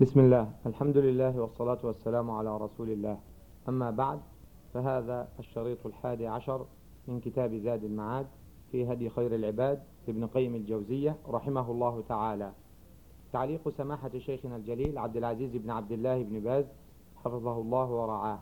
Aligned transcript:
بسم 0.00 0.20
الله. 0.20 0.52
الحمد 0.66 0.98
لله 0.98 1.40
والصلاة 1.40 1.78
والسلام 1.84 2.30
على 2.30 2.56
رسول 2.56 2.90
الله. 2.90 3.18
أما 3.68 3.90
بعد 3.90 4.20
فهذا 4.74 5.28
الشريط 5.38 5.86
الحادي 5.86 6.26
عشر 6.26 6.66
من 7.08 7.20
كتاب 7.20 7.54
زاد 7.54 7.84
المعاد 7.84 8.26
في 8.72 8.92
هدي 8.92 9.10
خير 9.10 9.34
العباد 9.34 9.82
لابن 10.06 10.26
قيم 10.26 10.54
الجوزية 10.54 11.16
رحمه 11.28 11.70
الله 11.70 12.02
تعالى. 12.08 12.52
تعليق 13.32 13.68
سماحة 13.68 14.18
شيخنا 14.18 14.56
الجليل 14.56 14.98
عبد 14.98 15.16
العزيز 15.16 15.56
بن 15.56 15.70
عبد 15.70 15.92
الله 15.92 16.22
بن 16.22 16.40
باز 16.40 16.64
حفظه 17.24 17.56
الله 17.60 17.88
ورعاه. 17.90 18.40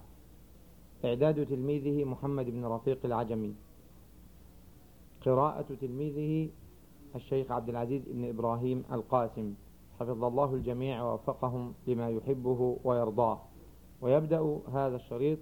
إعداد 1.05 1.47
تلميذه 1.47 2.05
محمد 2.05 2.47
بن 2.51 2.65
رفيق 2.65 2.99
العجمي. 3.05 3.55
قراءة 5.27 5.67
تلميذه 5.81 6.51
الشيخ 7.15 7.53
عبد 7.53 7.69
العزيز 7.69 8.03
بن 8.07 8.29
إبراهيم 8.29 8.85
القاسم. 8.93 9.55
حفظ 10.01 10.25
الله 10.25 10.55
الجميع 10.55 11.03
ووفقهم 11.03 11.75
لما 11.87 12.11
يحبه 12.11 12.79
ويرضاه. 12.85 13.39
ويبدأ 14.01 14.59
هذا 14.73 14.97
الشريط 14.97 15.39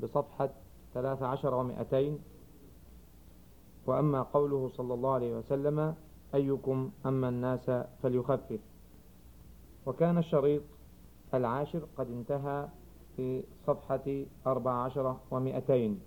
بصفحة 0.00 0.50
13 0.94 1.54
ومئتين. 1.54 2.18
وأما 3.86 4.22
قوله 4.22 4.68
صلى 4.68 4.94
الله 4.94 5.12
عليه 5.12 5.38
وسلم 5.38 5.94
أيكم 6.34 6.90
أما 7.06 7.28
الناس 7.28 7.70
فليخفف. 8.02 8.60
وكان 9.86 10.18
الشريط 10.18 10.62
العاشر 11.34 11.82
قد 11.98 12.10
انتهى 12.10 12.68
في 13.16 13.44
صفحة 13.66 14.24
14 14.46 15.16
ومئتين. 15.30 16.00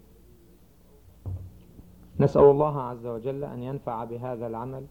نسأل 2.20 2.44
الله 2.44 2.82
عز 2.82 3.06
وجل 3.06 3.44
أن 3.44 3.64
ينفع 3.64 4.04
بهذا 4.04 4.48
العمل 4.48 4.86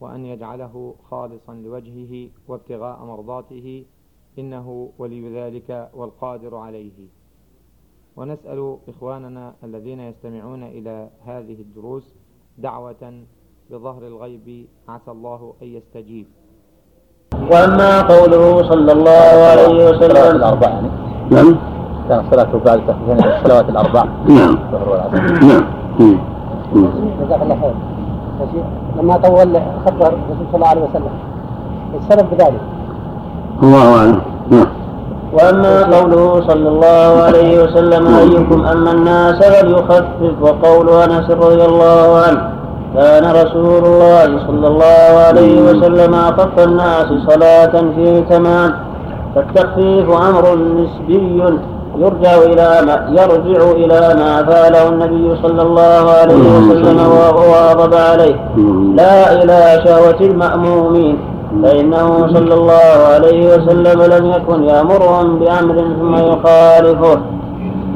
وأن 0.00 0.26
يجعله 0.26 0.94
خالصا 1.10 1.54
لوجهه 1.54 2.28
وابتغاء 2.48 3.04
مرضاته 3.04 3.84
إنه 4.38 4.90
ولي 4.98 5.40
ذلك 5.40 5.90
والقادر 5.94 6.56
عليه. 6.56 7.08
ونسأل 8.16 8.76
إخواننا 8.88 9.54
الذين 9.64 10.00
يستمعون 10.00 10.62
إلى 10.62 11.08
هذه 11.26 11.60
الدروس 11.60 12.14
دعوة 12.58 13.22
بظهر 13.70 14.06
الغيب 14.06 14.66
عسى 14.88 15.10
الله 15.10 15.54
أن 15.62 15.66
يستجيب. 15.68 16.26
وأما 17.50 18.02
قوله 18.02 18.62
صلى 18.70 18.92
الله 18.92 19.28
عليه 19.50 19.90
وسلم؟ 19.90 20.36
الأربع 20.36 20.68
يعني. 20.68 20.88
نعم. 21.30 21.56
كان 22.08 22.20
الصلاة 22.26 22.56
بعد 22.58 22.80
الصلوات 22.88 23.68
الأربع 23.68 24.04
نعم. 24.04 24.54
نعم. 25.48 25.64
مم. 26.00 26.18
جزاك 27.20 27.42
الله 27.42 27.60
خير. 27.60 27.95
يا 28.40 28.46
شيخ 28.52 28.66
لما 29.02 29.16
طول 29.16 29.60
خبر 29.86 30.06
الرسول 30.06 30.46
صلى 30.52 30.54
الله 30.54 30.68
عليه 30.68 30.80
وسلم. 30.82 31.14
السبب 31.98 32.26
بذلك. 32.32 32.60
الله 33.62 33.98
أعلم. 33.98 34.20
نعم. 34.50 34.66
وأما 35.32 35.82
قوله 35.98 36.40
صلى 36.48 36.68
الله 36.68 37.22
عليه 37.22 37.62
وسلم 37.62 38.06
أيكم 38.06 38.66
أما 38.66 38.92
الناس 38.92 39.34
فليخفف 39.44 40.34
وقول 40.40 40.88
أنس 40.88 41.30
رضي 41.30 41.64
الله 41.64 42.22
عنه 42.26 42.40
كان 42.94 43.24
رسول 43.24 43.84
الله 43.84 44.46
صلى 44.46 44.66
الله 44.68 45.10
عليه 45.26 45.60
وسلم 45.62 46.14
أخف 46.14 46.58
الناس 46.58 47.06
صلاة 47.28 47.74
في 47.96 48.22
تمام 48.30 48.72
فالتخفيف 49.34 50.10
أمر 50.10 50.54
نسبي. 50.54 51.42
يرجع 51.98 52.36
إلى 52.38 52.86
ما 52.86 53.06
يرجع 53.10 53.70
إلى 53.70 54.14
ما 54.20 54.44
فعله 54.44 54.88
النبي 54.88 55.36
صلى 55.42 55.62
الله 55.62 56.10
عليه 56.10 56.34
وسلم 56.34 56.98
وواظب 57.10 57.94
عليه. 57.94 58.36
لا 58.94 59.42
إلى 59.42 59.82
شهوة 59.84 60.20
المأمومين. 60.20 61.18
فإنه 61.62 62.26
صلى 62.34 62.54
الله 62.54 62.96
عليه 63.14 63.54
وسلم 63.54 64.02
لم 64.02 64.30
يكن 64.30 64.62
يأمرهم 64.62 65.38
بأمر 65.38 65.74
ثم 66.00 66.14
يخالفه. 66.14 67.20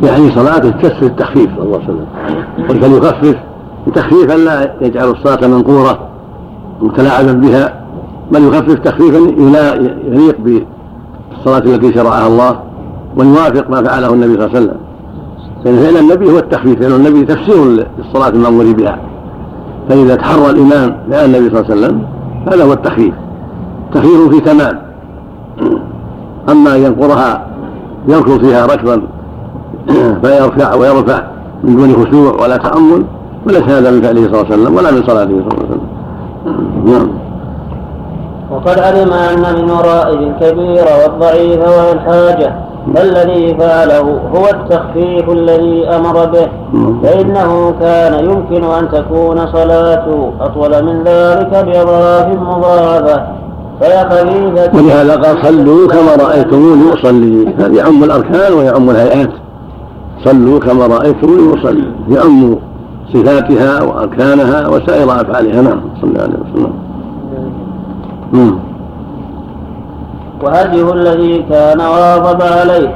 يعني 0.03 0.31
صلاته 0.31 0.71
تكسر 0.71 1.07
التخفيف 1.07 1.51
صلى 1.57 1.65
الله 1.65 1.79
عليه 1.79 1.85
وسلم. 1.85 2.07
قل 2.69 2.81
فليخفف. 2.81 3.37
تخفيفا 3.95 4.33
لا 4.33 4.75
يجعل 4.81 5.11
الصلاة 5.11 5.47
منقورة 5.49 5.99
متلاعبا 6.81 7.33
بها. 7.33 7.81
بل 8.33 8.49
يخفف 8.49 8.75
تخفيفا 8.75 9.19
يليق 10.07 10.37
بالصلاة 10.39 11.59
التي 11.59 11.95
شرعها 11.95 12.27
الله. 12.27 12.70
ويوافق 13.17 13.71
ما 13.71 13.83
فعله 13.83 14.15
النبي 14.15 14.35
صلى 14.35 14.47
الله 14.47 14.57
عليه 14.57 14.61
وسلم. 14.61 14.77
لأن 15.65 15.77
فعل 15.77 15.97
النبي 15.97 16.33
هو 16.33 16.39
التخفيف 16.39 16.81
لأن 16.81 16.93
النبي 16.93 17.25
تفسير 17.25 17.65
للصلاة 17.65 18.29
المأمور 18.29 18.73
بها. 18.73 18.99
فإذا 19.89 20.17
تحرى 20.17 20.51
الإمام 20.51 20.97
فعل 21.11 21.25
النبي 21.25 21.51
صلى 21.51 21.61
الله 21.61 21.71
عليه 21.71 21.75
وسلم 21.75 22.03
هذا 22.47 22.65
هو 22.65 22.73
التخفيف. 22.73 23.15
تخفيف 23.95 24.29
في 24.29 24.41
تمام. 24.41 24.79
أما 26.53 26.77
أن 26.77 26.81
ينقرها 26.81 27.47
يركض 28.09 28.41
فيها 28.41 28.67
ركضا 28.67 29.03
فيرفع 30.23 30.75
ويرفع 30.75 31.23
من 31.65 31.77
دون 31.77 32.07
خشوع 32.07 32.43
ولا 32.43 32.57
تأمل 32.57 33.05
وليس 33.47 33.63
هذا 33.63 33.91
من 33.91 34.03
فعله 34.03 34.21
صلى 34.21 34.41
الله 34.41 34.53
عليه 34.53 34.63
وسلم 34.63 34.77
ولا 34.77 34.91
من 34.91 35.03
صلاته 35.03 35.43
صلى 35.49 35.59
الله 35.59 35.67
عليه 35.67 35.69
وسلم. 35.69 35.87
نعم. 36.93 37.11
وقد 38.51 38.79
علم 38.79 39.13
أن 39.13 39.55
من 39.55 39.71
ورائه 39.71 40.19
الكبير 40.19 40.85
والضعيف 41.03 41.61
والحاجة 41.61 42.70
فالذي 42.95 43.55
فعله 43.59 44.21
هو 44.35 44.47
التخفيف 44.47 45.31
الذي 45.31 45.89
أمر 45.89 46.27
به. 46.27 46.49
فإنه 47.03 47.75
كان 47.81 48.25
يمكن 48.25 48.65
أن 48.65 48.89
تكون 48.93 49.47
صلاته 49.47 50.33
أطول 50.41 50.85
من 50.85 51.03
ذلك 51.05 51.65
بأضعاف 51.67 52.39
مضاعفة. 52.39 53.41
ولهذا 54.75 55.17
قال 55.17 55.47
صلوا 55.47 55.89
كما 55.89 56.25
رأيتموني 56.29 56.93
أصلي. 56.93 57.55
هذا 57.59 57.75
يعم 57.77 58.05
الأركان 58.05 58.53
ويعم 58.53 58.91
الهيئات. 58.91 59.31
صلوا 60.25 60.61
كما 60.61 60.87
رأيتموني 60.87 61.61
أصلي. 61.61 61.93
يعم 62.09 62.57
صفاتها 63.13 63.83
وأركانها 63.83 64.69
وسائر 64.69 65.05
أفعالها. 65.05 65.63
نعم 65.63 65.81
صلى 66.01 66.11
الله 66.11 66.23
عليه 66.23 66.35
وسلم. 66.55 66.73
وهديه 70.43 70.93
الذي 70.93 71.45
كان 71.51 71.81
واظب 71.81 72.43
عليه 72.43 72.95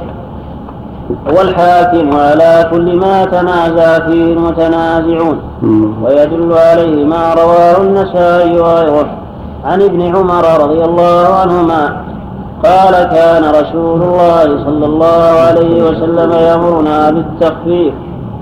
هو 1.31 1.41
الحاكم 1.41 2.17
على 2.17 2.69
كل 2.71 2.97
ما 2.97 3.25
تنازع 3.25 4.07
فيه 4.07 4.33
المتنازعون. 4.33 5.39
ويدل 6.03 6.53
عليه 6.53 7.05
ما 7.05 7.35
رواه 7.35 7.81
النسائي 7.81 8.61
وغيره 8.61 9.07
عن 9.65 9.83
ابن 9.83 10.17
عمر 10.17 10.45
رضي 10.65 10.85
الله 10.85 11.27
عنهما. 11.35 12.05
قال 12.65 12.95
كان 13.05 13.45
رسول 13.45 14.03
الله 14.03 14.65
صلى 14.65 14.87
الله 14.87 15.23
عليه 15.47 15.83
وسلم 15.83 16.33
يأمرنا 16.33 17.11
بالتخفيف 17.11 17.95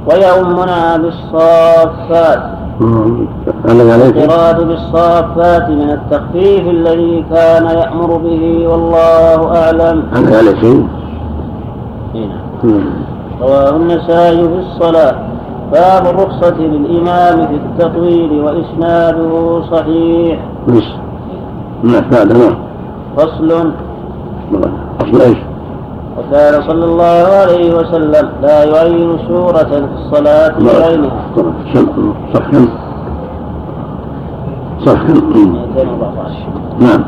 ويؤمنا 0.06 0.96
بالصافات. 0.96 2.42
القراءة 3.66 4.62
بالصافات 4.65 5.69
من 5.69 5.91
التخفيف 5.91 6.69
الذي 6.69 7.25
كان 7.31 7.65
يأمر 7.65 8.16
به 8.16 8.69
والله 8.69 9.56
أعلم. 9.56 10.03
عليك 10.37 10.65
هنا. 12.15 12.43
مم. 12.65 12.84
رواه 13.41 13.76
النسائي 13.76 14.48
في 14.48 14.59
الصلاة. 14.59 15.15
باب 15.72 16.06
الرخصة 16.06 16.59
للإمام 16.59 17.47
في 17.47 17.54
التطويل 17.54 18.41
وإسناده 18.41 19.62
صحيح. 19.70 20.41
نعم 21.82 22.04
هذا 22.12 22.56
فصل. 23.16 23.72
أصل 25.00 25.20
إيش؟ 25.20 25.38
وكان 26.19 26.62
صلى 26.69 26.84
الله 26.84 27.27
عليه 27.41 27.75
وسلم 27.75 28.28
لا 28.43 28.65
يعين 28.65 29.19
سورة 29.28 29.62
في 29.62 29.84
الصلاة 29.95 30.53
بعينها 30.59 31.11
صح 32.34 32.50
كم؟ 32.50 32.69
صح 34.87 35.03
كم؟ 35.03 35.15
مم. 35.15 35.53
214 35.77 36.34
نعم 36.81 37.05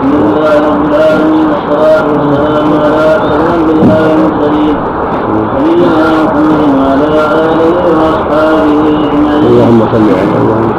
الحمد 0.00 0.14
لله 0.14 0.54
رب 0.68 0.84
العالمين 0.90 1.46
والصلاة 1.50 2.04
والسلام 2.12 2.68
على 2.84 3.04
أشرف 3.16 3.54
الأنبياء 3.54 4.02
والمرسلين 4.10 4.76
نبينا 5.56 6.06
محمد 6.24 6.62
وعلى 6.78 7.06
آله 7.44 7.76
وأصحابه 8.00 8.82
أجمعين 9.04 9.44
اللهم 9.46 9.80
صل 9.92 10.06
على 10.18 10.36
اللهم 10.42 10.72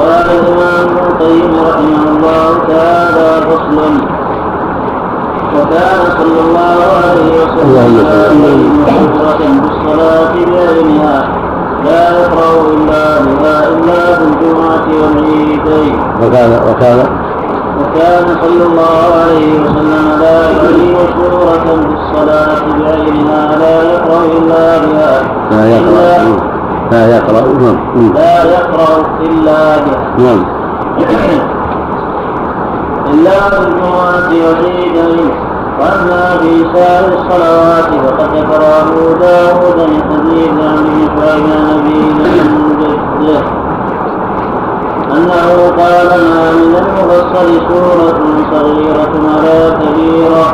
قال 0.00 0.26
الإمام 0.30 0.86
ابن 0.88 0.98
القيم 1.06 1.52
رحمه 1.68 2.02
الله 2.08 2.48
تعالى 2.68 3.42
فصل 3.46 3.78
وكان 5.56 6.00
صلى 6.18 6.40
الله 6.46 6.76
عليه 7.04 7.30
وسلم 7.42 7.96
مؤثرة 8.78 9.38
بالصلاة 9.62 10.32
بعينها 10.34 11.28
لا 11.84 12.20
يقرأ 12.20 12.52
إلا 12.74 13.20
بها 13.24 13.68
إلا 13.68 14.16
في 14.16 14.22
الجمعة 14.24 14.86
والعيدين 15.02 15.98
وكان 16.22 16.50
وكان 16.70 16.98
وكان 17.80 18.26
صلى 18.42 18.62
الله 18.66 18.98
عليه 19.22 19.60
وسلم 19.60 20.20
لا 20.20 20.40
يعين 20.50 20.96
سورة 21.16 21.58
في 21.64 21.94
الصلاة 21.94 22.60
بعينها 22.78 23.56
لا 23.56 23.82
يقرأ 23.92 24.24
إلا 24.38 24.78
بها. 24.78 25.22
لا 25.50 25.64
يقرأ 25.76 26.16
إلا- 26.16 26.55
لا 26.92 27.16
يقرأ. 27.16 27.40
نعم. 27.40 28.12
لا 28.14 28.44
يقرأ 28.44 29.06
إلا 29.20 29.76
بها 29.76 30.14
نعم. 30.18 30.44
إلا 33.12 33.30
في 33.50 33.58
الجمعة 33.68 34.30
وعيدين 34.46 35.30
وأما 35.80 36.36
في 36.40 36.64
سائر 36.74 37.12
الصلوات 37.18 37.90
فقد 38.06 38.36
ذكر 38.36 38.62
أبو 38.82 39.12
داود 39.20 39.76
من 39.90 40.02
حديث 40.10 40.50
عن 40.64 41.08
شعيب 41.18 41.44
نبينا 41.68 42.44
من 42.44 42.76
جده 42.80 43.42
أنه 45.16 45.68
قال 45.78 46.08
ما 46.08 46.52
من 46.52 46.76
المفصل 46.76 47.68
سورة 47.68 48.20
صغيرة 48.52 49.12
ولا 49.24 49.70
كبيرة 49.70 50.46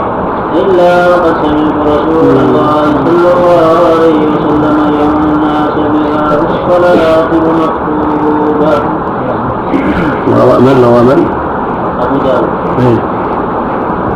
إلا 0.61 1.06
وقد 1.08 1.35
سمعت 1.43 1.87
رسول 1.87 2.37
الله 2.37 2.82
صلى 3.05 3.32
الله 3.37 3.76
عليه 3.93 4.26
وسلم 4.26 4.94
يوم 5.00 5.31
في 6.38 6.46
الصلاة 6.55 7.31
المكتوبة. 7.32 8.75
من 10.67 10.79
ومن؟ 10.84 11.20
أبو 12.02 12.17
داود. 12.25 12.50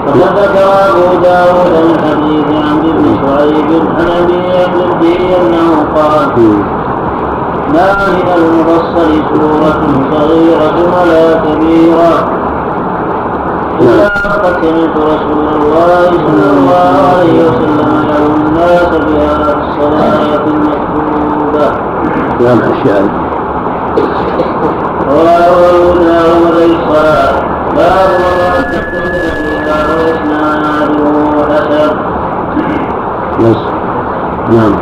وقد 0.06 0.38
ذكر 0.38 0.68
أبو 0.90 1.06
داود 1.22 1.72
من 1.86 1.96
حديث 2.04 2.48
عبد 2.66 2.84
بن 2.84 3.06
شعيب 3.22 3.70
عن 3.98 4.08
أبي 4.22 4.40
عبد 4.62 5.02
أنه 5.36 5.70
قال 5.96 6.36
ما 7.74 7.90
من 8.08 8.28
المفصل 8.36 9.10
سورة 9.34 9.80
صغيرة 10.10 10.76
ولا 10.94 11.24
كبيرة 11.44 12.12
إلا 13.80 14.08
قد 14.08 14.54
سمعت 14.62 14.96
رسول 14.96 15.46
الله 15.56 16.10
صلى 16.26 16.48
الله 16.56 16.92
عليه 17.12 17.36
وسلم 17.48 17.88
يدعو 18.02 18.34
الناس 18.36 18.90
بها 19.06 19.34
الصلاة 19.58 20.44
المكتوبة. 20.46 21.95
نعم 22.40 22.58
الشاهد. 22.58 23.10
رواه 25.10 25.94
داود 25.94 26.76
باب 26.88 27.34
ما 27.76 27.90
فيها 28.16 28.50
حسن. 31.50 31.96
بس 33.40 33.56
نعم. 34.50 34.74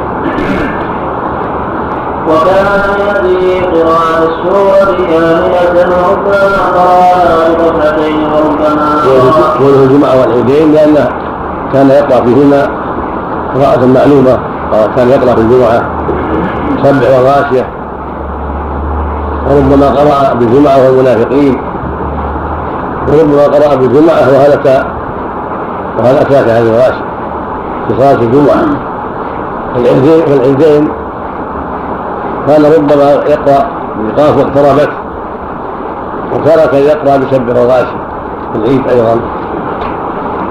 وكان 2.29 2.67
يأتي 3.07 3.61
قراءة 3.61 4.23
السورة 4.29 4.97
كاملة 5.09 5.89
وربما 5.89 6.59
قرأها 6.75 7.49
بقطعتين 7.59 8.19
وربما 8.33 8.89
قوله 9.59 9.83
الجمعة 9.85 10.21
والعيدين 10.21 10.73
لأنه 10.73 11.09
كان 11.73 11.89
يقرأ 11.91 12.25
فيهما 12.25 12.69
قراءة 13.55 13.87
معلومة 13.87 14.39
كان 14.97 15.09
يقرأ 15.09 15.35
في 15.35 15.41
الجمعة 15.41 15.94
سبع 16.85 17.09
وغاشية 17.19 17.67
وربما 19.51 19.87
قرأ 19.87 20.35
بالجمعة 20.35 20.77
والمنافقين. 20.87 21.61
وربما 23.09 23.43
قرأ 23.43 23.75
بالجمعة 23.75 24.33
وهل 24.33 24.53
أتى 24.53 24.85
وهل 25.99 26.17
أتاك 26.17 26.49
هذه 26.49 26.69
الغاشية 26.69 27.05
في 27.89 27.95
صلاة 27.99 28.15
الجمعة 28.15 28.65
العيدين 29.77 30.89
كان 32.47 32.63
ربما 32.77 33.11
يقرأ 33.13 33.67
بقاف 33.99 34.37
واقتربت 34.39 34.91
وترك 36.33 36.75
يقرأ 36.75 37.17
بسبح 37.17 37.63
وغاشي 37.63 37.97
في 38.53 38.59
العيد 38.59 38.89
أيضا. 38.89 39.21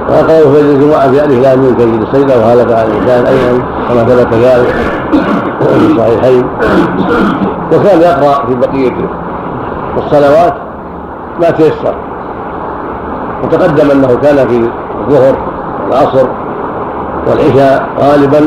ويقرأ 0.10 0.52
في 0.54 0.62
الجمعة 0.62 1.12
في 1.12 1.24
ألف 1.26 1.40
لام 1.44 1.60
من 1.60 1.76
سيد 1.78 2.02
السيدة 2.02 2.40
وهذا 2.40 2.76
على 2.76 2.88
الإنسان 2.88 3.26
أيضا 3.26 3.64
كما 3.90 4.04
ثبت 4.04 4.34
ذلك. 4.34 4.76
في 5.64 5.92
الصحيحين. 5.92 6.48
وكان 7.74 8.02
يقرأ 8.02 8.46
في 8.46 8.56
بقية 8.56 9.08
الصلوات 9.98 10.54
ما 11.42 11.50
تيسر. 11.50 11.96
وتقدم 13.44 13.92
أنه 13.92 14.08
كان 14.08 14.48
في 14.48 14.70
الظهر 15.08 15.36
والعصر 15.84 16.28
والعشاء 17.28 17.90
غالبا 18.00 18.40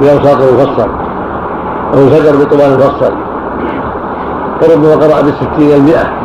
في 0.00 0.12
أوساط 0.12 0.40
المفصل. 0.42 0.88
أو 1.94 1.98
الفجر 1.98 2.44
بطوال 2.44 2.76
مفصل 2.76 3.12
وربما 4.62 4.94
قرأ 4.94 5.20
بالستين 5.22 5.76
المئة. 5.76 6.22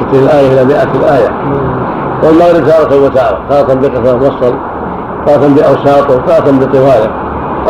ستين 0.00 0.22
الآية 0.22 0.52
إلى 0.52 0.64
مئة 0.64 0.88
الآية 0.94 1.30
والمغرب 2.22 2.66
تارة 2.66 3.04
وتارة. 3.04 3.40
تارة 3.48 3.74
بقصر 3.74 4.16
مفصل 4.16 4.54
تارة 5.26 5.48
بأوساطه 5.56 6.20
تارة 6.26 6.50
بطواله 6.50 7.10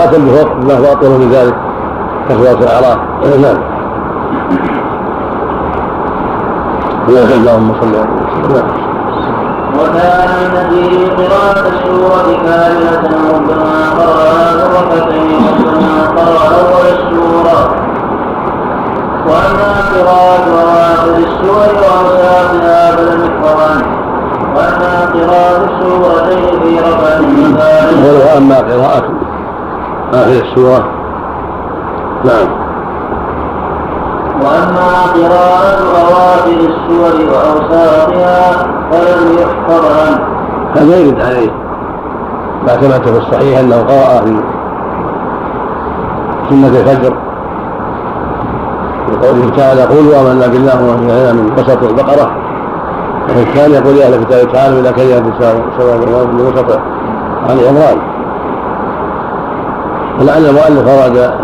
بفوق 0.06 0.56
ما 0.56 0.78
هو 0.78 0.92
أطول 0.92 1.10
من 1.10 1.30
ذلك. 1.32 1.54
كسورة 2.30 2.58
الأعراف 2.64 2.98
نعم. 3.42 3.58
اللهم 7.08 7.72
صل 7.80 7.94
على 7.96 8.08
وسلم 8.44 8.66
وكان 9.78 10.30
النبي 10.46 11.06
قراءة 11.10 11.68
السورة 11.68 12.28
كاملة 12.44 13.10
ربما 13.34 13.90
قرأ 13.98 14.54
مرتين 14.74 15.46
ربما 15.60 15.96
قرأ 16.16 16.44
أول 16.60 16.86
السورة 16.98 17.74
وأما 19.26 19.72
قراءة 19.94 20.44
أواخر 20.50 21.16
السور 21.18 21.68
وأوساطها 21.82 22.96
فلم 22.96 23.24
يحفظ 23.24 23.60
وأما 24.56 24.94
قراءة 25.14 25.64
السورتين 25.64 26.60
في 26.62 26.78
ركعة 26.78 27.20
ولو 28.04 28.38
أما 28.38 28.56
قراءة 28.58 29.19
آخر 30.12 30.32
السورة. 30.32 30.84
نعم. 32.24 32.48
وأما 34.42 34.90
قراءة 35.14 35.80
أواخر 36.00 36.60
السور 36.60 37.14
وأوساطها 37.32 38.66
فلم 38.90 39.38
يحفظ 39.38 39.84
عنه. 40.00 40.20
هذا 40.76 40.96
يرد 40.96 41.20
عليه. 41.22 41.50
ما 42.66 42.76
ثبت 42.76 43.08
في 43.08 43.18
الصحيح 43.18 43.58
أنه 43.58 43.76
قرأ 43.76 44.20
في 44.24 44.36
سنة 46.50 46.68
الفجر. 46.68 47.16
بقوله 49.08 49.50
تعالى 49.56 49.82
قولوا 49.82 50.20
آمنا 50.20 50.46
بالله 50.46 50.82
وما 50.82 51.32
من 51.32 51.52
وسط 51.58 51.82
البقرة. 51.82 52.30
وفي 53.28 53.42
الثاني 53.42 53.74
يقول 53.74 53.96
يا 53.96 54.06
أهل 54.06 54.14
الكتاب 54.14 54.52
تعالوا 54.52 54.80
إلى 54.80 54.92
كلمة 54.92 55.32
سواء 55.78 55.96
من 56.26 56.40
وسط 56.40 56.70
آل 57.50 57.68
عمران. 57.68 58.09
ولعل 60.20 60.46
المؤلف 60.46 60.88
أراد 60.88 61.34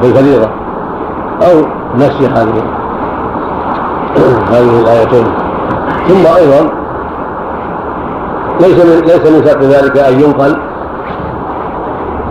في 0.00 0.08
الفريضة 0.08 0.48
أو 1.42 1.66
نسخ 1.96 2.20
هذه 2.22 2.62
هذه 4.50 4.80
الآيتين. 4.80 5.26
ثم 6.08 6.26
أيضا 6.36 6.70
ليس 8.60 8.84
من 8.84 9.00
ليس 9.00 9.30
من 9.30 9.46
شرط 9.46 9.62
ذلك 9.62 9.98
أن 9.98 10.20
ينقل. 10.20 10.56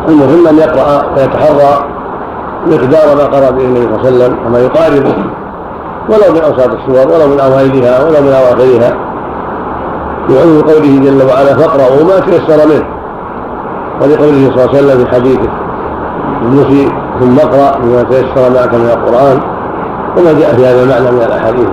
المهم 0.07 0.47
أن 0.47 0.57
يقرأ 0.57 1.05
ويتحرى 1.17 1.85
مقدار 2.67 3.15
ما 3.15 3.23
قرأ 3.23 3.51
به 3.51 3.65
النبي 3.65 3.81
صلى 3.81 3.95
الله 3.95 3.99
عليه 3.99 4.07
وسلم 4.07 4.37
وما 4.45 4.59
يقاربه. 4.59 5.15
ولو 6.09 6.33
من 6.33 6.41
أوساط 6.41 6.69
السور 6.69 7.13
ولو 7.13 7.27
من 7.27 7.39
أوائلها 7.39 8.03
ولو 8.03 8.21
من 8.21 8.33
أواخرها. 8.33 8.93
بعلم 10.29 10.61
قوله 10.61 10.99
جل 11.03 11.27
وعلا 11.27 11.55
فاقرأوا 11.55 12.03
ما 12.03 12.19
تيسر 12.19 12.67
منه. 12.67 12.87
ولقوله 14.01 14.51
صلى 14.55 14.63
الله 14.63 14.69
عليه 14.69 14.77
وسلم 14.77 15.05
في 15.05 15.11
حديثه. 15.11 15.49
المسيء 16.41 16.91
ثم 17.19 17.39
اقرأ 17.39 17.79
بما 17.79 18.03
تيسر 18.03 18.49
معك 18.55 18.73
من 18.73 18.89
القرآن 18.93 19.39
وما 20.17 20.39
جاء 20.39 20.55
في 20.55 20.65
هذا 20.65 20.83
المعنى 20.83 21.11
من 21.11 21.21
الأحاديث. 21.21 21.69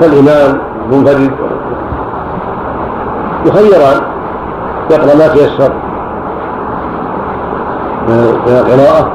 فالإمام 0.00 0.60
منفرد 0.90 1.30
يخيران 3.46 4.00
يقرأ 4.90 5.14
ما 5.14 5.28
تيسر 5.28 5.72
من 8.08 8.56
القراءة 8.56 9.12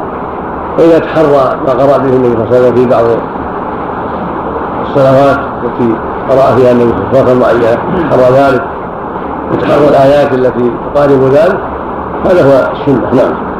وإذا 0.79 0.99
تحرى 0.99 1.57
ما 1.67 1.73
قرأ 1.73 1.97
به 1.97 2.09
النبي 2.09 2.33
صلى 2.33 2.43
الله 2.43 2.55
عليه 2.55 2.59
وسلم 2.59 2.75
في 2.75 2.85
بعض 2.85 3.03
الصلوات 4.83 5.39
التي 5.63 5.95
قرأ 6.29 6.55
فيها 6.55 6.71
النبي 6.71 6.91
صلى 6.91 7.31
الله 7.31 7.47
عليه 7.47 7.59
وسلم 7.59 8.09
حرى 8.11 8.37
ذلك 8.37 8.63
وتحرى 9.51 9.87
الآيات 9.87 10.33
التي 10.33 10.71
تقارب 10.93 11.23
ذلك 11.23 11.59
هذا 12.25 12.43
هو 12.43 12.71
السنة. 12.73 13.13
نعم. 13.13 13.52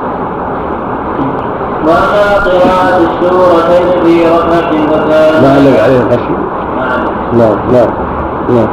وأما 1.88 2.40
قراءة 2.46 2.98
السورتين 2.98 4.04
في 4.04 4.26
ركعة 4.26 4.72
فكان 4.72 5.42
ما 5.44 5.54
علق 5.56 5.84
عليه 5.84 6.00
الخشي 6.00 6.34
نعم 7.34 7.72
نعم 7.72 7.90
نعم. 8.50 8.68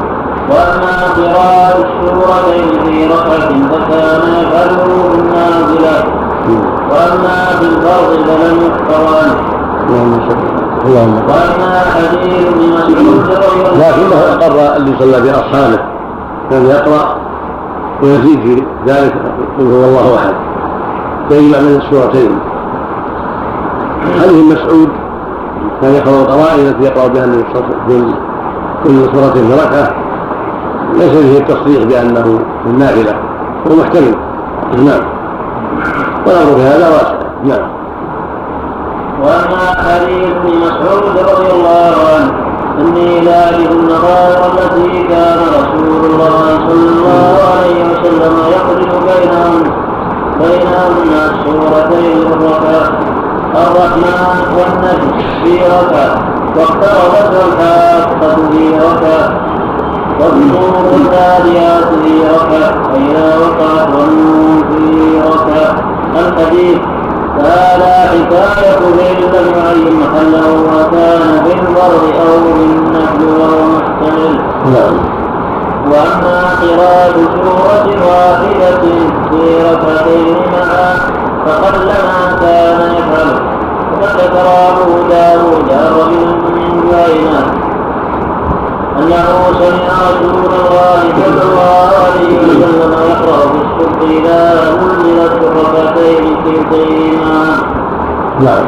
وأما 0.50 0.97
قراءة 1.17 1.76
السورتين 1.79 2.85
في 2.85 3.07
ركعة 3.07 3.49
فكان 3.49 4.21
يفعله 4.40 5.09
بالنازلة 5.12 6.05
وأما 6.90 7.47
في 7.59 7.64
الفرض 7.64 8.26
فلم 8.26 8.59
يحفظ 8.67 9.14
عنه 9.14 9.50
اللهم 10.87 11.14
وأما 11.14 11.81
حديث 11.95 12.47
ابن 12.47 12.73
مسعود 12.73 13.26
لكنه 13.76 14.21
أقر 14.33 14.76
اللي 14.76 14.93
صلى 14.99 15.21
بأصحابه 15.21 15.79
كان 16.50 16.67
يقرأ 16.67 17.17
ويزيد 18.02 18.40
في 18.40 18.62
ذلك 18.87 19.14
قل 19.59 19.64
هو 19.67 19.85
الله 19.85 20.17
أحد 20.17 20.35
فيجمع 21.29 21.61
من 21.61 21.81
السورتين 21.83 22.38
حديث 24.21 24.45
مسعود 24.52 24.88
كان 25.83 25.95
يقرأ 25.95 26.23
القرائن 26.23 26.66
التي 26.66 26.85
يقرأ 26.85 27.09
بها 27.09 27.26
وسلم 27.26 28.14
كل 28.85 29.04
سورة 29.12 29.30
في 29.30 29.54
ركعة 29.54 29.90
ليس 30.95 31.11
فيه 31.11 31.38
التصريح 31.38 31.85
بأنه 31.85 32.23
في 32.64 32.71
النافلة 32.71 33.14
هو 33.66 33.76
محتمل. 33.76 34.14
نعم. 34.85 35.00
والأمر 36.26 36.54
في 36.57 36.62
هذا 36.62 36.88
واسع. 36.88 37.19
نعم. 37.45 37.71
وأما 39.23 39.83
حديث 39.88 40.28
ابن 40.37 40.59
مسعود 40.59 41.02
رضي 41.19 41.50
الله 41.52 41.95
عنه 42.14 42.33
إني 42.80 43.21
لا 43.21 43.49
أجد 43.50 43.71
النظائر 43.71 44.52
التي 44.52 45.02
كان 45.09 45.38
رسول 45.38 46.11
الله 46.11 46.59
صلى 46.69 46.88
الله 46.97 47.37
عليه 47.57 47.85
وسلم 47.85 48.37
يقرن 48.52 49.00
بينهم 49.07 49.62
بينهن 50.40 51.12
السورتين 51.30 52.33
الركعة 52.33 53.10
الرحمن 53.54 54.38
والنجم 54.57 55.19
في 55.45 55.59
ركعة 55.59 56.14
واقتربت 56.57 57.33
الحاقة 57.47 58.37
في 58.50 58.69
ركعة 58.69 59.40
والنور 60.21 60.85
التاليات 60.97 61.85
في 62.04 62.23
ركعة 62.23 62.83
فإذا 62.92 63.37
وقعت 63.37 63.88
والنور 63.88 64.64
في 64.71 65.21
ركعة 65.21 65.75
الحديث 66.16 66.78
فهذا 67.38 68.11
حكاية 68.11 68.80
فعل 68.80 69.23
لم 69.23 69.59
يعين 69.59 70.00
محله 70.00 70.52
وكان 70.52 71.42
بالفرض 71.45 72.04
أو 72.21 72.52
بالنفل 72.54 73.25
وهو 73.40 73.64
محتمل. 73.76 74.40
نعم. 74.73 74.97
وأما 75.90 76.40
قراءة 76.62 77.14
سورة 77.14 77.87
واحدة 78.07 78.80
في 79.30 79.62
ركعتين 79.73 80.37
معا 80.52 80.97
فقلما 81.47 82.38
كان 82.40 82.94
يفعل. 82.94 83.50
وذكر 84.02 84.47
أبو 84.68 85.09
داود 85.09 85.70
رجل 85.99 86.26
من 86.54 86.90
جهينة 86.90 87.42
أنه 88.99 89.52
سمع 89.59 89.94
رسول 90.11 90.52
الله 90.61 91.02
صلى 91.16 91.42
الله 91.42 91.90
عليه 92.04 92.38
وسلم 92.38 92.92
يقرأ 93.11 93.40
في 93.52 93.59
الصبح 93.64 94.00
إذا 94.02 94.54
نزلت 94.80 95.42
الركعتين 95.42 96.37
كلتيهما 96.44 97.56
نعم. 98.40 98.64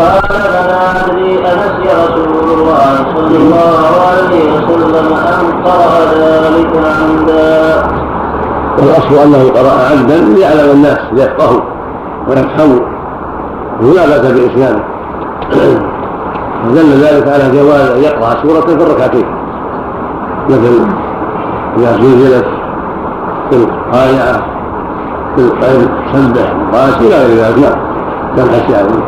قال 0.00 0.20
فلا 0.28 1.04
أدري 1.04 1.38
أنسي 1.38 1.88
رسول 2.04 2.58
الله 2.58 2.96
صلى 3.14 3.36
الله 3.36 3.90
عليه 4.08 4.52
وسلم 4.52 5.12
أم 5.16 5.64
قرأ 5.64 6.14
ذلك 6.14 6.72
عمدا. 6.76 7.82
والأصل 8.78 9.14
أنه 9.24 9.50
قرأ 9.50 9.72
عمدا 9.90 10.16
ليعلم 10.16 10.70
الناس 10.70 10.98
ليفقهوا 11.12 11.60
ويفهموا 12.28 12.80
ولا 13.82 14.06
بأس 14.06 14.32
بإسلامه 14.32 14.82
ودل 16.68 16.90
ذلك 16.92 17.28
على 17.28 17.58
جواز 17.58 17.90
أن 17.90 18.02
يقرأ 18.02 18.42
سورة 18.42 18.60
في 18.60 18.72
الركعتين. 18.72 19.26
مثل 20.48 20.86
إذا 21.76 21.92
زلزلت 21.92 22.46
في 23.50 23.56
القارعة 23.56 24.42
في 25.36 25.42
القيم 25.42 25.88
سبح 26.12 26.52
قاس 26.72 26.96
إلى 27.00 27.16
غير 27.16 27.44
ذلك. 27.44 27.78
نعم 28.36 28.46
خشي 28.46 28.76
عليه. 28.76 29.04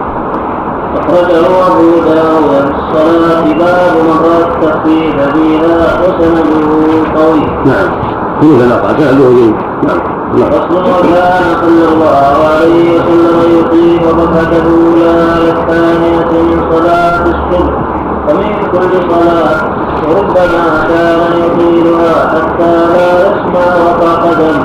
أخرجه 0.97 1.66
أبو 1.66 1.90
داود 2.04 2.66
في 2.66 2.78
الصلاة 2.78 3.44
باب 3.59 3.94
مرات 4.09 4.47
التخفيف 4.54 5.16
فيها 5.33 6.00
وسنده 6.00 7.21
قوي. 7.21 7.40
نعم. 7.66 8.13
كله 8.45 8.67
نقع 8.67 8.89
سنده 8.89 9.29
جيد 9.35 9.55
نعم 9.87 10.01
وكان 10.35 11.45
صلى 11.63 11.89
الله 11.93 12.37
عليه 12.55 12.85
وسلم 12.97 13.39
يقيم 13.59 14.01
الركعة 14.09 14.53
الأولى 14.63 15.11
على 15.33 15.51
الثانية 15.51 16.43
من 16.43 16.59
صلاة 16.73 17.23
الصبح 17.23 17.75
ومن 18.29 18.53
كل 18.73 18.93
صلاة 19.11 19.61
وربما 20.09 20.85
كان 20.89 21.21
يطيلها 21.45 22.15
حتى 22.35 22.73
لا 22.95 23.11
يسمع 23.27 23.67
وقع 23.87 24.13
قدم 24.15 24.65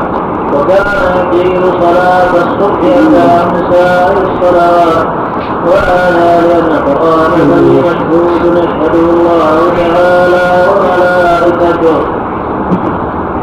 وكان 0.53 0.97
يطيل 1.19 1.61
صلاة 1.81 2.31
الصبح 2.35 2.79
أداء 2.83 3.51
من 3.53 3.71
سائر 3.71 4.17
الصلوات 4.27 5.07
وهذا 5.67 6.41
لأن 6.47 6.71
قرآنه 6.85 7.81
مشهود 7.87 8.57
يشهده 8.57 8.99
الله 8.99 9.57
تعالى 9.77 10.67
وملائكته 10.69 12.19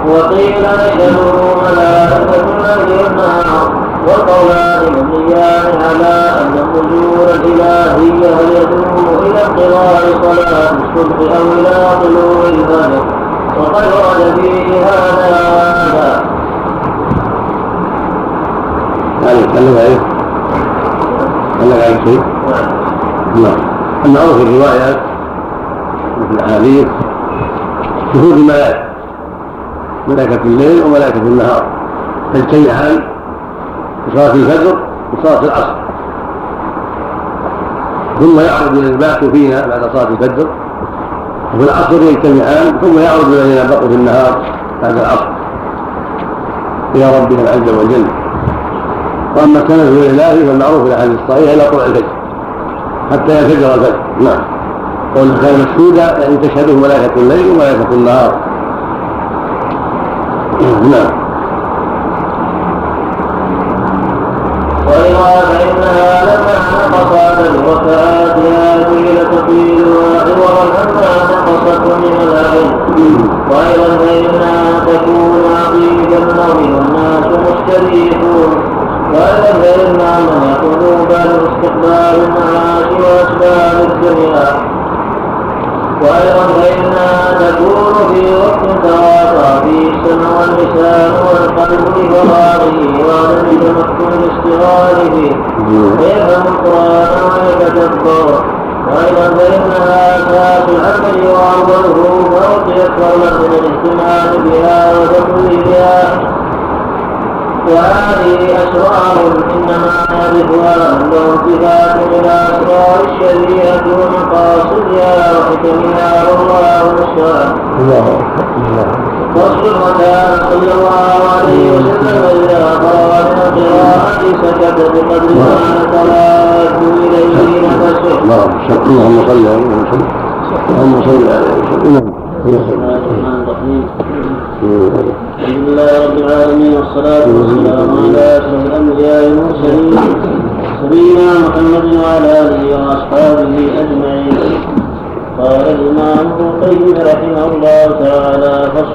وقيل 0.09 0.65
يشهده 0.65 1.55
ملائكة 1.63 2.41
الليل 2.41 3.05
والنهار 3.05 3.73
والقولان 4.07 4.93
مبنيان 4.93 5.83
على 5.83 6.15
أن 6.41 6.59
النزول 6.59 7.29
الإلهي 7.35 8.35
هل 8.35 8.63
يدوم 8.63 9.19
إلى 9.23 9.41
انقضاء 9.47 10.05
صلاة 10.23 10.71
الصبح 10.71 11.37
أو 11.37 11.53
إلى 11.53 12.01
طلوع 12.03 12.45
الفجر. 12.49 13.05
وقد 13.61 13.85
ورد 13.85 14.41
فيه 14.41 14.85
هذا 14.85 15.27
وهذا 15.57 16.23
يعني 19.27 19.39
يتكلم 19.39 19.77
عليه 19.79 20.01
لك 21.61 21.85
على 21.85 22.01
شيء؟ 22.05 22.23
نعم 23.35 23.57
المعروف 24.05 24.43
الروايات 24.43 25.01
وفي 26.21 26.33
الأحاديث 26.35 26.87
شهود 28.15 28.33
الملائكه 28.37 28.86
ملائكة 30.09 30.43
الليل 30.45 30.83
وملائكة 30.83 31.19
النهار. 31.19 31.67
تجتمعان 32.35 33.03
في 34.07 34.17
صلاه 34.17 34.35
الفجر 34.35 34.79
وصلاة 35.13 35.45
العصر. 35.45 35.77
ثم 38.21 38.41
يعرض 38.41 38.79
الباقي 38.79 39.31
فينا 39.31 39.67
بعد 39.67 39.91
صلاة 39.93 40.09
الفجر. 40.09 40.49
وفي 41.55 41.65
العصر 41.65 42.03
يجتمعان 42.03 42.81
ثم 42.83 42.99
يعرض 42.99 43.33
الذين 43.33 43.71
بقوا 43.71 43.89
في 43.89 43.95
النهار 43.95 44.43
بعد 44.83 44.99
العصر. 44.99 45.29
إلى 46.95 47.19
ربهم 47.19 47.47
عز 47.47 47.75
وجل. 47.75 48.07
وأما 49.37 49.59
التنزل 49.59 50.11
الالهي 50.11 50.47
فالمعروف 50.47 50.83
في 50.83 50.89
الاحاديث 50.89 51.19
الصحيحة 51.21 51.55
إلى 51.55 51.71
طلوع 51.71 51.85
الفجر 51.87 52.07
حتى 53.11 53.43
ينفجر 53.43 53.75
الفجر. 53.75 54.01
نعم. 54.21 54.41
قول 55.17 55.29
كان 55.29 55.55
مشهودا 55.61 56.19
يعني 56.19 56.37
تشهده 56.37 56.75
ملائكة 56.75 57.15
الليل 57.17 57.51
وملائكة 57.51 57.93
النهار. 57.93 58.46
نعم 60.63 61.26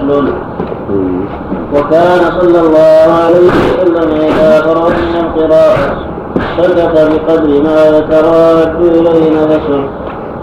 فصل 0.01 0.33
وكان 1.75 2.39
صلى 2.39 2.59
الله 2.59 3.13
عليه 3.25 3.51
وسلم 3.67 4.11
إذا 4.11 4.61
فرغ 4.61 4.89
من 4.89 5.15
القراءة 5.19 6.11
سكت 6.57 6.93
بقدر 6.93 7.61
ما 7.63 7.97
يتراد 7.97 8.75
إليه 8.81 9.45
نفسه 9.45 9.83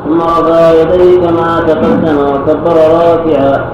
ثم 0.05 0.21
رفع 0.21 0.71
يديه 0.71 1.21
كما 1.21 1.61
تقدم 1.67 2.19
وكبر 2.19 2.77
راكعا. 2.77 3.65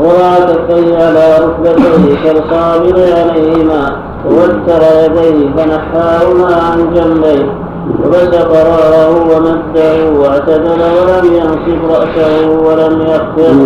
وضع 0.00 0.34
كفيه 0.38 0.96
على 0.96 1.38
ركبتيه 1.44 2.14
كالصابر 2.24 2.96
عليهما. 2.96 3.96
ووتر 4.26 4.82
يديه 5.04 5.50
فنحاهما 5.56 6.56
عن 6.70 6.94
جنبيه. 6.94 7.63
وبسط 8.04 8.50
راه 8.52 9.10
ومده 9.10 10.10
واعتدل 10.20 10.80
ولم 10.82 11.24
ينصب 11.34 11.80
رأسه 11.90 12.50
ولم 12.50 13.00
يخفض 13.00 13.56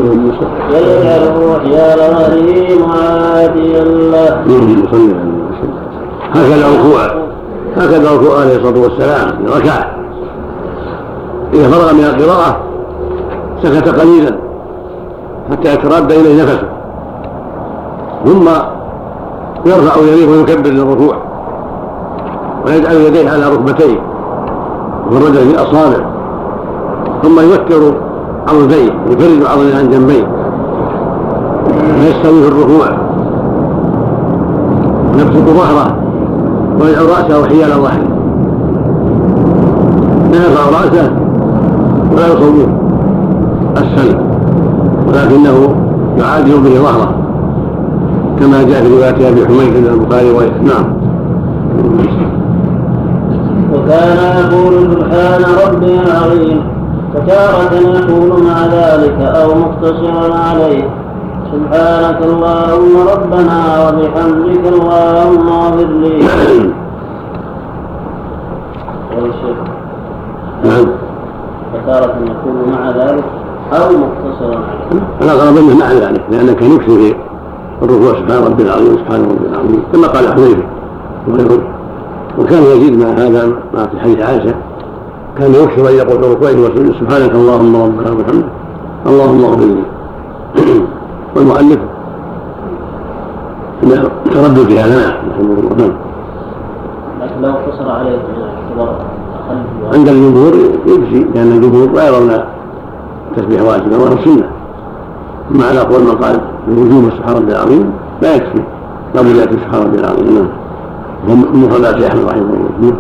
يجعله 0.70 1.58
حيال 1.58 2.00
معاديا 2.80 3.84
له. 3.84 4.44
هكذا 6.34 6.66
ركوع 6.68 7.02
هكذا 7.76 8.08
ركوع 8.16 8.40
عليه 8.40 8.56
الصلاة 8.56 8.82
والسلام. 8.82 9.46
ركع 9.56 9.78
إذا 11.54 11.68
فرغ 11.68 11.92
من 11.94 12.04
القراءة 12.04 12.60
سكت 13.62 13.88
قليلا 14.00 14.38
حتى 15.50 15.74
يتردى 15.74 16.20
إليه 16.20 16.42
نفسه. 16.42 16.68
ثم 18.24 18.48
يرفع 19.66 20.00
يديه 20.00 20.26
ويكبر 20.30 20.70
للركوع. 20.70 21.27
ويجعل 22.68 22.96
يديه 22.96 23.30
على 23.30 23.48
ركبتيه 23.48 24.00
ويفرج 25.10 25.32
في 25.32 25.50
الاصابع 25.50 26.04
ثم 27.22 27.40
يوتر 27.40 27.94
عضديه 28.48 28.92
يفرج 29.10 29.46
عضديه 29.46 29.76
عن 29.76 29.90
جنبيه. 29.90 30.28
ويستوي 32.00 32.42
في 32.42 32.48
الركوع. 32.48 32.88
ويبسط 35.14 35.48
ظهره. 35.48 35.96
ويجعل 36.80 37.04
رأسه 37.04 37.48
حيال 37.48 37.70
ظهره 37.70 38.08
لا 40.32 40.38
يرفع 40.38 40.80
رأسه 40.80 41.12
ولا 42.12 42.26
يصوب 42.26 42.54
السلم 43.76 44.20
ولكنه 45.08 45.74
يعادل 46.18 46.60
به 46.60 46.74
ظهره. 46.74 47.14
كما 48.40 48.62
جاء 48.62 48.82
في 48.82 48.88
رواية 48.88 49.28
أبي 49.28 49.46
حميد 49.46 49.76
عند 49.76 49.86
البخاري 49.86 50.30
وغيره 50.30 50.52
نعم. 50.62 50.98
وكان 53.88 54.20
يقول 54.38 54.74
سبحان 54.92 55.42
ربي 55.66 56.00
العظيم 56.00 56.60
وتارة 57.14 57.74
يقول 57.74 58.42
مع 58.44 58.66
ذلك 58.66 59.20
أو 59.20 59.54
مقتصرا 59.54 60.34
عليه. 60.38 60.90
سبحانك 61.52 62.22
اللهم 62.22 62.94
ربنا 63.12 63.58
وبحمدك 63.88 64.64
اللهم 64.72 65.48
اغفر 65.48 65.86
لي. 65.86 66.28
نعم. 70.64 70.86
وتارة 71.74 72.16
يقول 72.32 72.72
مع 72.72 72.90
ذلك 72.90 73.24
أو 73.72 73.88
مقتصرا 74.04 74.58
عليه. 74.68 75.02
الأقرب 75.22 75.54
منه 75.54 75.78
مع 75.80 75.92
ذلك 75.92 76.22
لأنه 76.30 76.52
كان 76.52 76.72
يكثر 76.72 76.86
في 76.86 77.14
الركوع 77.82 78.12
سبحان 78.20 78.44
ربي 78.44 78.62
العظيم 78.62 78.96
سبحان 78.96 79.20
ربي 79.22 79.46
العظيم 79.50 79.82
كما 79.92 80.06
قال 80.06 80.32
حذيفة 80.32 80.62
وغيره. 81.28 81.77
وكان 82.38 82.62
يزيد 82.62 82.98
مع 82.98 83.08
هذا 83.08 83.46
ما 83.74 83.86
في 83.86 84.00
حديث 84.00 84.20
عائشة. 84.20 84.54
كان 85.38 85.54
يكثر 85.54 85.88
أن 85.90 85.94
يقول 85.94 86.22
في 86.22 86.30
ركوعه 86.30 86.50
وسجوده 86.50 86.92
سبحانك 87.00 87.34
اللهم 87.34 87.76
ربنا 87.76 88.10
وبحمدك. 88.10 88.44
اللهم 89.06 89.44
اغفر 89.44 89.66
لي. 89.66 89.82
والمؤلف 91.36 91.78
تردد 94.32 94.68
في 94.68 94.80
هذا. 94.80 94.96
نعم. 95.78 95.92
لكن 97.22 97.42
لو 97.42 97.50
اقتصر 97.50 97.90
عليه 97.90 98.18
عند 99.94 100.08
الجمهور 100.08 100.54
يكفي 100.86 101.26
لأن 101.34 101.52
الجمهور 101.52 101.92
لا 101.92 102.08
يرون 102.08 102.30
التسبيح 103.30 103.62
واجبا 103.62 103.96
وهو 103.96 104.24
سنة. 104.24 104.50
مع 105.50 105.70
الأقوال 105.70 106.04
من 106.04 106.10
قال 106.10 106.40
بوجوب 106.68 107.10
سبحان 107.10 107.36
ربي 107.36 107.52
العظيم. 107.52 107.92
لا 108.22 108.34
يكفي. 108.34 108.62
لابد 109.14 109.36
يأتي 109.36 109.52
سبحان 109.52 109.82
ربي 109.82 109.98
العظيم. 109.98 110.34
نعم. 110.34 110.67
أحمد 111.26 112.24
رحمه 112.24 112.68
الله 112.78 112.94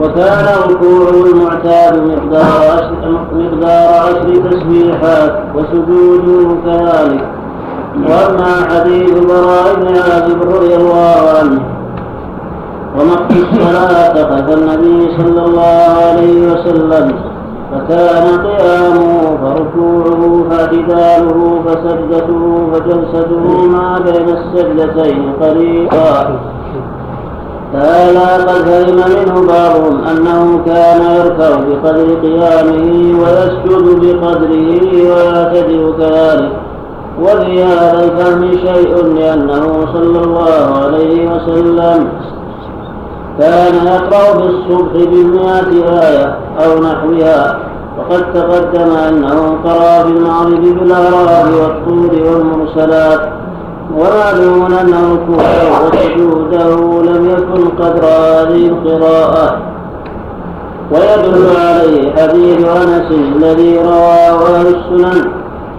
وكان 0.00 0.46
ركوعه 0.70 1.26
المعتاد 1.26 1.94
مقدار 1.96 2.60
عشر 2.72 2.92
مقدار 3.32 3.88
عشر 4.06 4.50
تسبيحات 4.50 5.42
وسجوده 5.54 6.56
كذلك. 6.64 7.24
وأما 8.08 8.54
حديث 8.70 9.10
براء 9.10 9.74
بن 9.76 9.86
عازب 9.88 10.42
رضي 10.42 10.76
الله 10.76 11.20
عنه 11.38 11.60
ومقت 12.96 13.30
الصلاة 13.32 14.14
خلف 14.14 14.48
النبي 14.58 15.16
صلى 15.18 15.44
الله 15.44 15.86
عليه 16.08 16.52
وسلم 16.52 17.12
فكان 17.72 18.38
قيامه 18.46 19.36
فركوعه 19.42 20.44
فاعتداله 20.50 21.60
فسجدته 21.66 22.70
فجلسته 22.72 23.66
ما 23.66 23.98
بين 23.98 24.28
السجدتين 24.28 25.32
قريبا 25.42 26.40
فهذا 27.72 28.36
قد 28.36 28.64
فهم 28.64 28.96
منه 28.96 29.46
بعضهم 29.48 30.04
أنه 30.04 30.60
كان 30.66 31.00
يركع 31.16 31.50
بقدر 31.56 32.14
قيامه 32.22 33.18
ويسجد 33.20 34.00
بقدره 34.00 35.10
ويعتدل 35.10 35.94
كذلك. 35.98 36.52
وفي 37.22 37.64
هذا 37.64 38.04
الفهم 38.04 38.50
شيء 38.50 39.04
لأنه 39.14 39.86
صلى 39.92 40.24
الله 40.24 40.84
عليه 40.84 41.30
وسلم 41.34 42.08
كان 43.38 43.74
يقرأ 43.86 44.38
في 44.38 44.46
الصبح 44.46 44.92
بالمئة 44.92 46.00
آية 46.02 46.38
أو 46.64 46.82
نحوها 46.82 47.58
وقد 47.98 48.32
تقدم 48.34 48.90
أنه 49.08 49.56
قرأ 49.64 50.02
في 50.02 50.08
المغرب 50.08 50.78
بالأعراف 50.78 51.48
والطور 51.60 52.10
والمرسلات. 52.32 53.20
ومعلوم 53.96 54.64
أن 54.64 54.94
ركوعه 55.12 55.86
وسجوده 55.86 57.02
لم 57.12 57.30
يكن 57.30 57.68
قدر 57.68 58.04
هذه 58.04 58.66
القراءة. 58.66 59.56
ويدل 60.92 61.46
عليه 61.56 62.12
حديث 62.16 62.68
أنس 62.68 63.10
الذي 63.10 63.78
رواه 63.78 64.56
أهل 64.56 64.66
السنن 64.66 65.32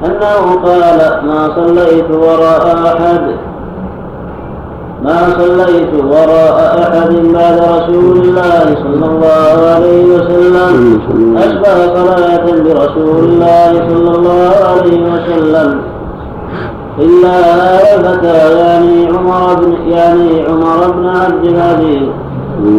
أنه 0.06 0.56
قال 0.66 1.28
ما 1.28 1.50
صليت 1.56 2.12
وراء 2.12 2.76
أحد 2.86 3.51
ما 5.04 5.18
صليت 5.38 5.94
وراء 6.04 6.58
أحد 6.82 7.10
بعد 7.34 7.60
رسول 7.60 8.18
الله 8.18 8.66
صلى 8.84 9.06
الله 9.06 9.56
عليه 9.76 10.06
وسلم. 10.16 11.00
أشبه 11.38 11.78
صلاة 11.96 12.46
برسول 12.46 13.24
الله 13.24 13.72
صلى 13.90 14.16
الله 14.18 14.54
عليه 14.72 15.02
وسلم. 15.14 15.82
إلا 17.00 17.30
هذا 17.30 17.96
الفتى 17.96 18.60
يعني 18.60 19.08
عمر 19.08 19.54
بن 19.54 19.72
يعني 19.90 20.46
عمر 20.48 20.92
بن 20.92 21.08
عبد 21.08 21.46
العزيز. 21.46 22.10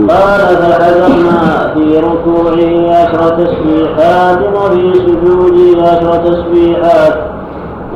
قال 0.09 0.41
فحذرنا 0.41 1.75
في 1.75 1.99
ركوعه 1.99 2.95
عشر 2.97 3.29
تسبيحات 3.29 4.39
وفي 4.55 4.95
سجوده 4.95 5.83
عشر 5.83 6.17
تسبيحات. 6.17 7.32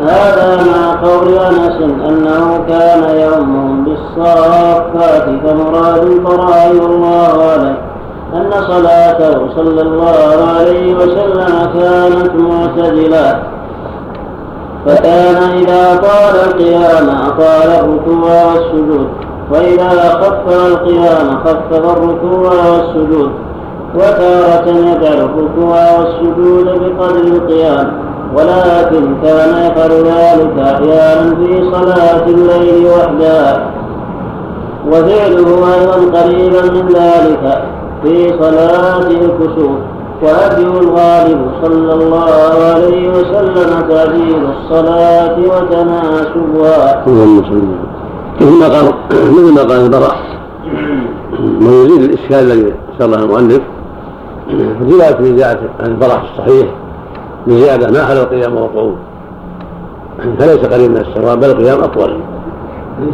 هذا 0.00 0.56
مع 0.56 1.08
قول 1.08 1.28
أنس 1.28 1.82
أنه 2.08 2.64
كان 2.68 3.20
يوم 3.20 3.84
بالصافات 3.84 5.24
كمراد 5.24 6.02
البراء 6.02 6.76
والله 6.82 7.44
عليه 7.52 7.76
أن 8.34 8.50
صلاته 8.68 9.48
صلى 9.56 9.82
الله 9.82 10.48
عليه 10.58 10.94
وسلم 10.94 11.70
كانت 11.74 12.30
معتدلة. 12.34 13.42
فكان 14.86 15.36
إذا 15.36 15.96
طال 15.96 16.34
القيام 16.48 17.08
أطال 17.08 17.70
الركوع 17.70 18.44
والسجود 18.52 19.08
وإذا 19.50 20.10
خفف 20.10 20.66
القيام 20.66 21.38
خفف 21.44 21.72
الركوع 21.72 22.50
والسجود 22.70 23.30
وتارة 23.94 24.68
يجعل 24.68 25.18
الركوع 25.18 25.78
والسجود 25.98 26.64
بقدر 26.64 27.16
القيام. 27.16 27.92
ولكن 28.36 29.14
كان 29.22 29.48
يفعل 29.66 29.90
ذلك 29.90 30.58
أحيانا 30.58 31.34
في 31.36 31.70
صلاة 31.72 32.24
الليل 32.26 32.86
وحدها 32.86 33.70
وفعله 34.88 35.48
أيضا 35.74 36.18
قريبا 36.20 36.62
من 36.62 36.88
ذلك 36.88 37.62
في 38.02 38.28
صلاة 38.40 38.98
الكسوف 38.98 39.76
وهدي 40.22 40.62
الغالب 40.62 41.40
صلى 41.62 41.92
الله 41.92 42.30
عليه 42.74 43.08
وسلم 43.10 43.80
تعجيل 43.90 44.46
الصلاة 44.58 45.36
وتناسبها. 45.38 47.02
مثل 48.40 48.60
ما 48.60 48.68
قال 48.68 48.84
مثل 49.10 49.54
ما 49.54 49.60
قال 49.62 49.84
البراء 49.84 50.16
ما 51.60 51.70
يزيد 51.82 52.02
الإشكال 52.02 52.38
الذي 52.52 52.74
ذكره 53.00 53.14
المؤلف 53.22 53.60
في 55.18 55.36
زيادة 55.36 55.60
عن 55.80 55.86
البراء 55.86 56.22
الصحيح 56.32 56.66
بزيادة 57.46 57.90
ما 57.90 58.06
خلا 58.06 58.22
القيام 58.22 58.56
والقعود 58.56 58.96
فليس 60.38 60.58
قريب 60.58 60.90
من 60.90 60.96
السواء 60.96 61.36
بل 61.36 61.44
القيام 61.44 61.80
أطول. 61.80 62.20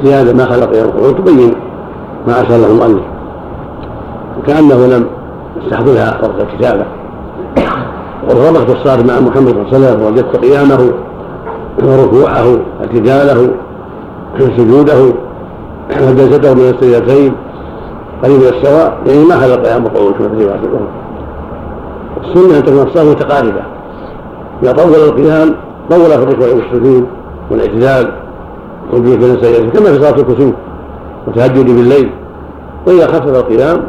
زيادة 0.04 0.32
ما 0.32 0.44
خلا 0.44 0.64
القيام 0.64 0.86
والقعود 0.86 1.14
تبين 1.14 1.54
ما 2.26 2.42
أشار 2.42 2.56
له 2.58 2.66
المؤلف. 2.66 3.02
كأنه 4.46 4.86
لم 4.86 5.06
يستحضرها 5.62 6.18
وقت 6.22 6.40
الكتابة. 6.40 6.84
ورمقت 8.30 8.70
الصلاة 8.70 9.02
مع 9.02 9.20
محمد 9.20 9.48
صلى 9.48 9.76
الله 9.76 9.76
عليه 9.76 9.86
وسلم 9.86 10.02
ووجدت 10.02 10.36
قيامه 10.36 10.92
وركوعه 11.82 12.58
اعتداله 12.80 13.50
سجوده 14.38 15.12
وجلسته 16.02 16.54
من 16.54 16.60
السجدتين 16.60 17.32
قريب 18.22 18.42
السواء 18.42 18.98
يعني 19.06 19.24
ما 19.24 19.34
هذا 19.34 19.54
القيام 19.54 19.84
وقعود 19.84 20.14
في 20.14 20.20
الروايات 20.20 20.60
الاخرى 20.64 20.88
السنة 22.24 22.58
أن 22.58 22.64
تكون 22.64 22.82
الصلاه 22.82 23.04
متقاربة. 23.04 23.62
إذا 24.62 24.72
طول 24.72 24.94
القيام 24.94 25.54
طول 25.90 26.10
في 26.10 26.22
الركوع 26.22 26.48
والسجود 26.48 27.06
والإعتدال 27.50 28.12
والجلوس 28.92 29.16
بين 29.16 29.30
السجدتين 29.30 29.70
كما 29.70 29.92
في 29.92 29.98
صلاة 29.98 30.20
الكسوف 30.20 30.54
والتهجد 31.26 31.66
بالليل. 31.66 32.10
وإذا 32.86 33.06
خفف 33.06 33.28
القيام 33.28 33.82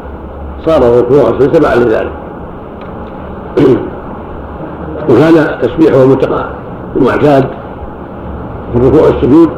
صار 0.65 0.77
الركوع 0.77 1.23
والسجود 1.23 1.51
تبعا 1.51 1.75
لذلك. 1.75 2.11
وكان 5.09 5.59
تسبيحه 5.61 6.03
المعتاد 6.95 7.45
في 8.73 8.79
الركوع 8.79 9.01
والسجود 9.01 9.49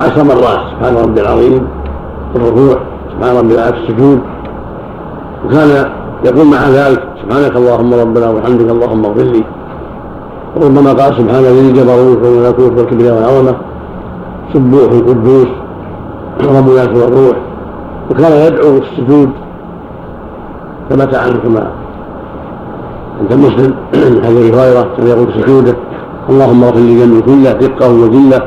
عشر 0.00 0.24
مرات 0.24 0.60
سبحان 0.70 0.96
ربي 0.96 1.20
العظيم. 1.20 1.68
في 2.32 2.38
الركوع 2.38 2.78
سبحان 3.12 3.36
ربي 3.36 3.54
العظيم 3.54 3.72
في 3.72 3.80
السجود. 3.80 4.20
وكان 5.46 5.90
يقول 6.24 6.46
مع 6.46 6.68
ذلك 6.68 7.02
سبحانك 7.22 7.56
اللهم 7.56 7.94
ربنا 7.94 8.30
وبحمدك 8.30 8.70
اللهم 8.70 9.04
اغفر 9.04 9.22
لي. 9.22 9.44
وربما 10.56 10.92
قال 10.92 11.14
سبحان 11.18 11.42
ذي 11.42 11.60
الجبروت 11.60 12.18
والملكوت 12.22 12.78
والكبرياء 12.78 13.14
والعظمة 13.14 13.54
سبوح 14.52 14.92
القدوس 14.92 15.48
رب 16.40 16.68
الناس 16.68 16.88
والروح. 16.88 17.36
وكان 18.10 18.32
يدعو 18.46 18.80
في 18.80 18.86
السجود 18.92 19.30
ثبت 20.90 21.14
عنه 21.14 21.38
كما 21.44 21.70
عند 23.20 23.32
مسلم. 23.32 23.74
حديث 24.24 24.54
هريرة 24.54 24.86
كان 24.96 25.06
يقول 25.06 25.28
سجوده 25.34 25.76
اللهم 26.30 26.64
اغفر 26.64 26.78
لي 26.78 27.04
ذنبي 27.04 27.20
كله 27.22 27.52
دقه 27.52 27.88
وجله 27.92 28.42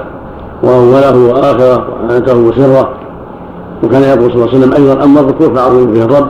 وأوله 0.64 1.18
وآخره 1.28 1.88
وحانته 1.90 2.38
وسره. 2.38 2.90
وكان 3.84 4.04
يقول 4.04 4.32
صلى 4.32 4.36
الله 4.36 4.48
عليه 4.48 4.58
وسلم 4.58 4.74
أيضا 4.74 5.04
اما 5.04 5.20
الركوع 5.20 5.48
فعظموا 5.54 5.86
به 5.86 6.04
الرب. 6.06 6.28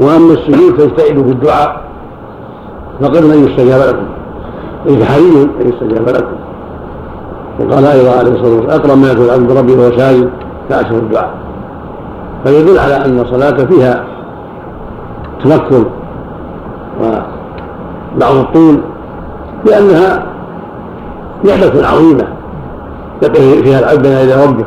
وأما 0.00 0.32
السجود 0.32 0.80
فاجتهدوا 0.80 1.24
في 1.24 1.30
الدعاء 1.30 1.80
ان 3.02 3.46
يستجاب 3.48 3.80
لكم. 3.88 4.09
اي 4.88 5.04
حري 5.04 5.42
ان 5.60 5.68
يستجاب 5.68 6.08
لكم 6.08 6.36
وقال 7.60 7.84
أيضا 7.84 8.10
عليه 8.10 8.30
الصلاة 8.30 8.54
والسلام 8.54 8.80
اقرب 8.80 8.98
ما 8.98 9.10
يكون 9.12 9.24
العبد 9.24 9.52
ربي 9.52 9.72
وهو 9.72 9.96
ساجد 9.96 10.30
فاشهر 10.68 10.98
الدعاء. 10.98 11.30
فيدل 12.44 12.78
على 12.78 12.96
أن 13.04 13.20
الصلاة 13.20 13.64
فيها 13.64 14.04
تفكر 15.44 15.84
وبعض 17.00 18.34
الطول 18.36 18.80
لأنها 19.66 20.26
نعمة 21.44 21.86
عظيمة. 21.86 22.28
يقف 23.22 23.40
فيها 23.40 23.78
العبد 23.78 24.02
بين 24.02 24.12
يدي 24.12 24.34
ربه 24.34 24.64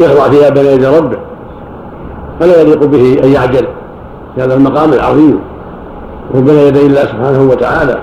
يخضع 0.00 0.28
فيها 0.30 0.48
بين 0.48 0.64
يدي 0.64 0.86
ربه 0.86 1.18
فلا 2.40 2.60
يليق 2.60 2.84
به 2.84 3.20
أن 3.24 3.28
يعجل. 3.28 3.66
في 4.34 4.42
هذا 4.42 4.54
المقام 4.54 4.92
العظيم 4.92 5.40
وهو 6.30 6.42
بين 6.42 6.54
يدي 6.54 6.86
الله 6.86 7.00
سبحانه 7.00 7.48
وتعالى. 7.50 7.98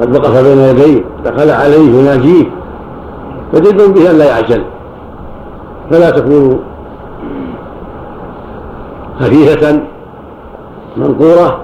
قد 0.00 0.16
وقف 0.16 0.42
بين 0.42 0.58
يديه 0.58 1.04
دخل 1.24 1.50
عليه 1.50 2.00
يناجيه. 2.00 2.44
فجد 3.52 3.94
به 3.94 4.10
أن 4.10 4.18
لا 4.18 4.24
يعجل. 4.24 4.64
فلا 5.90 6.10
تكون 6.10 6.60
خفيفة 9.20 9.80
منقورة 10.96 11.60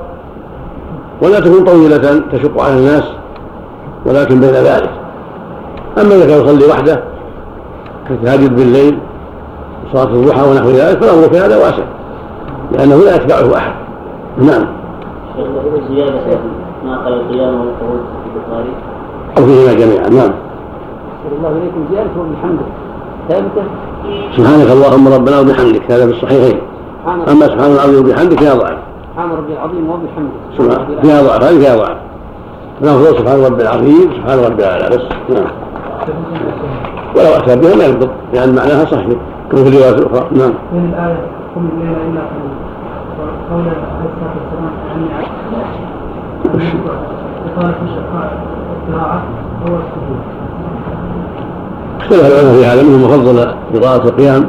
ولا 1.23 1.41
تكون 1.41 1.65
طويلة 1.65 2.23
تشق 2.33 2.63
على 2.63 2.79
الناس 2.79 3.05
ولكن 4.07 4.41
بين 4.41 4.51
ذلك. 4.51 4.91
أما 5.99 6.15
إذا 6.15 6.27
كان 6.27 6.45
يصلي 6.45 6.67
وحده 6.67 7.03
كالتهجد 8.09 8.57
بالليل 8.57 8.99
وصلاة 9.87 10.15
الضحى 10.15 10.51
ونحو 10.51 10.71
ذلك 10.71 10.99
فالأمر 10.99 11.29
في 11.29 11.39
هذا 11.39 11.57
واسع 11.57 11.85
لأنه 12.73 12.97
لا 12.97 13.17
يتبعه 13.17 13.57
أحد. 13.57 13.73
نعم. 14.39 14.67
زيادة 15.91 16.39
ما 16.85 17.09
القيام 17.09 17.65
أو 19.39 19.43
فيهما 19.47 19.73
جميعا 19.73 20.09
نعم. 20.09 20.33
الله 21.39 21.49
إليكم. 21.49 21.85
زيادته 21.91 22.21
بحمده 22.33 22.67
ثابتة 23.29 23.63
سبحانك 24.37 24.71
اللهم 24.71 25.09
ربنا 25.09 25.41
وبحمدك 25.41 25.91
هذا 25.93 26.07
في 26.07 26.13
الصحيحين. 26.13 26.59
أما 27.07 27.47
سبحان 27.47 27.73
العظيم 27.73 28.05
وبحمدك 28.05 28.39
فيها 28.39 28.55
ضعف. 28.55 28.79
سبحان 29.13 29.31
ربي 29.31 29.53
العظيم 29.53 29.91
وبحمده 29.91 30.31
سبحان 30.59 31.01
فيها 31.03 31.23
ضعف 31.23 31.43
هذه 31.43 31.59
فيها 31.59 31.77
ضعف. 31.77 31.97
الأفضل 32.83 33.19
سبحان 33.19 33.45
ربي 33.45 33.63
العظيم 33.63 34.13
سبحان 34.17 34.39
ربي 34.39 34.63
الأعلى 34.63 34.97
بس. 34.97 35.03
نعم. 35.29 35.51
ولو 37.17 37.37
أتى 37.37 37.57
بها 37.57 37.77
ما 37.77 37.85
يضبط 37.85 38.11
لأن 38.35 38.55
معناها 38.55 38.85
صحيح 38.85 39.19
كما 39.51 39.65
في 39.65 39.69
الروايات 39.69 39.99
الأخرى. 39.99 40.29
نعم. 40.33 40.53
من 40.73 40.93
الآية 40.93 41.21
قم 41.55 41.69
الليل 41.73 41.91
إلا 41.91 42.21
قليلا. 42.21 42.59
وقول 43.19 43.65
عليه 43.69 43.79
الصلاة 44.05 44.35
والسلام 46.55 47.08
قال 47.59 47.73
في 47.75 47.83
الشقاء 47.85 48.33
القراءة 48.89 49.23
السجود 49.65 50.21
اختلف 52.01 52.27
العلماء 52.27 52.55
في 52.55 52.67
هذا 52.67 52.83
منهم 52.83 53.09
فضل 53.09 53.55
قراءة 53.75 54.09
القيام 54.09 54.47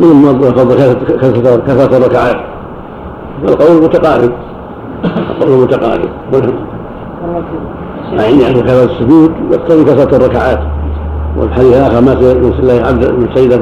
منهم 0.00 0.32
فضل 0.32 0.74
كثرة 1.66 1.96
الركعات. 1.96 2.36
القول 3.48 3.82
متقارب. 3.82 4.32
القول 5.40 5.62
متقارب. 5.62 6.08
يعني 8.12 8.42
يعني 8.42 8.62
كثرة 8.62 8.84
السجود 8.84 9.32
يقتضي 9.50 9.84
كثرة 9.84 10.16
الركعات. 10.16 10.60
والحديث 11.36 11.76
الآخر 11.76 12.00
ما 12.00 12.12
يرسل 12.12 12.60
الله 12.60 12.86
عبد 12.88 13.04
من 13.04 13.28
سيدة 13.34 13.60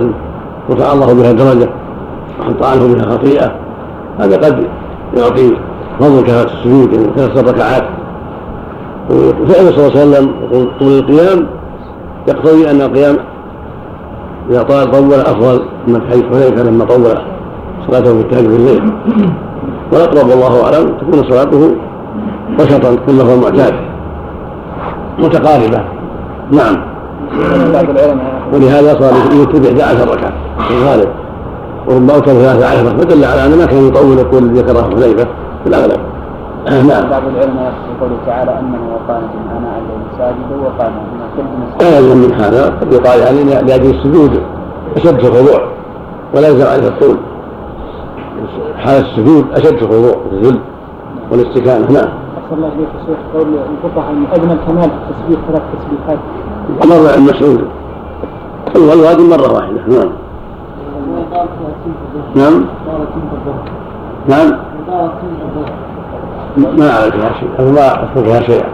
رفع 0.71 0.93
الله 0.93 1.15
بها 1.15 1.33
درجة 1.33 1.69
وحط 2.41 2.65
عنه 2.65 2.95
بها 2.95 3.05
خطيئة. 3.05 3.53
هذا 4.19 4.37
قد 4.37 4.65
يعطي 5.17 5.57
فضل 6.01 6.23
كثرة 6.23 6.51
السجود 6.53 6.95
وكثرة 6.95 7.41
الركعات. 7.41 8.00
وفعل 9.11 9.75
صلى 9.75 9.87
الله 9.87 10.01
عليه 10.01 10.01
وسلم 10.01 10.31
طول 10.81 10.99
القيام 10.99 11.47
يقتضي 12.29 12.71
أن 12.71 12.81
القيام 12.81 13.17
إذا 14.51 14.63
طال 14.63 14.91
طول 14.91 15.15
أفضل 15.15 15.63
من 15.87 16.03
حديث 16.11 16.25
حذيفة 16.25 16.63
لما 16.63 16.85
طول 16.85 17.05
صلاته 17.87 18.13
في 18.15 18.21
التهجد 18.21 18.51
الليل 18.51 18.93
والأقرب 19.93 20.29
والله 20.29 20.65
أعلم 20.65 20.97
تكون 20.99 21.31
صلاته 21.31 21.77
وسطا 22.59 22.95
كما 23.07 23.23
هو 23.23 23.35
المعتاد 23.35 23.75
متقاربة. 25.19 25.85
نعم. 26.51 26.77
ولهذا 28.53 29.01
صار 29.01 29.13
يتبع 29.33 29.85
11 29.85 30.13
ركعة 30.13 30.33
في 30.69 30.75
الغالب. 30.75 31.09
وربما 31.89 32.15
أوتر 32.15 32.33
13 32.33 32.99
فدل 32.99 33.25
على 33.25 33.47
أن 33.47 33.59
ما 33.59 33.67
كان 33.67 33.89
يطول 33.89 34.13
الذي 34.13 34.61
ذكره 34.61 34.83
حذيفة 34.83 35.25
في 35.65 35.67
الأغلب. 35.67 36.01
نعم. 36.67 37.11
بعض 37.11 37.23
العلماء 37.23 37.73
في 37.73 38.01
قوله 38.01 38.17
تعالى 38.27 38.59
انه 38.59 38.79
وقانت 38.95 39.31
اناء 39.59 39.79
الليل 39.79 40.07
ساجدا 40.19 40.63
وقام 40.63 40.93
من 40.93 41.21
كل 41.37 41.85
لا 41.85 41.99
يلزم 41.99 42.19
من 42.19 42.33
هذا 42.35 42.67
قد 42.81 42.93
يقال 42.93 43.21
يعني 43.21 43.45
لاجل 43.45 43.91
السجود 43.91 44.43
أشد 44.97 45.21
في 45.21 45.27
الخضوع 45.27 45.61
ولا 46.35 46.49
يلزم 46.49 46.67
عليه 46.67 46.89
الطول 46.89 47.17
حال 48.77 49.05
السجود 49.05 49.45
أشد 49.53 49.77
في 49.77 49.83
الخضوع 49.83 50.17
الذل 50.33 50.61
والاستكانة. 51.31 51.93
نعم. 51.93 52.09
أحسن 52.45 52.57
الله 52.57 52.69
إليك 52.69 52.89
يا 52.95 53.07
شيخ 53.07 53.19
قول 53.35 53.47
انقطع 53.57 54.11
من 54.11 54.27
أدنى 54.33 54.53
الكمال 54.53 54.91
في 54.91 54.97
التسبيح 55.11 55.41
ثلاث 55.49 55.63
تسبيحات 55.79 56.19
مر 56.85 57.13
عن 57.13 57.23
مسعود. 57.23 57.65
والواجب 58.77 59.21
مرة 59.21 59.53
واحدة. 59.55 59.81
نعم. 59.89 60.11
نعم. 62.35 62.65
نعم. 64.29 64.59
ما 66.57 67.11
فيها 67.11 67.33
شيء. 67.41 67.49
أو 67.59 67.65
ما 67.65 68.09
فيها 68.15 68.41
شيئا 68.41 68.69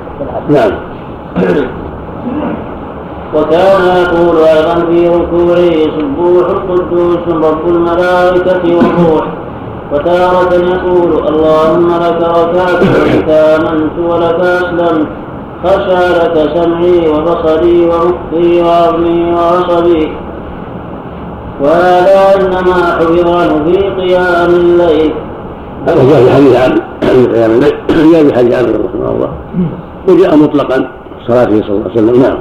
نعم. 0.49 0.73
وكان 3.35 3.83
يقول 4.03 4.37
أيضا 4.39 4.75
في 4.75 5.09
ركوعه 5.09 5.99
سبوح 5.99 6.49
القدوس 6.49 7.29
رب 7.29 7.69
الملائكة 7.69 8.77
والروح. 8.77 9.27
وتارة 9.93 10.55
يقول 10.55 11.29
اللهم 11.29 11.89
لك 11.89 12.23
ركعت 12.23 12.83
ولك 12.83 13.29
آمنت 13.29 13.99
ولك 13.99 14.41
أسلمت. 14.41 15.07
خشى 15.65 16.09
لك 16.19 16.51
سمعي 16.55 17.09
وبصري 17.09 17.87
ومخي 17.87 18.63
وعظمي 18.63 19.33
وعصبي. 19.33 20.13
وهذا 21.61 22.37
إنما 22.41 22.75
حفظ 22.99 23.29
عنه 23.29 23.65
في 23.65 23.77
قيام 23.77 24.51
الليل 24.51 25.15
هذا 25.87 26.11
جاء 26.11 26.25
في 26.25 26.31
حديث 26.35 26.57
عن 26.57 26.79
قيام 27.33 27.51
الليل 27.51 27.73
جاء 28.13 28.25
في 28.25 28.35
حديث 28.35 28.55
عن 28.55 28.65
رحمه 28.65 29.11
الله. 29.11 29.33
وجاء 30.09 30.37
مطلقا 30.37 30.91
صلاته 31.27 31.61
صلى 31.61 31.71
الله 31.71 31.91
عليه 31.91 32.03
وسلم. 32.03 32.23
نعم. 32.23 32.39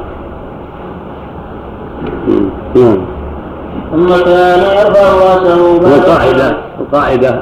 نعم. 2.76 2.98
ثم 3.92 4.08
كان 4.08 4.60
يرفع 4.60 5.14
راسه 5.14 5.80
بعد 5.80 5.92
والقاعدة 5.92 6.58
القاعدة 6.80 7.42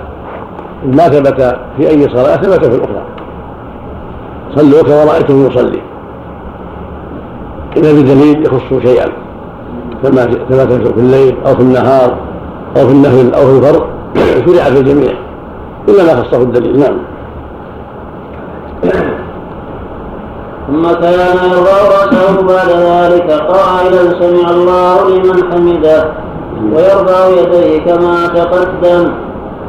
ما 0.86 1.10
ثبت 1.10 1.58
في 1.78 1.90
أي 1.90 2.10
صلاة 2.10 2.36
ثبت 2.36 2.66
في 2.66 2.76
الأخرى. 2.76 3.04
صلوا 4.56 4.84
كما 4.84 5.04
رأيتم 5.04 5.48
يصلي. 5.48 5.82
إذا 7.78 7.92
بدليل 7.92 8.46
يخص 8.46 8.82
شيئا. 8.84 9.06
كما 10.04 10.26
كما 10.26 10.66
في 10.66 11.00
الليل 11.00 11.36
أو 11.46 11.56
في 11.56 11.62
النهار 11.62 12.18
أو 12.78 12.88
في 12.88 12.94
النفل 12.94 13.34
أو 13.34 13.46
في 13.46 13.58
الفرض. 13.58 13.84
شرع 14.46 14.64
في 14.64 14.80
الجميع. 14.80 15.14
إلا 15.90 16.04
ما 16.04 16.24
خصه 16.24 16.42
الدليل 16.42 16.80
نعم. 16.80 16.98
ثم 20.68 20.92
كان 20.92 21.38
يرفع 21.52 22.42
بعد 22.42 22.70
ذلك 22.70 23.32
قائلا 23.32 24.20
سمع 24.20 24.50
الله 24.50 25.10
لمن 25.10 25.54
حمده 25.54 26.06
ويرفع 26.74 27.28
يديه 27.28 27.80
كما 27.80 28.28
تقدم 28.28 29.12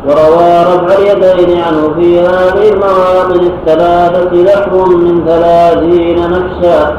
وروى 0.06 0.62
رفع 0.62 0.98
اليدين 0.98 1.60
عنه 1.60 1.94
في 1.98 2.20
هذه 2.20 2.68
المواطن 2.72 3.40
الثلاثة 3.46 4.34
لحظ 4.34 4.88
من 4.88 5.24
ثلاثين 5.26 6.16
نفسا 6.16 6.96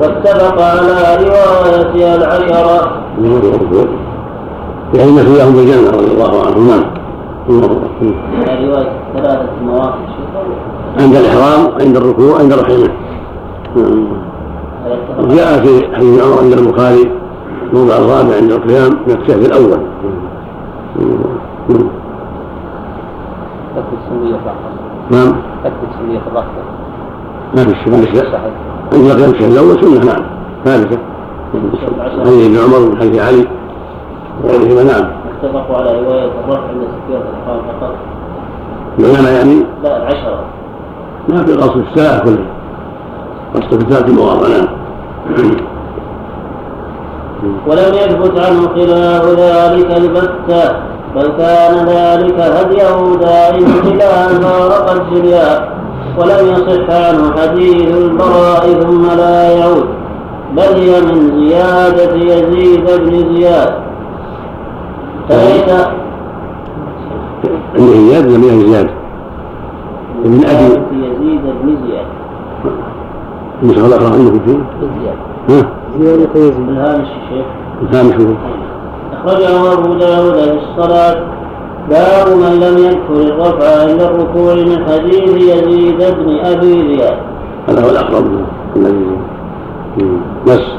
واتفق 0.00 0.62
على 0.62 1.24
روايتها 1.24 2.16
العشرة. 2.16 3.02
يعني 4.94 5.12
مثلهم 5.12 5.52
بالجنة 5.52 5.90
رضي 5.90 6.12
الله 6.12 6.46
عنهم 6.46 6.68
نعم. 6.68 6.97
رواية 7.48 8.92
ثلاثة 9.14 9.48
مواقف 9.64 9.98
عند 11.00 11.16
الإحرام 11.16 11.80
عند 11.80 11.96
الركوع 11.96 12.38
عند 12.38 12.52
الرحيم 12.52 12.88
جاء 15.18 15.64
في 15.64 15.96
حديث 15.96 16.22
عمر 16.22 16.38
عند 16.42 16.52
البخاري 16.52 17.10
موضع 17.72 17.96
الرابع 17.96 18.36
عند 18.36 18.52
القيام 18.52 18.90
من 19.06 19.22
الشهر 19.22 19.38
الأول. 19.38 19.78
سنية 24.08 24.34
الرقصة 24.34 24.70
نعم. 25.10 25.32
تثبت 25.64 25.88
سنية 25.98 26.20
الرقصة 26.26 26.62
ما 27.56 27.64
في 27.64 27.70
الشيء 27.70 27.94
عند 28.92 29.06
القيام 29.06 29.30
الشهر 29.30 29.50
الأول 29.50 29.84
سنة 29.84 30.12
نعم. 30.12 30.24
ثابتة. 30.64 30.98
حديث 32.24 32.46
ابن 32.46 32.58
عمر 32.58 32.90
من 32.90 32.98
حديث 33.00 33.22
علي. 33.22 33.57
وغيرهما 34.44 34.82
نعم 34.82 35.10
اتفقوا 35.42 35.76
على 35.76 36.00
رواية 36.00 36.24
الرفع 36.24 36.60
عند 36.68 36.82
تكبيرة 36.82 37.22
الإحرام 37.30 37.60
فقط. 37.80 37.94
العلماء 38.98 39.32
يعني 39.32 39.64
لا 39.84 39.96
العشرة. 39.96 40.40
ما 41.28 41.44
في 41.44 41.52
قصد 41.52 41.84
الساعة 41.92 42.24
كلها 42.24 42.46
قصد 43.54 43.80
في 43.82 43.90
ثلاث 43.94 44.10
مواضع 44.10 44.48
نعم 44.48 44.68
ولم 47.66 47.94
يثبت 47.94 48.40
عنه 48.40 48.68
خلاف 48.68 49.24
ذلك 49.26 49.96
البتة 49.96 50.76
بل 51.16 51.26
كان 51.38 51.86
ذلك 51.88 52.40
هديه 52.40 53.16
دائما 53.20 53.80
إلى 53.84 54.04
أن 54.04 54.40
فارق 54.40 54.90
الدنيا 54.90 55.68
ولم 56.18 56.46
يصح 56.52 56.94
عنه 57.08 57.32
حديث 57.36 57.96
البراء 57.96 58.80
ثم 58.80 59.06
لا 59.18 59.50
يعود 59.58 59.86
بل 60.56 60.62
هي 60.62 61.00
من 61.00 61.40
زيادة 61.48 62.14
يزيد 62.16 62.84
بن 63.00 63.34
زياد. 63.34 63.87
فليس 65.28 65.86
عنده 67.74 67.92
زياد 67.92 68.26
لم 68.26 68.42
يكن 68.42 68.72
زياد؟ 68.72 68.88
من 70.24 70.44
أبي 70.44 70.64
يزيد 70.92 71.40
بن 71.62 71.76
زياد. 71.86 72.06
النسخة 73.62 73.86
الأخرى 73.86 74.06
عندكم 74.06 74.40
فيه؟ 74.46 74.58
ها؟ 75.48 75.70
زيادة 76.00 76.28
يزيد 76.34 76.68
الهامش 76.68 77.08
الشيخ. 77.08 77.46
الهامش 77.82 78.14
هو 78.14 78.34
أخرجه 79.12 79.72
أبو 79.72 79.94
داود 79.94 80.34
في 80.34 80.58
الصلاة. 80.70 81.16
باب 81.90 82.28
من 82.28 82.60
لم 82.60 82.78
يذكر 82.78 83.34
الرفع 83.34 83.80
عند 83.80 84.00
الركوع 84.00 84.54
من 84.54 84.84
حديث 84.88 85.28
يزيد 85.36 85.98
بن 85.98 86.38
أبي 86.44 86.96
زياد. 86.96 87.18
هذا 87.68 87.84
هو 87.84 87.90
الأقرب 87.90 88.26
الذي 88.76 89.06
بس. 90.46 90.77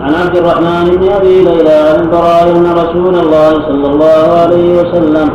عن 0.00 0.14
عبد 0.14 0.36
الرحمن 0.36 0.96
بن 0.96 1.12
أبي 1.12 1.44
ليلى 1.44 1.76
عن 1.88 2.00
البراء 2.00 2.56
أن 2.56 2.66
رسول 2.72 3.14
الله 3.14 3.50
صلى 3.68 3.86
الله 3.92 4.24
عليه 4.42 4.80
وسلم 4.80 5.30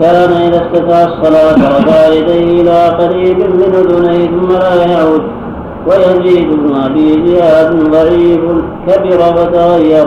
كان 0.00 0.32
إذا 0.32 0.56
افتتح 0.56 0.96
الصلاة 1.08 1.78
رفع 1.78 2.06
يديه 2.12 2.60
إلى 2.60 2.78
قريب 3.00 3.38
من 3.38 3.74
أذنيه 3.74 4.26
ثم 4.26 4.48
لا 4.52 4.84
يعود. 4.92 5.22
ويزيد 5.86 6.48
بن 6.50 6.76
أبي 6.76 7.26
زياد 7.26 7.90
ضعيف 7.90 8.40
كبر 8.86 9.18
فتغير 9.36 10.06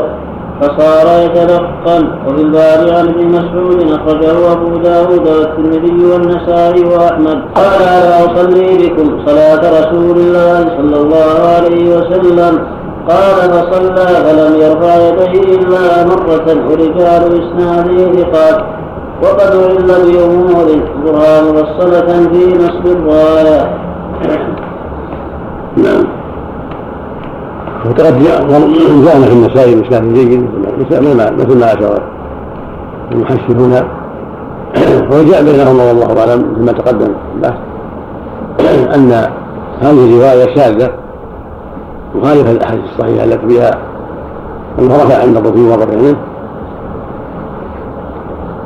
فصار 0.61 1.07
يتلقن. 1.25 2.03
وفي 2.27 2.41
الباب 2.41 2.89
عن 2.97 3.07
ابن 3.07 3.27
مسعود 3.27 3.91
أخرجه 3.91 4.51
أبو 4.51 4.77
داود 4.77 5.27
والترمذي 5.27 6.05
والنسائي 6.05 6.83
وأحمد. 6.85 7.37
قال 7.55 7.81
ألا 7.81 8.25
أصلي 8.25 8.69
بكم 8.77 9.07
صلاة 9.25 9.61
رسول 9.79 10.17
الله 10.17 10.59
صلى 10.77 10.97
الله 11.01 11.37
عليه 11.55 11.95
وسلم 11.95 12.53
قال 13.11 13.39
فصلى 13.53 14.05
فلم 14.25 14.51
يرفع 14.61 14.95
يديه 14.95 15.55
إلا 15.55 16.05
مره 16.05 16.47
ورجال 16.69 17.23
اسناده 17.41 17.99
ثقات. 18.21 18.59
وقد 19.23 19.51
علم 19.55 19.87
بامور 19.87 20.67
برهان 21.05 21.43
مفصله 21.55 22.09
في 22.31 22.57
نصب 22.57 22.85
الرايه 22.85 23.61
نعم. 25.77 26.03
وقد 27.85 28.23
جاءنا 28.23 29.25
في 29.25 29.33
المسائل 29.33 29.81
بإسناد 29.81 30.13
جيد 30.13 30.49
مثل 31.37 31.59
ما 31.59 31.73
أشار 31.73 32.01
المحشرون 33.11 33.73
وجاء 35.11 35.43
بينهم 35.43 35.79
والله 35.79 36.19
أعلم 36.19 36.55
فيما 36.55 36.71
تقدم. 36.71 37.11
البحث 37.35 37.59
أن 38.95 39.11
هذه 39.81 40.05
الرواية 40.05 40.55
شاذة. 40.55 40.89
مخالفة 42.15 42.51
للأحاديث 42.51 42.83
الصحيحة 42.83 43.23
التي 43.23 43.47
فيها 43.47 43.71
أنه 44.79 44.95
رفع 44.95 45.21
عند 45.21 45.37
الركوع 45.37 45.77
مرتين 45.77 46.15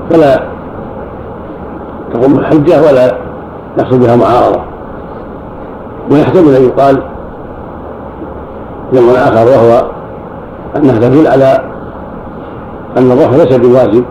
فلا 0.10 0.44
تقوم 2.14 2.40
الحجة 2.40 2.82
ولا 2.82 3.18
يحصل 3.80 4.00
بها 4.00 4.16
معارضة. 4.16 4.62
ويحتمل 6.12 6.56
أن 6.56 6.64
يقال 6.64 7.04
جمع 8.94 9.12
آخر 9.12 9.48
وهو 9.48 9.86
أنها 10.76 11.00
تدل 11.00 11.28
على 11.28 11.60
أن 12.98 13.12
الرفع 13.12 13.44
ليس 13.44 13.58
بواجب 13.58 14.06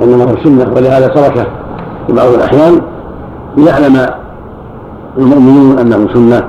وإنما 0.00 0.24
هو 0.24 0.36
سنة 0.44 0.72
ولهذا 0.76 1.08
تركه 1.08 1.46
في 2.06 2.12
بعض 2.12 2.26
الأحيان 2.26 2.80
ليعلم 3.56 4.06
المؤمنون 5.18 5.78
أنه 5.78 6.08
سنة. 6.14 6.42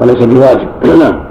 وليس 0.00 0.24
بواجب. 0.24 0.68
نعم. 1.02 1.28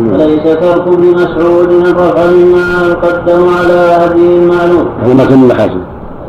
وليس 0.00 0.42
ترك 0.42 0.64
ابن 0.88 1.14
مسعود 1.14 1.70
الرفع 1.70 2.26
مما 2.30 2.88
يقدم 2.88 3.48
على 3.48 3.96
هدي 4.04 4.36
المعلوم. 4.38 4.88
هذا 5.02 5.14
ما 5.14 5.24
كان 5.24 5.52
حاسب 5.52 5.82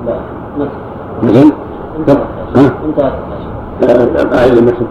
لا 0.08 0.20
مثل؟ 1.24 1.52
ها؟ 2.56 2.74
انتهت 3.82 4.34
أعيد 4.34 4.58
المثل 4.58 4.86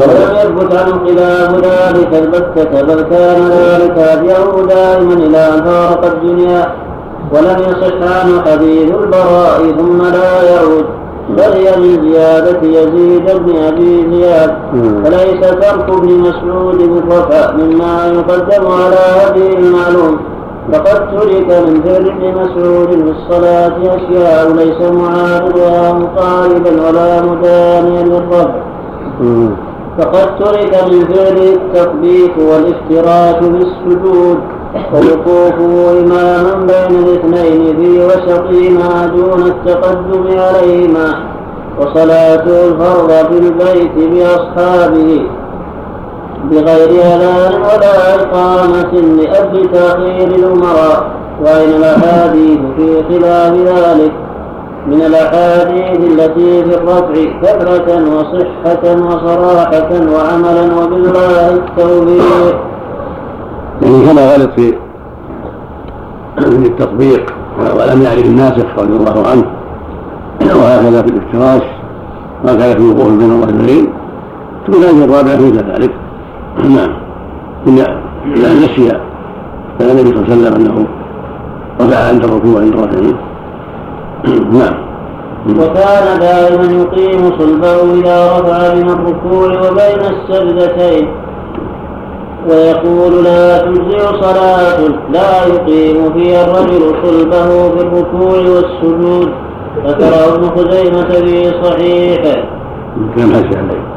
ولم 0.00 0.36
يثبت 0.36 0.74
عنه 0.74 0.98
خلاف 1.06 1.54
ذلك 1.54 2.14
البتة 2.14 2.82
بل 2.82 3.02
كان 3.02 3.48
ذلك 3.48 3.98
هديه 3.98 4.66
دائما 4.68 5.12
إلى 5.12 5.38
أن 5.38 5.62
فارق 5.64 6.04
الدنيا 6.04 6.72
ولم 7.32 7.56
يصح 7.58 8.20
عنه 8.20 8.42
حديث 8.46 8.94
البراء 8.94 9.72
ثم 9.78 10.02
لا 10.02 10.42
يعود 10.42 10.84
بل 11.28 11.52
هي 11.52 11.76
من 11.76 12.10
زيادة 12.10 12.60
يزيد 12.62 13.26
بن 13.44 13.56
أبي 13.56 14.10
زياد. 14.12 14.56
فليس 15.04 15.40
ترك 15.40 15.88
ابن 15.88 16.18
مسعود 16.18 16.78
بالرفع 16.78 17.52
مما 17.56 18.12
يقدم 18.14 18.66
على 18.66 19.02
هدي 19.20 19.58
المعلوم. 19.58 20.16
فقد 20.72 21.16
ترك 21.16 21.48
من 21.66 21.82
فعل 21.82 22.06
ابن 22.06 22.40
مسعود 22.40 22.88
في 22.88 23.10
الصلاة 23.10 23.76
أشياء 23.96 24.52
ليس 24.52 24.90
معارضها 24.90 25.92
مقاربا 25.92 26.70
ولا 26.88 27.22
مدانيا 27.22 28.02
للرفع 28.02 28.54
فقد 29.98 30.38
ترك 30.38 30.72
من 30.90 31.14
فعل 31.14 31.38
التثبيت 31.38 32.32
والافتراش 32.38 33.44
بالسجود. 33.44 34.38
ووقوفه 34.92 36.00
إماما 36.00 36.54
بين 36.54 36.98
الاثنين 36.98 37.76
في 37.76 38.06
وسطهما 38.06 39.06
دون 39.06 39.42
التقدم 39.46 40.38
عليهما 40.38 41.14
وصلاته 41.80 42.66
الفرض 42.68 43.10
في 43.10 43.38
البيت 43.38 43.92
بأصحابه 44.12 45.22
بغير 46.50 46.90
أذان 46.90 47.52
ولا 47.62 48.14
إقامة 48.14 48.92
لأجل 48.92 49.70
تأخير 49.72 50.28
الأمراء 50.28 51.10
وأين 51.44 51.70
الأحاديث 51.70 52.58
في 52.76 53.02
خلاف 53.08 53.52
ذلك 53.54 54.12
من 54.86 55.02
الأحاديث 55.02 55.98
التي 56.10 56.64
في 56.64 56.74
الرفع 56.74 57.14
كثرة 57.42 57.88
وصحة 58.16 58.84
وصراحة 59.06 59.90
وعملا 60.14 60.64
وبالله 60.82 61.50
التوفيق. 61.50 62.56
يعني 63.82 64.06
كما 64.06 64.34
غلط 64.34 64.50
في 64.56 64.74
التطبيق 66.38 67.34
ولم 67.58 68.02
يعرف 68.02 68.24
الناسخ 68.24 68.78
رضي 68.78 68.96
الله 68.96 69.26
عنه 69.28 69.44
وهكذا 70.40 71.02
في 71.02 71.08
الافتراش 71.08 71.62
وهكذا 72.44 72.74
في 72.74 72.78
الوقوف 72.78 73.08
بين 73.08 73.42
الرجلين 73.42 73.92
تكون 74.66 74.82
هذه 74.82 75.04
الرابعة 75.04 75.36
مثل 75.36 75.72
ذلك. 75.72 75.90
نعم. 76.64 76.90
إذا 77.66 78.54
نسي 78.54 78.92
النبي 79.80 80.10
صلى 80.10 80.24
الله 80.24 80.30
عليه 80.30 80.36
وسلم 80.36 80.54
أنه 80.54 80.86
رفع 81.80 82.08
عند 82.08 82.24
الركوع 82.24 82.60
عند 82.60 82.74
الرافعين 82.74 83.16
نعم. 84.52 84.88
وكان 85.48 86.18
دائما 86.20 86.64
يقيم 86.64 87.38
صلبه 87.38 88.00
إذا 88.00 88.38
رفع 88.38 88.74
من 88.74 88.90
الركوع 88.90 89.46
وبين 89.46 90.00
السجدتين. 90.00 91.08
ويقول 92.48 93.24
لا 93.24 93.58
تجزئ 93.58 93.98
صلاة 93.98 94.78
لا 95.12 95.46
يقيم 95.46 96.12
فيها 96.12 96.44
الرجل 96.44 96.94
صلبه 97.04 97.68
في 97.68 97.86
الركوع 97.86 98.38
والسجود. 98.38 99.28
ذكره 99.86 100.34
ابن 100.34 100.44
خزيمة 100.56 101.08
في 101.08 101.44
صحيحه. 101.62 102.42
كان 103.16 103.30
عليه. 103.34 103.88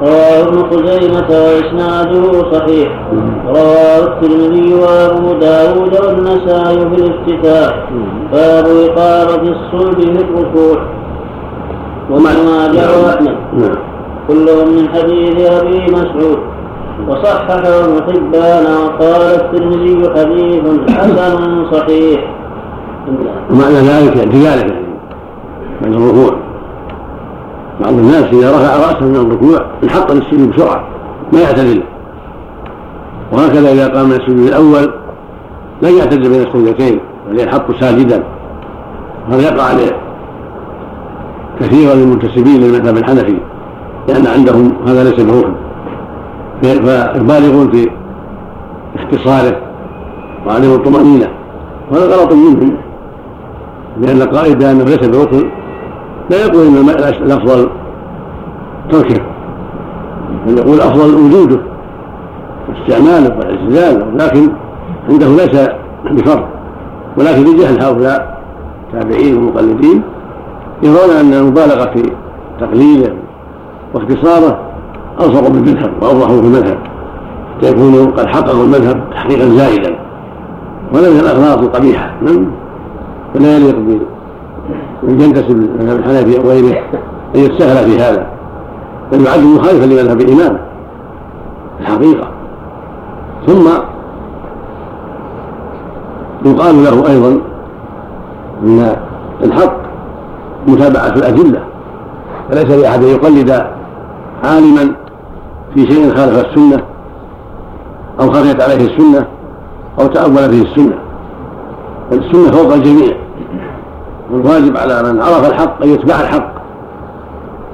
رواه 0.00 0.42
ابن 0.42 0.56
خزيمة 0.70 1.28
وإسناده 1.30 2.52
صحيح. 2.52 2.88
رواه 3.46 3.98
الترمذي 3.98 4.74
وأبو 4.74 5.32
داود 5.32 6.04
والنسائي 6.06 6.80
في 6.90 6.96
الافتتاح. 7.02 7.88
باب 8.32 8.66
إقامة 8.66 9.42
الصلب 9.42 10.00
في 10.00 10.24
الركوع. 10.24 10.82
وابن 12.10 12.22
ماجه 12.24 12.86
وأحمد. 13.04 13.36
نعم. 13.52 13.78
كلهم 14.28 14.68
من 14.76 14.88
حديث 14.88 15.50
أبي 15.50 15.86
مسعود. 15.92 16.55
وصححه 17.08 17.84
ابن 17.84 18.02
حبان 18.02 18.66
وقال 18.76 19.22
الترمذي 19.22 20.10
حديث 20.16 20.90
حسن 20.90 21.66
صحيح. 21.72 22.20
ومعنى 23.50 23.74
ذلك 23.74 24.16
اعتداله 24.16 24.74
من 25.82 25.94
الركوع 25.94 26.36
بعض 27.80 27.92
الناس 27.92 28.24
إذا 28.24 28.50
رفع 28.50 28.76
رأسه 28.76 29.06
من 29.06 29.16
الركوع 29.16 29.66
انحط 29.84 30.12
للسجود 30.12 30.50
بسرعة 30.50 30.84
ما 31.32 31.40
يعتدل 31.40 31.82
وهكذا 33.32 33.72
إذا 33.72 33.88
قام 33.88 34.06
من 34.06 34.12
السجود 34.12 34.46
الأول 34.46 34.92
لا 35.82 35.88
يعتدل 35.88 36.28
بين 36.30 36.42
السجدتين 36.42 37.00
بل 37.30 37.40
ينحط 37.40 37.62
ساجدا. 37.80 38.22
وهذا 39.28 39.42
يقع 39.42 39.64
عليه 39.64 39.96
كثيرا 41.60 41.94
من 41.94 42.02
المنتسبين 42.02 42.60
للمذهب 42.60 42.96
الحنفي 42.96 43.38
لأن 44.08 44.26
عندهم 44.26 44.72
هذا 44.86 45.04
ليس 45.04 45.20
بركن 45.20 45.65
فيبالغون 46.62 47.70
في 47.70 47.90
اختصاره 48.96 49.56
وعليهم 50.46 50.74
الطمأنينة 50.74 51.26
وهذا 51.90 52.16
غلط 52.16 52.32
منهم. 52.32 52.76
لأن 54.00 54.22
القائد 54.22 54.58
بأنه 54.58 54.84
ليس 54.84 55.06
بركن 55.06 55.50
لا 56.30 56.46
يقول 56.46 56.66
ان 56.66 56.88
الأفضل 57.22 57.68
تركه. 58.90 59.22
بل 60.46 60.58
يقول 60.58 60.74
الافضل 60.74 61.14
وجوده 61.14 61.60
واستعماله 62.68 63.36
والاعتزال 63.38 64.18
لكن 64.18 64.48
عنده 65.08 65.26
ليس 65.26 65.68
بفرض 66.10 66.44
ولكن 67.16 67.42
لجهل 67.42 67.82
هؤلاء 67.82 68.42
التابعين 68.86 69.36
والمقلدين 69.36 70.02
يرون 70.82 71.10
أن 71.20 71.34
المبالغة 71.34 71.90
في 71.94 72.02
تقليله 72.60 73.14
واختصاره 73.94 74.65
الصق 75.20 75.48
بالمذهب 75.48 75.92
واوضح 76.02 76.26
في 76.26 76.40
المذهب 76.40 76.78
يكون 77.62 78.10
قد 78.10 78.26
حققوا 78.26 78.64
المذهب 78.64 79.00
تحقيقا 79.10 79.48
زائدا. 79.48 79.96
ولا 80.94 81.10
من 81.10 81.20
الأغلاط 81.20 81.58
القبيحه 81.58 82.10
نعم. 82.22 82.46
فلا 83.34 83.56
يليق 83.56 83.78
من 85.02 85.20
ينتسب 85.20 85.50
للمذهب 85.50 85.98
الحنفي 85.98 86.38
أو 86.38 86.48
غيره 86.48 86.78
أن 87.34 87.40
يتساهل 87.40 87.90
في 87.90 88.00
هذا 88.00 88.26
بل 89.12 89.26
يعد 89.26 89.40
مخالفا 89.40 89.84
لمذهب 89.84 90.20
الإمام. 90.20 90.58
الحقيقة. 91.80 92.28
ثم 93.46 93.68
يقال 96.44 96.84
له 96.84 97.10
أيضا 97.10 97.40
إن 98.62 98.96
الحق 99.44 99.76
متابعة 100.68 101.14
الأدلة 101.16 101.60
فليس 102.50 102.70
لأحد 102.70 103.02
أن 103.02 103.08
يقلد 103.08 103.66
عالما 104.44 105.05
في 105.76 105.86
شيء 105.86 106.14
خالف 106.14 106.46
السنة 106.46 106.82
أو 108.20 108.32
خرجت 108.32 108.62
عليه 108.62 108.86
السنة 108.86 109.26
أو 110.00 110.06
تأول 110.06 110.50
فيه 110.50 110.62
السنة. 110.62 110.98
السنة 112.12 112.50
فوق 112.50 112.72
الجميع. 112.72 113.16
والواجب 114.32 114.76
على 114.76 115.12
من 115.12 115.20
عرف 115.20 115.50
الحق 115.50 115.82
أن 115.82 115.88
يتبع 115.88 116.20
الحق 116.20 116.52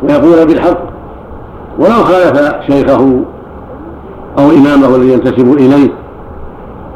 ويقول 0.02 0.46
بالحق 0.46 0.78
ولو 1.78 2.04
خالف 2.04 2.54
شيخه 2.70 3.20
أو 4.38 4.50
إمامه 4.50 4.96
الذي 4.96 5.12
ينتسب 5.12 5.52
إليه 5.52 5.92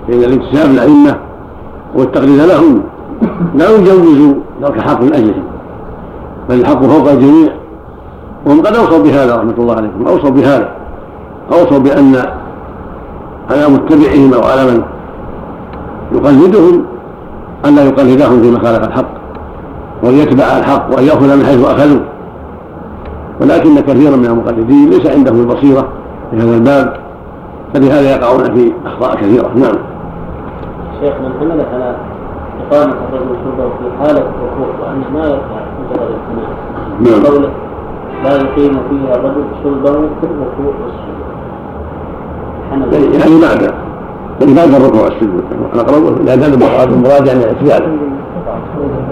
فان 0.09 0.19
الانتساب 0.19 0.71
للائمه 0.71 1.16
والتقليد 1.95 2.40
لهم 2.40 2.83
لا 3.55 3.71
يجوز 3.71 4.35
ترك 4.62 4.77
الحق 4.77 5.01
من 5.01 5.14
اجلهم 5.14 5.45
بل 6.49 6.61
الحق 6.61 6.83
فوق 6.83 7.11
الجميع. 7.11 7.53
وهم 8.47 8.62
قد 8.62 8.77
أوصوا 8.77 8.99
بهذا 8.99 9.37
رحمة 9.37 9.55
الله 9.59 9.75
عليكم 9.75 10.07
أوصوا 10.07 10.31
بهذا. 10.31 10.86
أوصوا 11.52 11.78
بأن 11.78 12.16
على 13.50 13.68
متبعهم 13.68 14.35
أو 14.35 14.42
على 14.42 14.64
من 14.64 14.82
يقلدهم 16.12 16.85
أن 17.64 17.74
لا 17.74 17.85
يقلدهم 17.85 18.42
فيما 18.42 18.59
خالف 18.59 18.88
الحق 18.88 19.09
وأن 20.02 20.14
يتبع 20.14 20.44
الحق 20.44 20.90
وأن 20.94 21.04
يأخذ 21.04 21.37
من 21.37 21.44
حيث 21.44 21.64
أخذوا. 21.64 22.00
ولكن 23.40 23.80
كثيرا 23.80 24.16
من 24.16 24.26
المقلدين 24.26 24.90
ليس 24.90 25.06
عندهم 25.06 25.40
البصيرة 25.40 25.88
في 26.30 26.37
هذا 26.37 26.54
الباب 26.54 26.96
فلهذا 27.74 28.11
يقعون 28.11 28.54
في 28.54 28.72
أخطاء 28.87 29.16
كثيرة. 29.16 29.50
نعم. 29.54 29.76
شيخ 31.00 31.14
من 31.20 31.32
حمل 31.40 31.64
على 31.74 31.96
إقامة 32.70 32.92
الرجل 32.92 33.37
شربه 33.44 33.68
في 33.68 33.98
حالة 33.98 34.18
الركوع 34.20 34.68
وأنه 34.82 35.11
ما 35.14 35.26
يرفع 35.26 35.61
مجرد 35.80 36.11
الإمام 36.11 37.22
نعم. 37.22 37.32
قوله 37.32 37.50
لا 38.24 38.37
يقيم 38.37 38.78
فيها 38.90 39.14
الرجل 39.14 39.44
شربه 39.62 39.92
في 39.92 40.26
الركوع 40.26 40.74
والسجود 40.82 41.26
يعني 42.70 43.40
بعد 43.40 43.62
يعني 44.40 44.55
بعد 44.55 44.74
الركوع 44.74 45.02
والسجود 45.02 45.44
أقرب 45.74 46.26
لأن 46.26 46.42
هذا 46.42 46.85
المراد 46.85 47.26
يعني 47.26 47.44
اعتدال. 47.44 47.98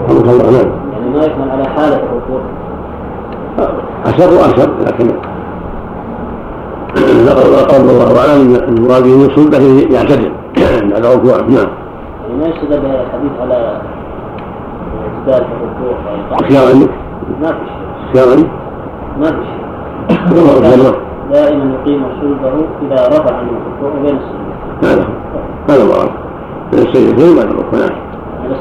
رحمك 0.05 0.23
الله 0.23 0.51
نعم. 0.51 0.71
يعني 0.93 1.09
ما 1.09 1.25
يحمل 1.25 1.51
على 1.51 1.65
حالة 1.65 1.95
الركوع 1.95 2.41
أشر 4.05 4.33
وأشر 4.33 4.71
لكن 4.81 5.11
قال 7.69 7.81
الله 7.81 8.19
أعلم 8.19 8.55
أن 8.55 8.77
المراد 8.77 9.03
به 9.03 9.09
يصل 9.09 9.93
يعتدل. 9.93 10.31
بعد 10.91 11.05
الركوع 11.05 11.37
نعم. 11.37 11.67
يعني 12.21 12.37
ما 12.39 12.47
يستدل 12.47 12.79
بهذا 12.79 13.01
الحديث 13.01 13.31
على 13.41 13.81
اعتدال 15.27 15.47
في 15.47 15.53
الركوع 15.63 16.49
خيار 16.49 16.67
عندك؟ 16.73 16.89
ما 17.41 17.47
في 17.47 17.65
شيء. 17.65 18.13
خيار 18.13 18.27
عندك؟ 18.31 18.49
ما 19.19 19.27
في 19.27 19.45
شيء. 20.81 21.05
دائما 21.31 21.73
يقيم 21.73 22.03
صلبه 22.21 22.53
إذا 22.81 23.07
رفع 23.07 23.35
عن 23.35 23.47
الركوع 23.47 23.99
وبين 23.99 24.17
السجود. 24.17 25.05
هذا 25.69 25.83
المراد 25.83 26.09
بين 26.71 26.81
السجدتين 26.81 27.35
بعد 27.35 27.45
الركوع 27.45 27.79
نعم 27.79 28.05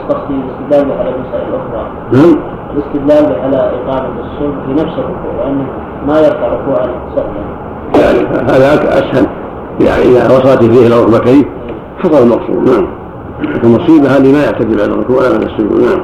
قصدي 0.09 0.35
الاستدلال 0.35 0.99
على 0.99 1.15
المسائل 1.15 1.49
الأخرى. 1.49 1.87
نعم. 2.13 2.37
الاستدلال 2.75 3.41
على 3.41 3.57
إقامة 3.57 4.21
الصلب 4.21 4.55
في 4.67 4.73
نفس 4.73 4.99
الركوع 4.99 5.45
وانه 5.45 5.67
ما 6.07 6.19
يرفع 6.19 6.47
ركوعا 6.47 6.89
سهلا 7.15 7.45
يعني 8.03 8.19
هذا 8.29 8.89
أسهل. 8.99 9.27
يعني 9.81 10.03
إذا 10.03 10.27
وصلت 10.27 10.65
فيه 10.65 10.87
إلى 10.87 11.03
ركبتيه 11.03 11.45
حصل 11.99 12.23
المقصود. 12.23 12.69
نعم. 12.69 12.87
المصيبه 13.65 14.17
هذه 14.17 14.33
ما 14.33 14.45
يعتدي 14.45 14.77
بعد 14.77 14.89
الركوع 14.89 15.17
ولا 15.17 15.31
بعد 15.31 15.43
السجود. 15.43 15.81
نعم. 15.83 16.01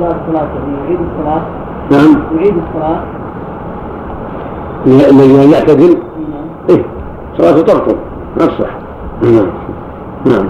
إذا 0.00 0.06
الصلاة 0.06 0.48
يعيد 0.84 0.98
الصلاة. 1.00 1.42
نعم. 1.90 2.22
يعيد 2.36 2.54
الصلاة. 2.68 3.00
الذي 4.86 5.50
يعتدل 5.50 5.96
إيه 6.70 6.84
صلاته 7.38 7.62
تركض. 7.62 7.96
ما 8.40 8.46
تصح 8.46 8.70
نعم. 9.22 9.50
نعم. 10.26 10.48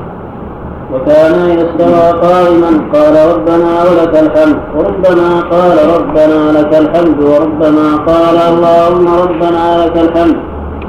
وكان 0.94 1.34
إذا 1.34 1.70
استوى 1.70 2.20
قائما 2.20 2.70
قال 2.94 3.14
ربنا 3.34 3.82
ولك 3.82 4.14
الحمد. 4.24 4.58
وربما 4.76 5.40
قال 5.40 5.76
ربنا 5.96 6.52
لك 6.58 6.74
الحمد. 6.78 7.22
وربما 7.22 7.96
قال 7.96 8.36
اللهم 8.36 9.06
ربنا 9.22 9.84
لك 9.84 9.96
الحمد. 9.96 10.36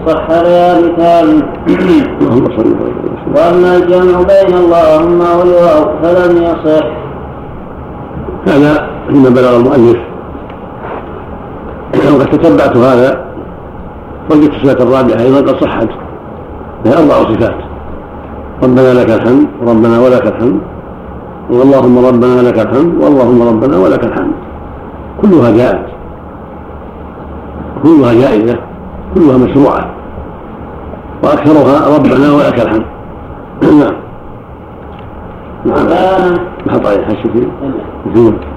صح 0.07 0.31
ذلك 0.31 0.99
وأما 3.35 3.75
الجمع 3.75 4.21
بين 4.21 4.57
اللهم 4.57 5.19
والواو 5.39 5.83
فلم 6.03 6.43
يصح. 6.43 6.87
هذا 8.47 8.89
فيما 9.07 9.29
بلغ 9.29 9.55
المؤلف. 9.55 9.97
وقد 12.13 12.25
تتبعت 12.25 12.77
هذا. 12.77 13.24
وجدت 14.31 14.53
الصفة 14.53 14.83
الرابعة 14.83 15.21
أيضا 15.21 15.37
قد 15.37 15.63
صحت 15.63 15.87
لها 16.85 16.93
أربع 16.93 17.33
صفات. 17.33 17.55
ربنا 18.63 18.93
لك 18.93 19.09
الحمد 19.09 19.47
ربنا 19.67 19.99
ولك 19.99 20.27
الحمد 20.27 20.59
واللهم 21.49 22.05
ربنا 22.05 22.41
لك 22.41 22.59
الحمد 22.59 22.93
واللهم 23.01 23.41
ربنا 23.47 23.77
ولك 23.77 24.03
الحمد. 24.03 24.33
كلها 25.21 25.51
جاءت. 25.51 25.85
كلها 27.83 28.13
جائزة 28.13 28.57
كلها 29.15 29.37
مشروعة. 29.37 29.95
وأكثرها 31.23 31.97
ربنا 31.97 32.33
ولك 32.33 32.61
الحمد. 32.61 32.85
نعم. 33.63 33.93
نعم. 35.65 36.37
نحط 36.67 36.85
عليه 36.85 37.05
حش 37.05 37.27
فيه؟ 37.33 38.54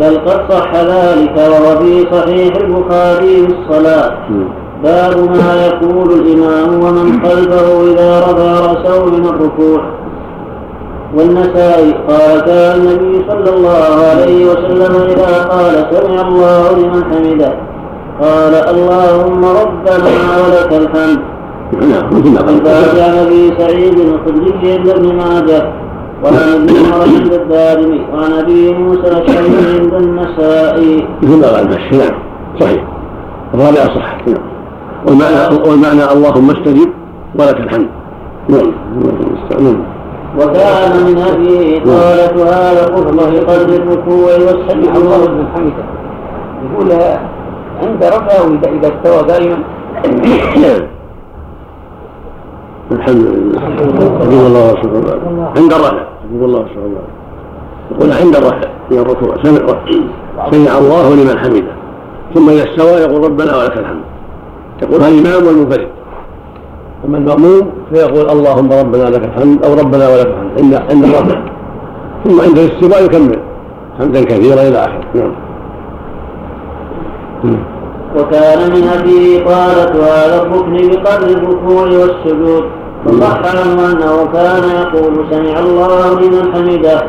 بل 0.00 0.18
قد 0.18 0.52
صح 0.52 0.74
ذلك 0.74 1.36
وهو 1.36 1.76
في 1.78 2.06
صحيح 2.12 2.56
البخاري 2.56 3.46
في 3.46 3.54
الصلاة. 3.58 4.12
باب 4.84 5.30
ما 5.30 5.66
يقول 5.66 6.12
الإمام 6.12 6.74
ومن 6.84 7.22
خلفه 7.24 7.92
إذا 7.92 8.20
رفع 8.20 8.66
رأسه 8.66 9.04
من 9.04 9.26
الركوع. 9.26 9.80
والنسائي 11.14 11.92
قال 11.92 12.40
كان 12.40 12.80
النبي 12.80 13.24
صلى 13.28 13.56
الله 13.56 13.94
عليه 14.10 14.46
وسلم 14.46 15.02
إذا 15.02 15.44
قال 15.44 15.86
سمع 15.90 16.28
الله 16.28 16.72
لمن 16.72 17.04
حمده 17.04 17.52
قال 18.20 18.54
اللهم 18.54 19.44
ربنا 19.44 20.12
ولك 20.44 20.72
الحمد. 20.72 21.18
والباب 22.46 22.96
عن 22.98 23.18
أبي 23.26 23.52
سعيد 23.58 23.98
الخدري 23.98 24.74
ابن 24.74 25.16
ماجه 25.16 25.85
وعن 26.24 26.66
الدارمي 27.32 28.00
أبي 28.40 28.74
موسى 28.74 29.00
الاشعري 29.00 29.80
عند 29.80 29.94
النسائي. 29.94 31.08
مثل 31.22 31.40
ما 31.40 31.46
قال 31.46 31.68
نعم 31.68 32.18
صحيح. 32.60 32.84
الرابع 33.54 33.94
صح 33.94 34.18
نعم. 34.26 34.42
والمعنى 35.06 35.68
والمعنى 35.68 36.12
اللهم 36.12 36.50
استجب 36.50 36.88
ولك 37.38 37.56
الحمد. 37.56 37.88
نعم 38.48 38.72
نعم. 39.60 39.76
وكان 40.38 41.06
من 41.06 41.18
هديه 41.18 41.78
قالت 41.78 42.40
هذا 42.40 42.86
قربه 42.86 43.40
قدر 43.40 43.76
الركوع 43.76 44.32
والسجود. 44.32 44.96
الله 44.96 45.26
بن 45.26 45.46
حمده 45.54 45.84
يقول 46.64 46.92
عند 47.82 48.04
رفعه 48.04 48.46
إذا 48.46 48.92
استوى 48.94 49.22
دائما. 49.28 49.58
الحمد 52.92 53.26
لله. 53.26 53.60
حفظ 53.60 54.46
الله 54.46 54.74
الله. 54.94 55.52
عند 55.56 55.72
الرفع 55.72 56.04
حفظ 56.22 56.42
الله 56.42 56.66
الله. 56.76 57.04
يقول 57.90 58.12
عند 58.12 58.36
الرفع 58.36 58.68
من 58.90 58.98
الركوع 58.98 59.34
سمع 59.42 59.66
سمع 60.50 60.78
الله 60.78 61.14
لمن 61.14 61.38
حمده. 61.38 61.74
ثم 62.34 62.50
إذا 62.50 62.64
استوى 62.70 62.90
يقول 62.90 63.24
ربنا 63.24 63.56
ولك 63.56 63.78
الحمد. 63.78 64.04
يقولها 64.82 65.08
الإمام 65.08 65.46
والمنفرد. 65.46 65.88
أما 67.04 67.18
المأموم 67.18 67.70
فيقول 67.92 68.30
اللهم 68.30 68.72
ربنا 68.72 69.04
لك 69.10 69.24
الحمد 69.24 69.64
أو 69.64 69.74
ربنا 69.74 70.08
ولك 70.08 70.26
الحمد. 70.26 70.50
عند 70.58 70.74
عند 70.74 71.04
ثم 72.24 72.40
عند 72.40 72.58
الاستواء 72.58 73.04
يكمل. 73.04 73.38
حمدا 73.98 74.24
كثيرا 74.24 74.62
إلى 74.62 74.78
آخره. 74.78 75.04
نعم. 75.14 75.34
وكان 78.18 78.70
من 78.74 78.88
أبيه 78.88 79.44
قالت 79.44 79.96
هذا 79.96 80.42
الركن 80.42 80.88
بقدر 80.88 81.26
الركوع 81.26 81.82
والسجود. 81.82 82.64
وصح 83.06 83.38
عنه 83.56 83.92
أنه 83.92 84.28
كان 84.32 84.64
يقول 84.80 85.26
سمع 85.30 85.58
الله 85.58 86.20
لمن 86.20 86.54
حمده. 86.54 87.02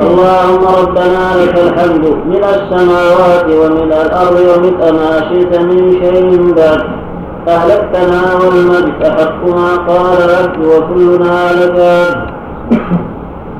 اللهم 0.00 0.62
ربنا 0.80 1.24
لك 1.40 1.58
الحمد. 1.58 2.04
من 2.32 2.42
السماوات 2.54 3.46
ومن 3.60 3.92
الأرض 3.92 4.36
ومثل 4.50 4.94
ما 4.94 5.12
شئت 5.28 5.60
من 5.60 5.92
شيء 5.92 6.54
بعد. 6.56 6.82
أهلكتنا 7.48 8.22
والمجد 8.40 9.02
أحق 9.02 9.44
ما 9.46 9.76
قال 9.88 10.16
العبد 10.24 10.58
وكلنا 10.66 11.52
لك. 11.60 11.78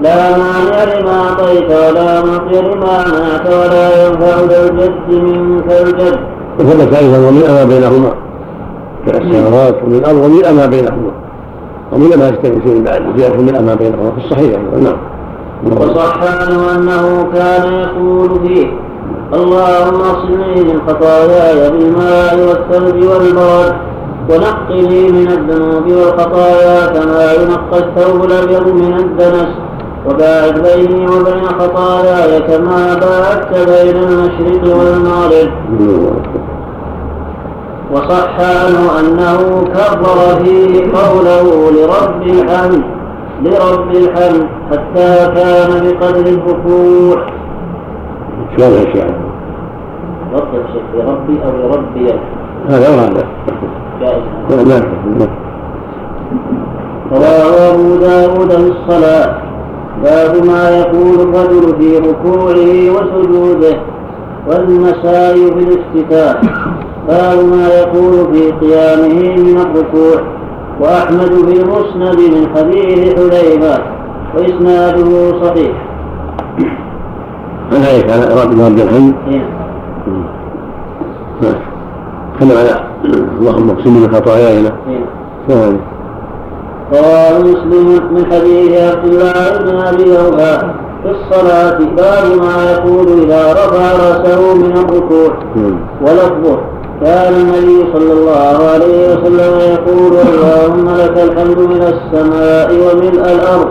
لا 0.03 0.31
مانع 0.31 0.76
لما 0.85 1.14
أعطيت 1.24 1.70
ولا 1.70 2.24
معطي 2.24 2.61
لما 2.61 2.97
منعت 3.09 3.47
ولا 3.47 4.07
ينفع 4.07 4.41
ذا 4.51 4.68
الجد 4.68 5.09
منك 5.11 5.72
الجد. 5.72 6.18
وثبت 6.59 6.95
أيضا 6.95 7.18
ومن 7.18 7.43
ما 7.49 7.64
بينهما. 7.64 8.12
كالسماوات 9.07 9.76
ومن 9.85 9.95
الأرض 9.95 10.16
ومن 10.16 10.57
ما 10.57 10.66
بينهما. 10.66 11.28
ومن 11.93 12.09
ما 12.09 12.28
يستوي 12.28 12.62
شيء 12.66 12.82
بعد 12.84 13.03
زيادة 13.16 13.36
من 13.36 13.66
ما 13.66 13.74
بينهما 13.74 14.11
في 14.11 14.24
الصحيح. 14.24 14.61
نعم. 14.82 14.97
وصح 15.66 16.18
عنه 16.22 16.76
أنه 16.76 17.28
كان 17.34 17.72
يقول 17.72 18.30
فيه 18.47 18.66
اللهم 19.34 20.01
اصلني 20.01 20.64
من 20.64 20.80
خطاياي 20.89 21.70
بالماء 21.70 22.36
والثلج 22.49 23.05
والبرد 23.05 23.74
ونقني 24.30 25.12
من 25.12 25.28
الذنوب 25.28 25.86
والخطايا 25.86 26.86
كما 26.86 27.32
ينقى 27.32 27.78
الثوب 27.78 28.24
الأبيض 28.24 28.68
من 28.68 28.95
الدنس 28.99 29.49
وباعد 30.07 30.62
بيني 30.62 31.07
وبين 31.07 31.45
خطاياي 31.59 32.41
كما 32.41 32.95
باعدت 32.95 33.70
بين 33.70 34.03
المشرق 34.03 34.76
والمغرب. 34.76 35.51
وصح 37.93 38.36
عنه 38.41 39.01
أنه 39.01 39.64
كرر 39.64 40.45
فيه 40.45 40.93
قوله 40.93 41.70
لرب 41.70 42.22
الحمد 42.22 42.82
لرب 43.45 43.91
الحمد 43.91 44.47
حتى 44.70 45.32
كان 45.34 45.70
بقدر 45.84 46.26
الركوع 46.26 47.26
شلون 48.57 48.72
يا 48.72 48.84
شيخ؟ 48.93 49.05
رب 50.34 50.55
الشيخ 50.55 50.82
لربي 50.95 51.41
أو 51.45 51.51
لربي. 51.51 52.14
هذا 52.68 52.89
وهذا 52.89 53.24
جائز 54.01 54.22
لا 55.18 55.28
رواه 57.12 57.74
أبو 57.74 57.97
داود 57.97 58.51
في 58.51 58.72
الصلاة. 58.72 59.43
باب 60.05 60.47
ما 60.47 60.70
يقول 60.70 61.20
الرجل 61.20 61.76
في 61.80 61.99
ركوعه 61.99 62.95
وسجوده 62.95 63.80
والنسائي 64.49 65.47
في 65.53 65.59
الافتتاح. 65.59 66.41
باب 67.09 67.45
ما 67.45 67.69
يقول 67.69 68.35
في 68.35 68.53
قيامه 68.53 69.37
من 69.37 69.59
الركوع. 69.59 70.21
وأحمد 70.81 71.33
في 71.33 71.63
المسند 71.63 72.21
من 72.21 72.49
حديث 72.57 73.15
حذيفة 73.17 73.79
وإسناده 74.37 75.41
صحيح. 75.45 75.73
عن 77.73 77.83
هيك؟ 77.83 78.11
على 78.11 78.25
رب 78.25 78.61
عبد 78.61 78.81
الحمد. 78.81 79.15
تكلم 82.37 82.59
على 82.59 82.81
اللهم 83.39 83.71
اغسلني 83.71 83.99
من 84.01 84.15
خطاياي 84.15 84.63
نعم. 85.49 85.77
رواه 86.93 87.39
مسلم 87.39 87.87
من 88.15 88.27
حديث 88.33 88.81
عبد 88.81 89.05
الله 89.05 89.59
بن 89.59 89.77
أبي 89.77 90.19
اوفى 90.19 90.73
في 91.03 91.11
الصلاة 91.11 91.79
باب 91.79 92.25
ما 92.43 92.73
يقول 92.73 93.23
إذا 93.23 93.53
رفع 93.53 93.93
رأسه 93.93 94.55
من 94.55 94.73
الركوع. 94.73 95.31
ولفظه. 96.01 96.59
كان 97.05 97.33
النبي 97.35 97.93
صلى 97.93 98.13
الله 98.13 98.57
عليه 98.73 98.99
وسلم 99.13 99.61
يقول 99.61 100.13
اللهم 100.13 100.87
لك 100.97 101.17
الحمد 101.23 101.59
من 101.59 101.83
السماء 101.83 102.73
وملء 102.73 103.33
الأرض 103.35 103.69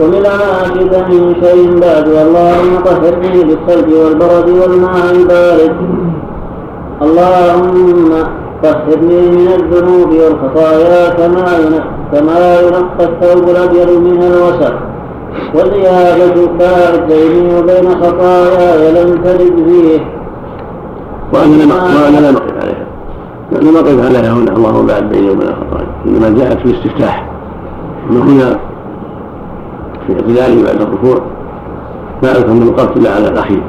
وملء 0.00 0.28
ما 0.28 0.74
شئت 0.74 0.94
من 1.08 1.34
شيء 1.42 1.80
بعد 1.80 2.08
اللهم 2.08 2.72
طهرني 2.84 3.44
بالثلج 3.44 3.92
والبرد 3.94 4.48
والماء 4.48 5.10
البارد. 5.10 5.76
اللهم 7.02 8.10
طهرني 8.62 9.20
من 9.20 9.48
الذنوب 9.58 10.10
والخطايا 10.10 11.10
كما 11.10 11.46
كما 12.12 12.60
ينقى 12.60 13.04
الثوب 13.04 13.48
الأبيض 13.48 13.90
من 13.90 14.22
الوسخ. 14.22 14.74
وزيادة 15.54 16.46
باعد 16.58 17.08
بيني 17.08 17.58
وبين 17.58 17.88
خطاياي 18.02 18.92
لم 18.92 19.22
ترد 19.24 19.56
فيه. 19.68 20.17
وأنا 21.32 21.62
لم 21.62 21.70
وأنا 21.70 22.26
لم 22.26 22.36
أقف 22.36 22.62
عليها. 22.62 22.86
لم 23.52 23.76
أقف 23.76 24.06
عليها 24.06 24.32
هنا 24.32 24.52
اللهم 24.56 24.86
بعد 24.86 25.08
بيني 25.08 25.30
وبين 25.30 25.48
خطاياي 25.48 25.88
إنما 26.06 26.38
جاءت 26.38 26.58
في 26.58 26.64
الاستفتاح. 26.64 27.28
من 28.10 28.22
هنا 28.22 28.58
في 30.06 30.12
اعتداله 30.12 30.64
بعد 30.64 30.80
الركوع 30.82 31.22
أذكر 32.24 32.52
من 32.52 32.74
إلا 32.96 33.14
على 33.14 33.28
الأخير 33.28 33.62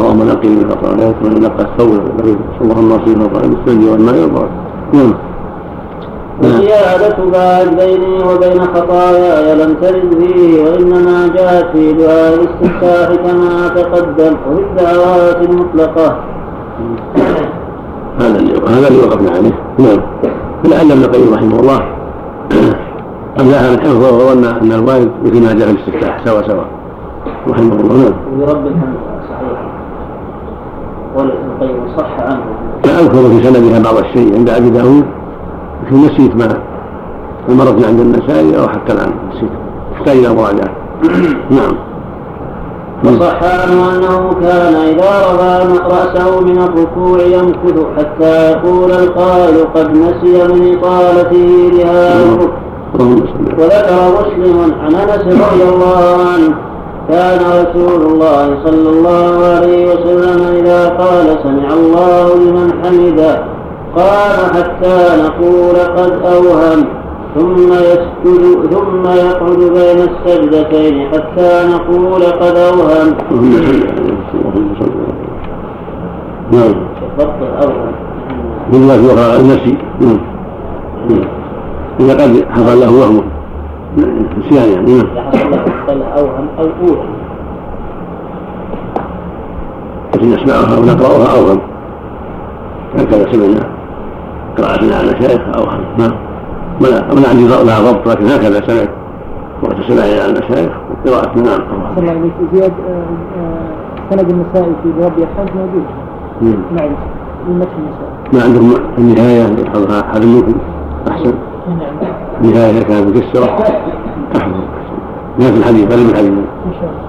اللهم 0.00 0.28
نقني 0.28 0.50
من 0.50 0.70
خطاياك 0.70 1.14
ومن 1.24 1.40
نقى 1.40 1.64
الثوب 1.64 2.00
اللهم 2.60 2.92
اغفر 2.92 3.08
من 3.08 3.28
خطاياي 3.28 3.48
بالثلج 3.48 3.88
والماء 3.90 4.20
والبرد. 4.20 4.48
نعم. 4.92 5.14
وزيادة 6.42 7.16
بعد 7.32 7.76
بيني 7.76 8.22
وبين 8.22 8.60
خطاياي 8.60 9.54
لم 9.54 9.74
ترد 9.82 10.22
فيه 10.22 10.62
وإنما 10.62 11.28
جاءت 11.36 11.66
في 11.72 11.92
دعاء 11.92 12.34
الاستفتاح 12.34 13.14
كما 13.14 13.68
تقدم. 13.68 14.36
وفي 14.50 14.62
الدعوات 14.62 15.48
المطلقة. 15.48 16.16
هذا 18.20 18.38
اللي 18.38 18.52
هذا 18.68 18.88
اللي 18.88 18.98
وقفنا 18.98 19.30
عليه. 19.30 19.52
نعم. 19.78 20.00
فلعل 20.64 20.92
ابن 20.92 21.02
القيم 21.02 21.34
رحمه 21.34 21.60
الله. 21.60 21.80
أملاها 23.40 23.70
من 23.70 23.80
حفظه 23.80 24.16
وظن 24.16 24.44
أن 24.44 24.72
الوالد 24.72 25.10
مثل 25.24 25.42
ما 25.44 25.52
جاء 25.52 25.68
في 25.68 25.72
الاستفتاح. 25.72 26.24
سوا 26.24 26.42
سوا. 26.48 26.64
رحمه 27.48 27.72
الله. 27.72 27.94
نعم. 27.94 28.12
ولرب 28.40 28.66
الحمد 28.66 28.96
صحيح. 29.28 29.58
ابن 31.16 31.30
القيم 31.30 31.96
صح 31.96 32.20
عنه. 32.20 32.40
لا 32.86 33.00
أذكر 33.00 33.28
في 33.28 33.42
سندها 33.44 33.82
بعض 33.82 33.96
الشيء 33.98 34.34
عند 34.38 34.50
أبي 34.50 34.70
داود. 34.70 35.04
لكن 35.86 35.96
نسيت 35.96 36.36
ما 36.36 36.58
مرضنا 37.48 37.86
عند 37.86 38.00
النسائي 38.00 38.58
أو 38.58 38.68
حتى 38.68 38.92
الآن. 38.92 39.12
نسيت. 39.30 39.50
يحتاج 39.92 40.16
إلى 40.16 40.34
مراجعة. 40.34 40.70
نعم. 41.50 41.85
وصح 43.04 43.42
عنه 43.42 43.96
أنه 43.96 44.30
كان 44.42 44.74
إذا 44.74 45.10
رفع 45.20 45.86
رأسه 45.86 46.40
من 46.40 46.58
الركوع 46.58 47.22
يمكث 47.22 47.84
حتى 47.98 48.50
يقول 48.50 48.90
القائل 48.90 49.56
قد 49.74 49.90
نسي 49.90 50.48
من 50.48 50.78
إطالته 50.78 51.70
الركن 51.74 52.66
وذكر 53.58 54.00
مسلم 54.20 54.74
عن 54.80 54.94
أنس 54.94 55.24
رضي 55.24 55.62
الله 55.74 56.16
عنه 56.34 56.54
كان 57.08 57.38
رسول 57.40 58.02
الله 58.02 58.58
صلى 58.64 58.88
الله 58.90 59.46
عليه 59.46 59.86
وسلم 59.94 60.56
إذا 60.56 60.88
قال 60.88 61.38
سمع 61.42 61.72
الله 61.72 62.34
لمن 62.34 62.72
حمده 62.84 63.44
قال 63.96 64.54
حتى 64.54 65.22
نقول 65.22 65.76
قد 65.96 66.12
أوهم. 66.24 66.84
ثم 67.38 67.72
يسجد 67.72 68.72
ثم 68.72 69.04
يقعد 69.06 69.58
بين 69.58 70.08
السجدتين 70.08 71.08
حتى 71.08 71.68
نقول 71.68 72.22
قد 72.22 72.56
أوهم 72.56 73.14
نعم. 76.52 76.74
أوهم 77.62 77.94
بالله 78.72 79.06
وقع 79.06 79.36
النسي 79.36 79.76
نعم. 80.00 80.18
إذا 82.00 82.14
قد 82.14 82.44
حصل 82.50 82.80
له 82.80 82.90
وهم 83.00 83.22
نسيان 84.38 84.72
يعني. 84.72 84.94
نعم. 84.94 85.06
حصل 85.86 85.98
له 85.98 86.06
أوهم 86.06 86.46
أو 86.58 86.64
أوهم 86.64 87.16
لكن 90.14 90.30
نسمعها 90.30 90.78
ونقرأها 90.78 91.38
أوهم 91.38 91.60
هكذا 92.98 93.32
سمعنا 93.32 93.68
قراءتنا 94.58 94.96
على 94.96 95.10
المشايخ 95.10 95.40
أوهم 95.56 95.84
نعم. 95.98 96.25
ولا 96.80 97.28
عندي 97.28 97.46
لا 97.48 97.80
ضبط 97.80 98.08
لكن 98.08 98.26
هكذا 98.26 98.66
سمعت. 98.66 98.88
وقت 99.62 99.76
سماعي 99.88 100.20
على 100.20 100.32
المشايخ 100.32 100.72
وقراءة 100.90 101.38
نعم 101.38 101.60
الله. 101.98 102.10
عليك 102.10 102.32
زياد 102.52 102.72
آه، 102.88 102.92
آه، 103.40 104.10
سند 104.10 104.30
النسائي 104.30 104.72
في 104.82 105.04
ربي 105.04 105.22
الحمد 105.22 105.50
موجود 105.56 105.84
نعم. 106.76 106.90
النسائي. 107.48 107.88
ما 108.32 108.42
عندهم 108.42 108.70
في 108.70 108.98
النهاية؟ 108.98 109.62
يحفظها 109.62 110.00
أحد 110.00 110.24
منكم 110.24 110.54
أحسن. 111.08 111.32
النهاية 112.44 112.82
كانت 112.82 113.16
مكسرة. 113.16 113.44
أحسن 114.36 114.52
ما 115.38 115.50
في 115.50 115.58
الحديث 115.58 115.84
بل 115.84 115.98
من 115.98 116.10
الحديث. 116.10 116.32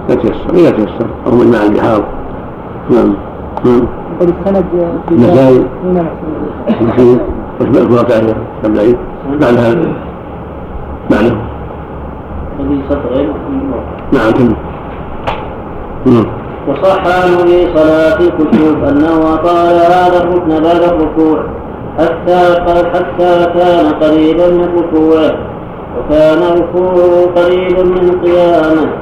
لا 0.08 0.14
تيسر 0.14 0.54
إذا 0.54 0.70
تيسر. 0.70 1.06
أو 1.26 1.32
من 1.32 1.50
مع 1.50 1.62
البحار. 1.62 2.04
نعم. 2.90 3.14
نعم. 3.64 3.86
السند 4.20 4.64
في 5.08 5.14
النسائي 5.14 5.64
نعم. 5.94 6.06
وش 7.60 7.66
الفرق 7.66 8.10
يا 8.10 8.34
العيد 9.28 9.40
بعدها 9.40 9.74
بعده 11.10 11.36
نعم 14.12 14.54
نعم. 16.06 16.26
وصح 16.68 17.00
عنه 17.06 17.36
في 17.38 17.76
صلاة 17.76 18.18
الكسوف 18.20 18.84
أنه 18.84 19.34
أطال 19.34 19.76
هذا 19.76 20.22
الركن 20.22 20.48
بعد 20.48 20.82
الركوع 20.82 21.44
حتى 21.98 22.54
حتى 22.94 23.46
كان 23.58 23.92
قريبا 24.02 24.50
من 24.50 24.68
ركوعه 24.78 25.32
وكان 25.98 26.38
ركوعه 26.58 27.26
قريبا 27.36 27.82
من 27.82 28.20
قيامه 28.24 28.92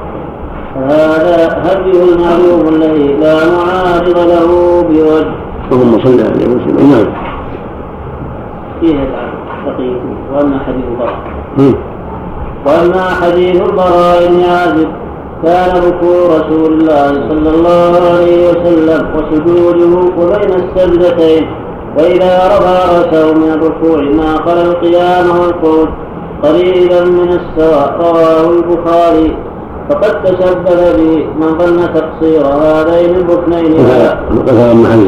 فهذا 0.75 1.61
هدي 1.63 1.91
المعلوم 1.91 2.75
الذي 2.75 3.13
لا 3.13 3.35
معارض 3.35 4.17
له 4.17 4.81
بوجه. 4.81 5.47
اللهم 5.71 5.99
صل 6.03 6.19
عليه 6.19 6.47
وسلم 6.47 6.91
نعم. 6.91 7.05
فيه 8.81 9.09
وأما 10.33 10.57
حديث 10.65 10.85
البراء. 10.91 11.17
وأما 12.65 13.05
حديث 13.21 13.61
البراء 13.61 14.17
بن 14.31 14.41
عازب 14.43 14.89
كان 15.43 15.71
ركوع 15.87 16.19
رسول 16.37 16.71
الله 16.73 17.07
صلى 17.29 17.49
الله 17.55 17.91
عليه 18.11 18.49
وسلم 18.49 19.01
وسجوده 19.15 19.93
وبين 20.19 20.51
السجدتين 20.61 21.43
وإذا 21.97 22.33
رفع 22.53 22.75
رأسه 22.93 23.25
من 23.33 23.49
الركوع 23.51 23.99
ما 24.19 24.29
خلا 24.45 24.61
القيام 24.61 25.25
والقعود 25.39 25.89
قريبا 26.43 27.01
من 27.05 27.29
السواء. 27.39 27.89
رواه 27.99 28.49
البخاري. 28.49 29.37
فقد 29.89 30.23
تشبه 30.23 30.81
به 30.97 31.27
من 31.39 31.49
ظن 31.57 31.79
تقصير 31.93 32.41
هذين 32.45 33.15
الركنين 33.15 33.79
هذا 33.79 34.73
محل. 34.73 35.03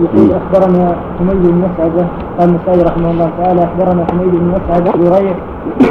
يقول 0.00 0.30
أخبرنا 0.32 0.96
حميد 1.18 1.42
بن 1.42 1.54
مسعده 1.68 2.06
قال 2.38 2.48
النسائي 2.48 2.82
رحمه 2.82 3.10
الله 3.10 3.30
تعالى 3.38 3.64
أخبرنا 3.64 4.06
حميد 4.10 4.30
بن 4.30 4.52
مسعده 4.56 4.92
زريع 5.04 5.34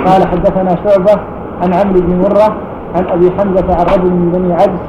قال 0.05 0.28
حدثنا 0.28 0.76
شعبة 0.84 1.22
عن 1.62 1.74
عمرو 1.74 1.99
بن 2.01 2.20
مرة 2.22 2.55
عن 2.95 3.05
أبي 3.07 3.32
حمزة 3.32 3.76
عن 3.76 3.86
رجل 3.86 4.10
من 4.10 4.32
بني 4.32 4.53
عبس 4.53 4.80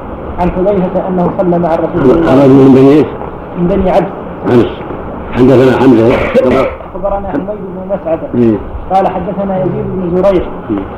عن 0.40 0.50
حذيفة 0.50 1.08
أنه 1.08 1.30
صلى 1.38 1.58
مع 1.58 1.74
الرسول 1.74 2.10
الله 2.18 2.44
رجل 2.44 2.52
من 2.54 2.74
بني 2.74 2.90
إيش؟ 2.90 3.06
من 3.58 3.66
بني 3.66 3.90
عبس. 3.90 4.10
عبس 4.50 4.66
حدثنا 5.32 5.80
حمزة. 5.80 6.08
أخبرنا 7.00 7.28
حميد 7.28 7.46
بن 7.48 7.94
مسعده 7.94 8.28
إيه. 8.34 8.58
قال 8.94 9.08
حدثنا 9.08 9.58
يزيد 9.58 9.84
بن 9.94 10.16
زريع 10.16 10.42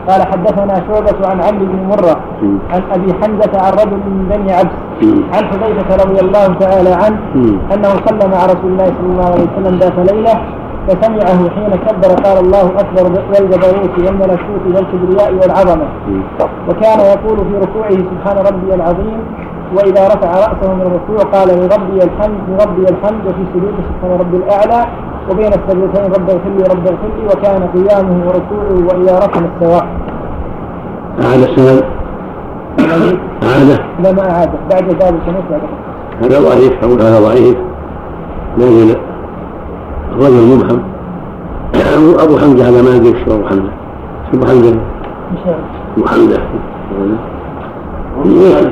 قال 0.08 0.22
حدثنا 0.22 0.74
شعبة 0.74 1.28
عن 1.28 1.40
عمرو 1.40 1.66
بن 1.66 1.86
مرة 1.88 2.20
عن 2.72 2.82
أبي 2.92 3.12
حمزة 3.14 3.52
عن 3.64 3.72
رجل 3.72 3.96
من 3.96 4.28
بني 4.30 4.52
عبس 4.52 4.76
عن 5.34 5.44
حذيفة 5.44 6.04
رضي 6.04 6.20
الله 6.20 6.46
تعالى 6.46 6.90
عنه 6.90 7.18
أنه 7.74 7.88
صلى 8.06 8.28
مع 8.32 8.44
رسول 8.46 8.70
الله 8.72 8.84
صلى 8.86 9.10
الله 9.12 9.24
عليه 9.24 9.46
وسلم 9.52 9.78
ذات 9.78 10.12
ليلة 10.12 10.34
فسمعه 10.88 11.50
حين 11.50 11.70
كبر 11.70 12.14
قال 12.24 12.44
الله 12.44 12.66
أكبر 12.80 13.02
والجبروت 13.28 13.98
والملكوت 13.98 14.62
والكبرياء 14.74 15.32
والعظمة. 15.34 15.86
وكان 16.68 16.98
يقول 17.00 17.36
في 17.38 17.54
ركوعه 17.62 17.90
سبحان 17.90 18.36
ربي 18.46 18.74
العظيم 18.74 19.18
وإذا 19.76 20.06
رفع 20.06 20.30
رأسه 20.30 20.74
من 20.74 20.82
الركوع 20.82 21.18
قال 21.32 21.48
لربي 21.48 22.04
الحمد 22.04 22.40
لربي 22.48 22.82
الحمد 22.82 23.26
وفي 23.26 23.44
سجوده 23.52 23.82
سبحان 23.88 24.20
ربي 24.20 24.36
الأعلى 24.36 24.86
وبين 25.30 25.46
السجدتين 25.46 26.04
رب 26.04 26.30
اغفر 26.30 26.50
لي 26.56 26.62
رب 26.62 26.86
اغفر 26.86 27.10
لي 27.18 27.26
وكان 27.26 27.62
قيامه 27.74 28.26
وركوعه 28.26 28.86
وإذا 28.88 29.18
ركع 29.18 29.40
السواء. 29.40 29.86
أعاد 31.24 31.42
السلام 31.48 31.80
أعاده؟ 33.42 33.78
لا 34.02 34.12
ما 34.12 34.30
أعاده 34.30 34.58
بعد 34.70 34.84
ذلك 34.84 35.22
بعد 35.50 35.62
هذا 36.22 36.38
ضعيف 36.40 36.72
أقول 36.84 37.02
هذا 37.02 37.20
ضعيف. 37.20 37.56
لكن 38.58 38.96
الرجل 40.12 40.56
مبهم. 40.56 40.82
أبو 42.18 42.38
حمزة 42.38 42.68
هذا 42.68 42.82
ما 42.82 42.96
أدري 42.96 43.24
شو 43.24 43.34
أبو 43.34 43.44
حمزة. 43.48 43.72
أبو 44.34 44.46
حمزة؟ 44.46 44.80
أبو 45.96 46.06
حمزة. 46.06 46.38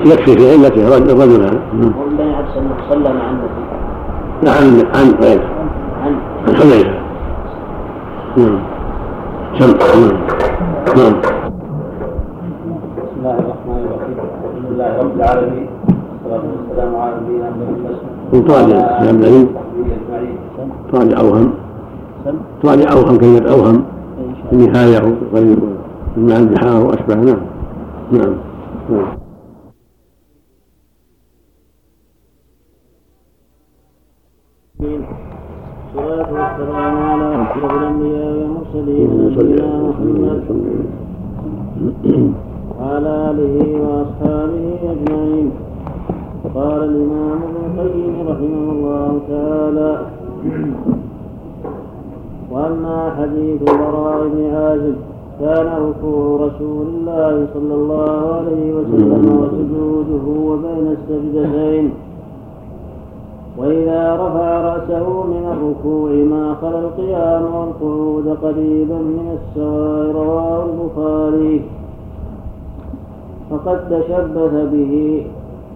يكفي 0.05 0.36
في 0.36 0.51
علته 0.53 0.88
الرجل. 0.88 1.43
هذا. 1.43 1.61
والله 2.01 2.41
أنه 2.59 2.74
صلى 2.91 3.12
مع 3.14 3.30
النبي. 3.30 3.62
نعم 4.43 4.86
عن. 4.95 5.14
غيره. 5.22 5.61
عن 6.47 6.57
حذيفة 6.57 6.91
نعم. 8.36 8.59
سم 9.59 9.66
نعم. 10.97 11.12
بسم 12.97 13.16
الله 13.18 13.38
الرحمن 13.38 13.80
الرحيم 13.84 14.16
الحمد 14.18 14.64
لله 14.70 14.99
رب 14.99 15.16
العالمين 15.16 15.66
والصلاة 16.24 16.43
والسلام 16.57 16.97
على 16.97 17.14
نبينا 17.22 17.51
محمد 17.51 18.49
طالع 18.49 19.03
يا 19.03 19.11
ابن 19.11 19.49
طالع 20.93 21.20
أوهم. 21.20 21.53
طالع 22.62 22.93
أوهم 22.93 23.16
كلمة 23.18 23.51
أوهم. 23.51 23.84
النهاية 24.53 24.99
مع 26.16 26.36
البحار 26.36 26.86
وأشبه. 26.86 27.14
نعم. 27.14 27.36
نعم. 28.12 28.34
نعم. 28.91 29.29
والصلاة 34.80 36.30
والسلام 36.32 36.96
على 36.96 37.42
أشرف 37.42 37.72
الأنبياء 37.72 38.32
والمرسلين 38.36 39.08
نبينا 39.24 39.70
محمد. 39.88 40.40
وعلى 42.80 43.12
آله 43.30 43.56
وأصحابه 43.82 44.66
أجمعين. 44.92 45.50
قال 46.54 46.80
الإمام 46.90 47.38
ابن 47.48 47.56
القيم 47.66 48.14
رحمه 48.28 48.66
الله 48.72 49.20
تعالى 49.28 49.92
وأما 52.50 52.98
حديث 53.18 53.62
براء 53.62 54.28
بن 54.28 54.40
عازب 54.54 54.96
كان 55.40 55.66
ركوع 55.88 56.46
رسول 56.46 56.86
الله 56.86 57.46
صلى 57.54 57.74
الله 57.74 58.20
عليه 58.36 58.66
وسلم 58.74 59.24
وسجوده 59.40 60.24
وبين 60.50 60.86
السجدتين 60.96 61.90
وإذا 63.59 64.14
رفع 64.14 64.61
رأسه 64.61 65.22
من 65.22 65.44
الركوع 65.53 66.11
ما 66.11 66.55
خلا 66.61 66.78
القيام 66.78 67.55
والقعود 67.55 68.28
قريبا 68.42 68.94
من 68.94 69.38
السواء 69.38 70.12
رواه 70.16 70.64
البخاري. 70.64 71.62
فقد 73.51 73.78
تشبث 73.90 74.55
به 74.72 75.26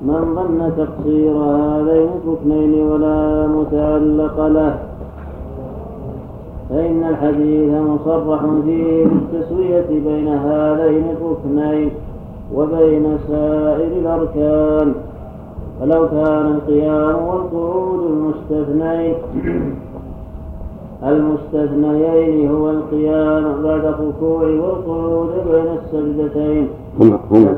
من 0.03 0.35
ظن 0.35 0.73
تقصير 0.77 1.33
هذين 1.33 2.09
الركنين 2.25 2.87
ولا 2.87 3.47
متعلق 3.47 4.47
له. 4.47 4.79
فإن 6.71 7.05
الحديث 7.05 7.73
مصرح 7.73 8.41
فيه 8.65 9.07
بالتسوية 9.07 9.87
بين 9.91 10.29
هذين 10.29 11.05
الركنين 11.17 11.91
وبين 12.55 13.19
سائر 13.29 13.93
الأركان. 14.03 14.95
فلو 15.81 16.09
كان 16.09 16.47
القيام 16.47 17.17
والقعود 17.29 18.01
المستثنين 18.11 19.15
المستثنيين 21.03 22.51
هو 22.51 22.71
القيام 22.71 23.63
بعد 23.63 23.85
الركوع 23.85 24.43
والقعود 24.43 25.29
بين 25.51 25.79
السجدتين. 25.79 26.69
هما 27.01 27.19
هما 27.31 27.57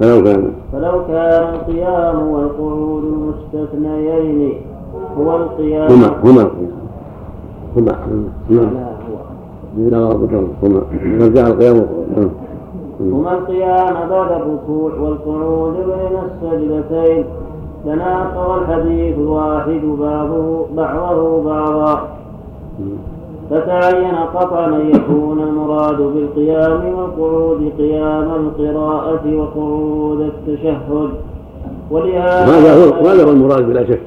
فلو 0.00 0.24
كان 0.24 0.52
فلو 0.72 1.06
كان 1.08 1.54
القيام 1.54 2.28
والقعود 2.28 3.04
المستثنيين 3.04 4.54
هو 5.18 5.36
القيام 5.36 5.90
هما 5.92 6.08
هما. 6.24 6.50
هما. 7.76 7.86
لا 7.86 7.96
هما 8.50 8.96
هو. 9.78 9.88
لا 9.88 9.98
هما. 10.62 10.82
نرجع 11.04 11.46
القيام 11.46 11.76
والقعود. 11.76 12.30
هما 13.00 13.32
القيام 13.32 13.94
بعد 14.10 14.32
الركوع 14.32 14.92
والقعود 15.00 15.74
بين 15.74 16.18
السجدتين. 16.26 17.24
تناقض 17.84 18.62
الحديث 18.62 19.18
الواحد 19.18 19.80
بعضه 19.84 20.66
بعضه 20.76 21.42
بعضا. 21.42 22.08
فتعين 23.50 24.14
قطعا 24.14 24.66
أن 24.66 24.90
يكون 24.90 25.40
المراد 25.40 25.96
بالقيام 25.96 26.94
والقعود 26.94 27.72
قيام 27.78 28.30
القراءة 28.34 29.36
وقعود 29.36 30.20
التشهد. 30.20 31.10
ولهذا 31.90 32.44
هذا 32.44 32.84
هو 32.84 33.06
هذا 33.06 33.24
هو 33.24 33.30
المراد 33.30 33.66
بلا 33.66 33.84
شك؟ 33.84 34.00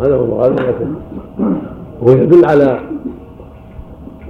هذا 0.00 0.16
هو 0.16 0.24
المراد 0.24 0.56
بلا 0.56 0.66
شك؟ 0.66 0.86
وهو 2.02 2.16
يدل 2.16 2.44
على 2.44 2.80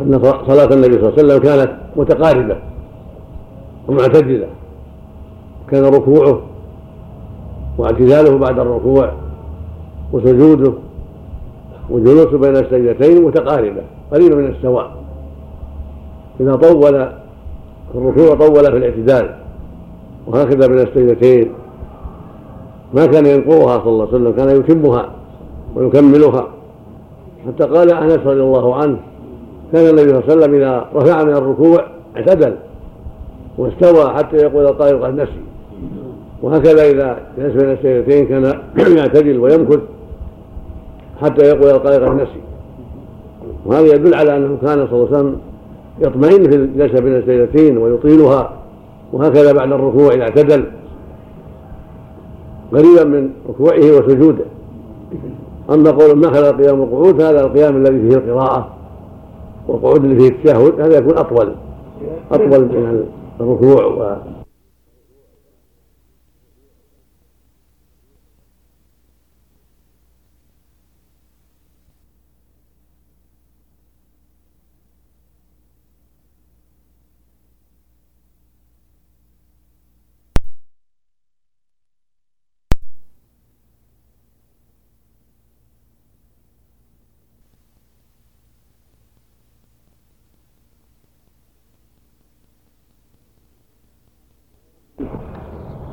أن 0.01 0.21
صلاة 0.47 0.75
النبي 0.75 0.99
صلى 0.99 1.09
الله 1.09 1.13
عليه 1.19 1.25
وسلم 1.25 1.39
كانت 1.39 1.71
متقاربة. 1.97 2.57
ومعتدلة. 3.89 4.47
كان 5.69 5.85
ركوعه 5.85 6.41
واعتداله 7.79 8.39
بعد 8.39 8.59
الركوع 8.59 9.13
وسجوده 10.13 10.73
وجلوسه 11.91 12.39
بين 12.39 12.57
السجدتين 12.57 13.25
متقاربة 13.25 13.83
قريبة 14.13 14.37
من 14.37 14.47
السواء. 14.47 14.93
إذا 16.41 16.57
طول 16.57 16.93
في 17.93 17.99
الركوع 17.99 18.35
طول 18.47 18.65
في 18.65 18.77
الاعتدال 18.77 19.35
وهكذا 20.27 20.67
بين 20.67 20.79
السجدتين. 20.79 21.53
ما 22.95 23.07
كان 23.07 23.27
ينقضها 23.27 23.79
صلى 23.79 23.89
الله 23.89 24.07
عليه 24.07 24.15
وسلم 24.15 24.33
كان 24.33 24.61
يتمها 24.61 25.11
ويكملها. 25.77 26.49
حتى 27.47 27.65
قال 27.65 27.91
أنس 27.91 28.19
رضي 28.19 28.43
الله 28.43 28.75
عنه 28.75 28.99
كان 29.73 29.89
النبي 29.89 30.09
صلى 30.09 30.19
الله 30.19 30.23
عليه 30.31 30.35
وسلم 30.35 30.55
إذا 30.55 30.89
رفع 30.95 31.25
من 31.25 31.33
الركوع 31.33 31.87
اعتدل. 32.17 32.57
واستوى 33.59 34.15
حتى 34.15 34.37
يقول 34.37 34.67
الطائر 34.67 34.97
قد 34.97 35.15
نسي. 35.15 35.41
وهكذا 36.43 36.91
إذا 36.91 37.19
جلس 37.39 37.53
بين 37.53 37.71
السجدتين 37.73 38.27
كان 38.27 38.59
يعتدل 38.99 39.39
ويمكث 39.39 39.81
حتى 41.21 41.45
يقول 41.47 41.71
القائل 41.71 42.09
قد 42.09 42.15
نسي. 42.15 42.41
وهذا 43.67 43.95
يدل 43.95 44.15
على 44.15 44.37
أنه 44.37 44.59
كان 44.63 44.87
صلى 44.87 44.95
الله 44.95 45.09
عليه 45.09 45.17
وسلم 45.17 45.37
يطمئن 46.01 46.51
في 46.51 46.57
الجلسه 46.57 47.01
بين 47.01 47.17
السجدتين 47.17 47.79
ويطيلها. 47.79 48.53
وهكذا 49.13 49.53
بعد 49.53 49.73
الركوع 49.73 50.15
إذا 50.15 50.23
اعتدل. 50.23 50.65
قريبا 52.73 53.05
من 53.05 53.31
ركوعه 53.49 53.99
وسجوده. 53.99 54.45
أما 55.71 55.91
قول 55.91 56.19
ما 56.19 56.31
خلا 56.31 56.51
القيام 56.51 56.81
والقعود 56.81 57.21
فهذا 57.21 57.41
القيام 57.41 57.77
الذي 57.77 58.09
فيه 58.09 58.17
القراءة 58.17 58.69
والقعود 59.69 60.05
اللي 60.05 60.21
فيه 60.21 60.29
التشهد 60.29 60.81
هذا 60.81 60.99
يكون 60.99 61.19
أطول. 61.19 61.53
أطول 62.33 62.61
من 62.61 63.05
الركوع 63.41 63.85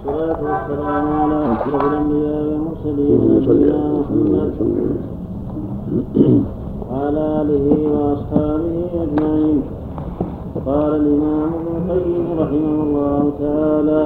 والصلاة 0.05 0.58
والسلام 0.69 1.07
على 1.21 1.53
أشرف 1.53 1.83
الأنبياء 1.83 2.43
والمرسلين 2.45 3.19
نبينا 3.35 3.81
محمد 3.99 4.53
وعلى 6.91 7.41
آله 7.41 7.65
وأصحابه 7.93 8.77
أجمعين. 9.03 9.61
قال 10.65 10.91
الإمام 11.01 11.49
ابن 11.59 11.89
القيم 11.91 12.25
رحمه 12.39 12.75
الله 12.83 13.31
تعالى 13.39 14.03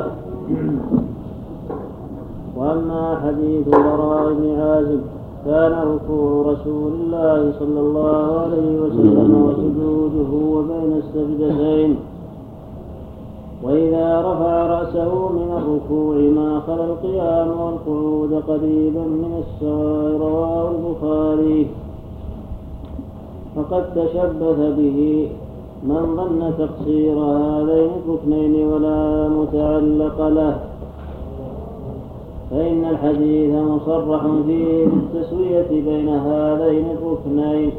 وأما 2.57 3.03
حديث 3.23 3.67
البراء 3.67 4.33
بن 4.33 4.45
عازب 4.59 5.01
كان 5.45 5.71
ركوع 5.71 6.51
رسول 6.51 6.91
الله 6.93 7.53
صلى 7.59 7.79
الله 7.79 8.39
عليه 8.39 8.71
وسلم 8.81 9.31
وسجوده 9.47 10.31
وبين 10.55 10.91
السجدتين. 11.03 11.95
وإذا 13.63 14.21
رفع 14.21 14.67
رأسه 14.67 15.29
من 15.29 15.49
الركوع 15.57 16.15
ما 16.15 16.59
خلا 16.67 16.85
القيام 16.85 17.47
والقعود 17.61 18.33
قريبا 18.47 19.01
من 19.01 19.43
السواء 19.43 20.17
رواه 20.19 20.71
البخاري. 20.71 21.67
فقد 23.55 23.83
تشبث 23.95 24.59
به 24.77 25.29
من 25.83 26.15
ظن 26.15 26.53
تقصير 26.57 27.15
هذين 27.19 27.89
الركنين 28.05 28.67
ولا 28.67 29.29
متعلق 29.29 30.27
له. 30.27 30.59
فإن 32.51 32.85
الحديث 32.85 33.55
مصرح 33.55 34.21
فيه 34.45 34.87
بالتسوية 34.87 35.69
بين 35.71 36.09
هذين 36.09 36.85
الركنين 36.97 37.71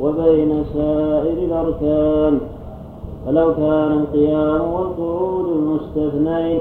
وبين 0.00 0.64
سائر 0.74 1.38
الأركان. 1.48 2.40
فلو 3.26 3.54
كان 3.54 3.92
القيام 3.92 4.60
والقعود 4.72 5.46
المستثنين 5.48 6.60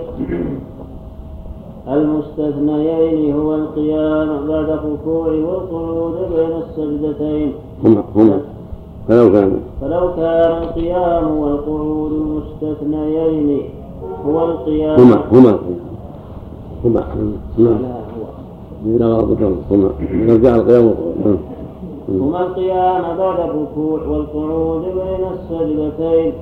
المستثنيين 1.88 3.36
هو 3.36 3.56
القيام 3.56 4.48
بعد 4.48 4.70
الركوع 4.70 5.28
والقعود 5.28 6.16
بين 6.36 6.52
السجدتين. 6.64 7.54
هما 7.84 8.04
هما 8.16 8.40
فلو 9.08 9.32
كان. 9.32 9.60
فلو 9.82 10.14
كان 10.16 10.64
القيام 10.64 11.38
والقعود 11.38 12.12
المستثنيين 12.12 13.62
هو 14.26 14.46
القيام. 14.46 15.00
هما 15.00 15.22
هما 15.32 15.60
هما 16.86 17.00
هو. 17.60 17.74
لا 18.98 19.06
غلط 19.06 19.38
هما 19.72 19.90
نرجع 20.12 20.56
القيام 20.56 20.86
والقعود 20.86 21.40
هما 22.10 22.42
القيام 22.42 23.18
بعد 23.18 23.40
الركوع 23.40 24.00
والقعود 24.08 24.82
بين 24.82 25.28
السجدتين. 25.34 26.34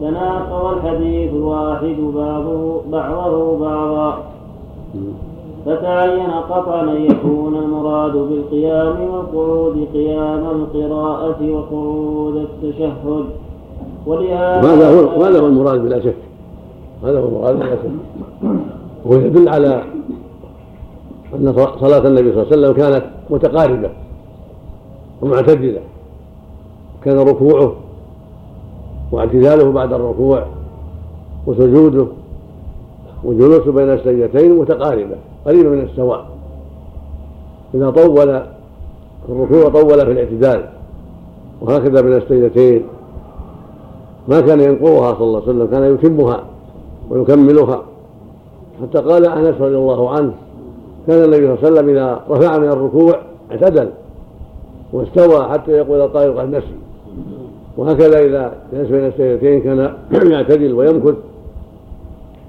تناقض 0.00 0.76
الحديث 0.76 1.32
الواحد 1.32 1.96
بعضه 2.14 2.80
بعضه 2.92 3.58
بعضا. 3.58 4.18
فتعين 5.66 6.30
قطعا 6.30 6.82
أن 6.82 7.04
يكون 7.04 7.54
المراد 7.56 8.12
بالقيام 8.12 8.96
والقعود 9.00 9.88
قيام 9.94 10.44
القراءة 10.50 11.50
وقعود 11.50 12.36
التشهد. 12.36 13.24
ولهذا 14.06 14.60
هذا 14.60 14.88
هو 14.90 15.22
هذا 15.22 15.40
هو 15.40 15.46
المراد 15.46 15.80
بلا 15.80 16.00
شك؟ 16.00 16.16
هذا 17.04 17.20
هو 17.20 17.26
المراد 17.26 17.56
بلا 17.56 17.70
شك؟ 17.70 17.90
وهو 19.06 19.20
يدل 19.20 19.48
على 19.48 19.82
أن 21.34 21.54
صلاة 21.80 22.06
النبي 22.06 22.32
صلى 22.32 22.42
الله 22.42 22.46
عليه 22.52 22.56
وسلم 22.56 22.72
كانت 22.72 23.04
متقاربة. 23.30 23.90
ومعتدلة 25.24 25.80
كان 27.04 27.18
ركوعه 27.18 27.72
واعتداله 29.12 29.72
بعد 29.72 29.92
الركوع 29.92 30.46
وسجوده 31.46 32.06
وجلوسه 33.24 33.72
بين 33.72 33.92
السجدتين 33.92 34.58
متقاربة 34.58 35.16
قريبة 35.46 35.68
من 35.68 35.80
السواء. 35.80 36.26
إذا 37.74 37.90
طول 37.90 38.42
في 39.26 39.32
الركوع 39.32 39.68
طول 39.68 40.06
في 40.06 40.12
الاعتدال 40.12 40.68
وهكذا 41.60 42.00
بين 42.00 42.12
السجدتين. 42.12 42.82
ما 44.28 44.40
كان 44.40 44.60
ينقضها 44.60 45.14
صلى 45.14 45.24
الله 45.24 45.42
عليه 45.42 45.48
وسلم 45.48 45.66
كان 45.66 45.94
يتمها 45.94 46.44
ويكملها. 47.10 47.82
حتى 48.82 48.98
قال 48.98 49.26
أنس 49.26 49.60
رضي 49.60 49.76
الله 49.76 50.10
عنه 50.10 50.32
كان 51.06 51.24
النبي 51.24 51.46
صلى 51.46 51.54
الله 51.54 51.58
عليه 51.58 51.72
وسلم 51.72 51.88
إذا 51.88 52.20
رفع 52.30 52.58
من 52.58 52.68
الركوع 52.68 53.18
اعتدل. 53.50 53.90
واستوى 54.94 55.48
حتى 55.48 55.72
يقول 55.72 56.00
الطائر 56.00 56.32
قد 56.32 56.48
نسي. 56.48 56.74
وهكذا 57.76 58.18
إذا 58.26 58.52
جلس 58.72 58.88
بين 58.88 59.06
السيدتين 59.06 59.60
كان 59.60 59.94
يعتدل 60.32 60.72
ويمكث 60.72 61.14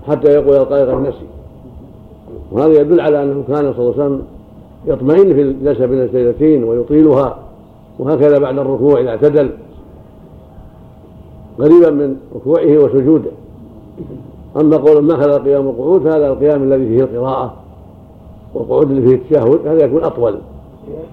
حتى 0.07 0.31
يقول 0.31 0.55
القائل 0.55 0.91
قد 0.91 1.01
نسي. 1.01 1.25
وهذا 2.51 2.81
يدل 2.81 2.99
على 2.99 3.23
أنه 3.23 3.43
كان 3.47 3.73
صلى 3.73 3.79
الله 3.79 3.93
عليه 3.93 4.05
وسلم 4.05 4.21
يطمئن 4.85 5.33
في 5.33 5.41
الجلسة 5.41 5.85
بين 5.85 6.01
السيدتين 6.01 6.63
ويطيلها. 6.63 7.37
وهكذا 7.99 8.39
بعد 8.39 8.59
الركوع 8.59 8.99
إذا 8.99 9.09
اعتدل. 9.09 9.49
قريبا 11.59 11.89
من 11.89 12.17
ركوعه 12.35 12.77
وسجوده. 12.77 13.31
أما 14.61 14.77
قول 14.77 15.03
ما 15.03 15.15
هذا 15.15 15.37
القيام 15.37 15.67
والقعود 15.67 16.01
فهذا 16.01 16.27
القيام 16.27 16.63
الذي 16.63 16.87
فيه 16.87 17.03
القراءة 17.03 17.53
والقعود 18.53 18.91
اللي 18.91 19.01
فيه 19.01 19.15
التشهد 19.15 19.67
هذا 19.67 19.85
يكون 19.85 20.03
أطول. 20.03 20.39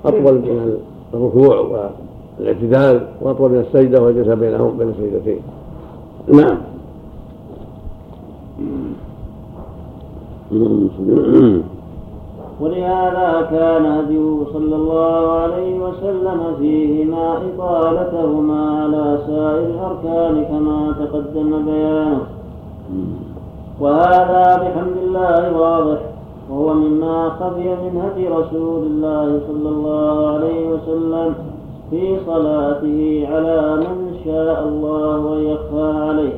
أطول 0.05 0.35
من 0.35 0.92
الركوع 1.15 1.87
والاعتدال 2.39 3.07
وأطول 3.21 3.51
من 3.51 3.59
السجدة 3.59 4.03
والجلسة 4.03 4.35
بينهم 4.35 4.79
بين 4.79 4.89
السجدتين. 4.89 5.41
نعم. 6.29 6.59
ولهذا 12.61 13.49
كان 13.51 13.87
هديه 13.87 14.45
صلى 14.53 14.77
الله 14.77 15.33
عليه 15.33 15.79
وسلم 15.79 16.57
فيهما 16.59 17.37
إطالتهما 17.37 18.83
على 18.83 19.19
سائر 19.27 19.67
الأركان 19.67 20.45
كما 20.45 20.95
تقدم 21.01 21.65
بيانه. 21.65 22.21
وهذا 23.81 24.57
بحمد 24.57 24.97
الله 25.03 25.59
واضح. 25.59 26.12
وهو 26.53 26.75
مما 26.75 27.29
خفي 27.29 27.69
من 27.69 28.01
هدي 28.01 28.29
رسول 28.29 28.87
الله 28.87 29.41
صلى 29.49 29.69
الله 29.69 30.29
عليه 30.29 30.69
وسلم 30.69 31.35
في 31.91 32.17
صلاته 32.27 33.27
على 33.31 33.77
من 33.77 34.15
شاء 34.25 34.69
الله 34.69 35.39
أن 35.39 35.43
يخفى 35.45 35.99
عليه. 36.09 36.33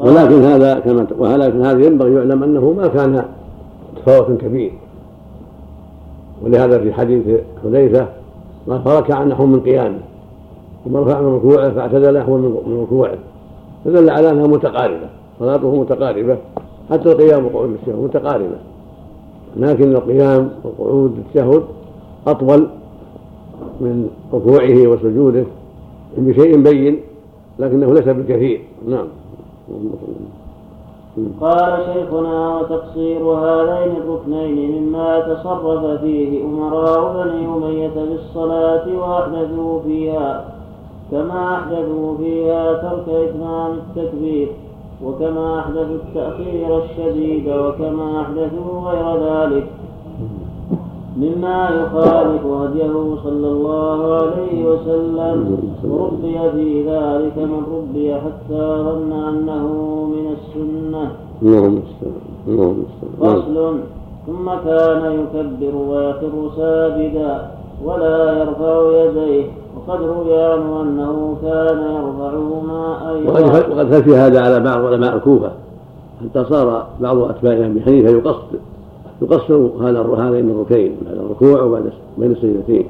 ولكن 0.00 0.42
هذا 0.42 0.78
كما 0.78 1.06
ولكن 1.18 1.64
هذا 1.64 1.86
ينبغي 1.86 2.14
يعلم 2.14 2.42
أنه 2.42 2.72
ما 2.72 2.86
كان 2.86 3.24
تفاوت 3.96 4.40
كبير. 4.40 4.72
ولهذا 6.44 6.78
في 6.78 6.92
حديث 6.92 7.40
حذيفة 7.64 8.06
ما 8.66 8.78
فركع 8.78 9.24
نحو 9.24 9.46
من 9.46 9.60
قيامه 9.60 9.98
ثم 10.84 10.96
رفع 10.96 11.20
من 11.20 11.34
ركوعه 11.34 11.70
فاعتدل 11.70 12.18
نحو 12.18 12.36
من 12.36 12.82
ركوعه. 12.82 13.18
فدل 13.84 14.10
على 14.10 14.30
أنها 14.30 14.46
متقاربة 14.46 15.08
صلاته 15.38 15.80
متقاربة 15.80 16.36
حتى 16.90 17.12
القيام 17.12 17.46
التشهد 17.46 18.02
متقاربة. 18.02 18.69
لكن 19.56 19.92
القيام 19.92 20.50
وقعود 20.64 21.18
التشهد 21.18 21.62
أطول 22.26 22.66
من 23.80 24.10
ركوعه 24.34 24.86
وسجوده 24.88 25.44
بشيء 26.18 26.62
بين 26.62 27.00
لكنه 27.58 27.94
ليس 27.94 28.04
بالكثير. 28.08 28.60
نعم. 28.88 29.06
قال 31.40 31.78
شيخنا 31.94 32.56
وتقصير 32.56 33.22
هذين 33.22 33.96
الركنين 33.96 34.82
مما 34.82 35.20
تصرف 35.20 36.00
فيه 36.00 36.44
أمراء 36.44 37.24
بني 37.24 37.46
أمية 37.46 37.90
بالصلاة 38.08 38.98
وأحدثوا 38.98 39.80
فيها 39.80 40.44
كما 41.10 41.54
أحدثوا 41.54 42.16
فيها 42.16 42.72
ترك 42.72 43.08
إتمام 43.08 43.72
التكبير. 43.72 44.48
وكما 45.04 45.58
أحدثوا 45.58 45.98
التأخير 46.02 46.84
الشديد 46.84 47.48
وكما 47.48 48.20
أحدثوا 48.20 48.80
غير 48.90 49.06
ذلك 49.24 49.66
مما 51.16 51.68
يخالف 51.68 52.46
هديه 52.46 52.94
صلى 53.24 53.48
الله 53.48 54.14
عليه 54.14 54.64
وسلم. 54.64 55.38
وربي 55.84 56.38
في 56.50 56.82
ذلك 56.82 57.36
من 57.38 57.62
ربي 57.76 58.14
حتى 58.14 58.64
ظن 58.86 59.12
أنه 59.12 59.66
من 60.14 60.26
السنة. 60.36 61.04
فصل 63.20 63.78
ثم 64.26 64.46
كان 64.64 65.02
يكبر 65.20 65.74
ويخر 65.76 66.34
ساجدا 66.56 67.50
ولا 67.84 68.18
يرفع 68.38 68.74
يديه. 69.04 69.46
وقد 69.88 70.02
روي 70.02 70.42
عنه 70.42 70.82
أنه 70.82 71.36
كان 71.42 71.78
يرفعهما 71.78 73.10
أيضا 73.10 73.32
وقد 73.56 73.94
خفي 73.94 74.16
هذا 74.16 74.40
على 74.40 74.60
بعض 74.60 74.84
علماء 74.84 75.16
الكوفة؟ 75.16 75.50
حتى 76.20 76.44
صار 76.44 76.86
بعض 77.00 77.18
أتباع 77.18 77.66
أبي 77.66 77.82
حنيفة 77.82 78.10
يقصد 78.10 78.60
يقصر 79.22 79.70
هذا 79.80 80.00
هذين 80.00 80.50
الركين 80.50 80.96
بعد 81.06 81.16
الركوع 81.16 81.62
وبعد 81.62 81.92
بين 82.18 82.32
السجدتين. 82.32 82.86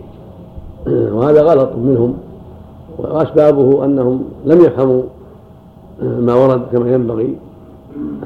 وهذا 1.15 1.43
غلط 1.43 1.71
منهم. 1.77 2.15
وأسبابه 2.99 3.85
أنهم 3.85 4.25
لم 4.45 4.61
يفهموا 4.61 5.03
ما 6.03 6.35
ورد 6.35 6.63
كما 6.73 6.93
ينبغي 6.93 7.37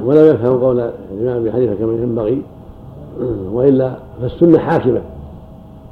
ولم 0.05 0.35
يفهموا 0.35 0.59
قول 0.59 0.91
الإمام 1.15 1.37
أبي 1.37 1.53
حنيفة 1.53 1.75
كما 1.75 1.93
ينبغي 1.93 2.43
وإلا 3.53 3.95
فالسنة 4.21 4.59
حاكمة 4.59 5.01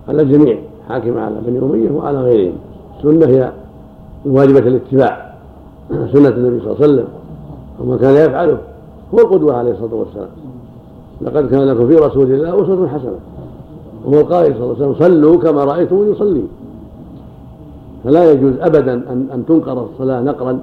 على 0.09 0.23
الجميع. 0.23 0.59
حاكمه 0.89 1.21
على 1.21 1.35
بني 1.47 1.59
أمية 1.59 1.91
وعلى 1.91 2.21
غيرهم. 2.21 2.55
السنة 2.99 3.27
هي 3.27 3.53
واجبه 4.25 4.59
الاتباع. 4.59 5.35
سنة 6.13 6.29
النبي 6.29 6.61
صلى 6.61 6.73
الله 6.73 6.77
عليه 6.83 6.93
وسلم 6.93 7.05
وما 7.81 7.97
كان 7.97 8.15
يفعله. 8.15 8.59
هو 9.15 9.19
القدوة 9.19 9.55
عليه 9.55 9.73
الصلاة 9.73 9.95
والسلام. 9.95 10.29
لقد 11.21 11.51
كان 11.51 11.63
لكم 11.63 11.89
في 11.89 11.95
رسول 11.95 12.33
الله 12.33 12.63
أسوة 12.63 12.89
حسنة. 12.89 13.19
وهو 14.05 14.21
القائل 14.21 14.55
صلى 14.55 14.65
الله 14.65 14.77
عليه 14.77 14.87
وسلم 14.87 14.95
صلوا 14.95 15.39
كما 15.39 15.65
رأيتم 15.65 16.13
يصلي. 16.13 16.43
فلا 18.05 18.33
يجوز 18.33 18.53
أبدا 18.61 18.95
أن 18.95 19.27
أن 19.35 19.47
تنقر 19.47 19.87
الصلاة 19.93 20.21
نقرا 20.21 20.59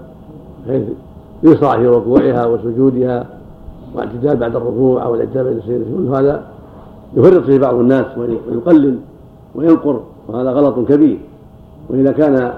بحيث 0.68 0.84
يسرع 1.44 1.78
في 1.78 1.88
ركوعها 1.88 2.46
وسجودها 2.46 3.26
واعتدال 3.96 4.38
بعد 4.38 4.56
الركوع 4.56 5.04
أو 5.06 5.16
الاعتدال 5.16 5.44
بين 5.44 5.58
السير 5.58 5.82
كل 5.98 6.16
هذا 6.16 6.44
يفرط 7.18 7.44
فيه 7.44 7.60
بعض 7.60 7.76
الناس 7.76 8.06
ويقلل 8.18 8.98
وينقر 9.56 10.00
وهذا 10.28 10.52
غلط 10.52 10.88
كبير. 10.88 11.18
وإذا 11.90 12.12
كان 12.12 12.54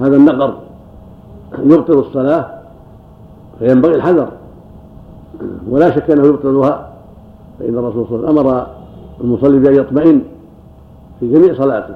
هذا 0.00 0.16
النقر 0.16 0.54
يبطل 1.58 1.98
الصلاة 1.98 2.46
فينبغي 3.58 3.94
الحذر. 3.94 4.28
ولا 5.70 5.90
شك 5.90 6.10
أنه 6.10 6.26
يبطلها 6.26 6.88
فإن 7.58 7.78
الرسول 7.78 8.06
صلى 8.06 8.16
الله 8.16 8.28
عليه 8.28 8.40
وسلم 8.40 8.48
أمر 8.48 8.66
المصلي 9.20 9.58
بأن 9.58 9.74
يطمئن 9.74 10.22
في 11.20 11.32
جميع 11.32 11.54
صلاته 11.54 11.94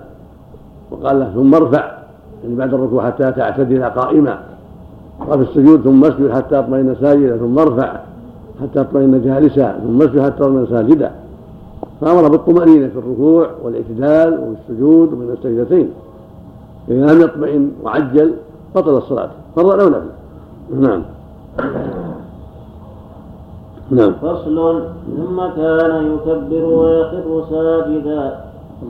وقال 0.91 1.21
له 1.21 1.33
ثم 1.35 1.55
ارفع 1.55 1.93
يعني 2.45 2.57
بعد 2.57 2.75
الركوع 2.75 3.07
حتى 3.07 3.33
تعتدل 3.33 3.85
قائما. 3.85 4.39
وفي 5.29 5.43
السجود 5.43 5.83
ثم 5.83 6.05
اسجد 6.05 6.33
حتى 6.33 6.59
أطمئن 6.59 6.97
ساجدا 7.01 7.37
ثم 7.37 7.59
ارفع 7.59 8.01
حتى 8.63 8.81
أطمئن 8.81 9.23
جالسا 9.25 9.81
ثم 9.87 10.03
اسجد 10.03 10.21
حتى 10.21 10.45
أطمئن 10.45 10.67
ساجدا. 10.67 11.13
فأمر 12.01 12.29
بالطمأنينة 12.29 12.89
في 12.89 12.99
الركوع 12.99 13.51
والاعتدال 13.63 14.39
والسجود 14.39 15.13
وبين 15.13 15.31
السجدتين 15.31 15.91
إذا 16.89 17.13
لم 17.13 17.21
يطمئن 17.21 17.73
وعجل 17.85 18.35
بطل 18.75 18.97
الصلاة. 18.97 19.31
فرضا 19.57 19.83
أو 19.83 19.89
نفلا 19.89 20.03
نعم. 20.75 21.03
نعم. 23.91 24.13
فصل 24.13 24.83
ثم 25.17 25.41
كان 25.57 26.15
يكبر 26.15 26.65
ويخر 26.65 27.45
ساجدا 27.51 28.41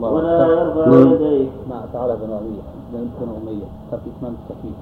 ولا 0.01 0.47
يرفع 0.47 0.87
نعم. 0.87 1.13
يديه. 1.13 1.47
مع 1.69 1.81
تعالى 1.93 2.15
بن 2.15 2.33
أمية. 2.33 2.61
بن 2.93 3.27
أمية. 3.41 3.65
ترك 3.91 3.99
إتمام 4.17 4.35
التكبير. 4.49 4.73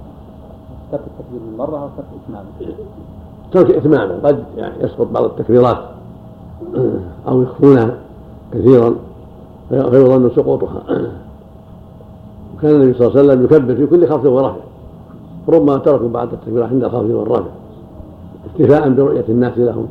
ترك 0.91 1.01
التكبير 1.07 1.41
من 1.51 1.57
مرة 1.57 1.77
أو 1.77 1.89
ترك 1.97 2.05
إتمامه؟ 2.23 2.75
ترك 3.51 3.71
إتمامه. 3.71 4.19
قد 4.23 4.43
يعني 4.57 4.83
يسقط 4.83 5.07
بعض 5.07 5.23
التكبيرات. 5.23 5.77
أو 7.27 7.41
يخفونها 7.41 7.97
كثيرا 8.55 8.95
فيظن 9.69 10.29
سقوطها. 10.35 10.83
وكان 12.57 12.71
النبي 12.71 12.93
صلى 12.93 13.07
الله 13.07 13.19
عليه 13.19 13.29
وسلم 13.29 13.43
يكبر 13.43 13.75
في 13.75 13.85
كل 13.85 14.07
خفض 14.07 14.25
ورفع 14.25 14.55
ربما 15.47 15.77
تركوا 15.77 16.09
بعض 16.09 16.33
التكبيرات 16.33 16.69
عند 16.69 16.83
الخفض 16.83 17.09
والرفع 17.09 17.49
اكتفاء 18.45 18.89
برؤية 18.89 19.25
الناس 19.29 19.57
لهم 19.57 19.87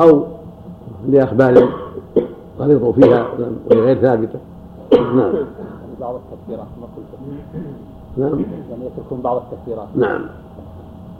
أو 0.00 0.24
لأخبار 1.08 1.68
غلطوا 2.60 2.92
فيها 2.92 3.26
وهي 3.70 3.80
غير 3.80 4.00
ثابتة. 4.00 4.38
نعم. 4.92 5.32
بعض 6.00 6.14
التكبيرات 6.14 6.66
ما 6.80 6.86
قلت. 6.96 7.06
نعم. 8.16 8.44
يعني 8.70 8.86
يتركون 8.86 9.20
بعض 9.20 9.42
التكبيرات. 9.42 9.88
نعم. 9.96 10.20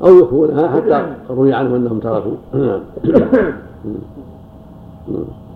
أو 0.04 0.18
يخفونها 0.18 0.68
حتى 0.68 1.14
روي 1.30 1.52
عنهم 1.52 1.74
أنهم 1.74 1.98
تركوا. 1.98 2.32
نعم. 2.54 2.80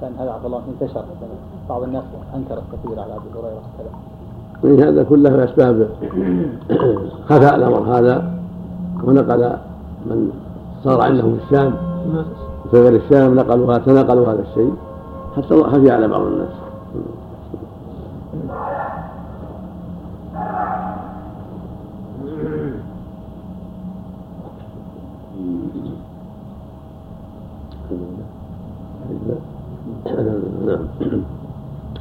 كان 0.00 0.12
هذا 0.18 0.30
عبد 0.30 0.44
الله 0.44 0.62
انتشر 0.68 1.04
بعض 1.68 1.82
الناس 1.82 2.04
انكر 2.34 2.58
التكبير 2.58 3.00
على 3.00 3.12
أبي 3.12 3.28
هريرة 3.34 3.62
وكذا. 3.68 4.88
هذا 4.88 5.02
كله 5.02 5.44
أسباب 5.44 5.88
خفاء 7.28 7.56
الأمر 7.56 7.98
هذا. 7.98 8.32
ونقل 9.04 9.52
من 10.06 10.30
صار 10.84 11.00
عنده 11.00 11.22
في 11.22 11.38
الشام 11.44 11.74
في 12.70 12.80
غير 12.82 12.96
الشام 12.96 13.34
نقلوا 13.34 13.78
تنقلوا 13.78 14.26
هذا 14.26 14.44
الشيء. 14.50 14.74
حتى 15.36 15.62
خفي 15.62 15.90
على 15.90 16.08
بعض 16.08 16.20
الناس. 16.20 16.67
نعم. 30.66 30.78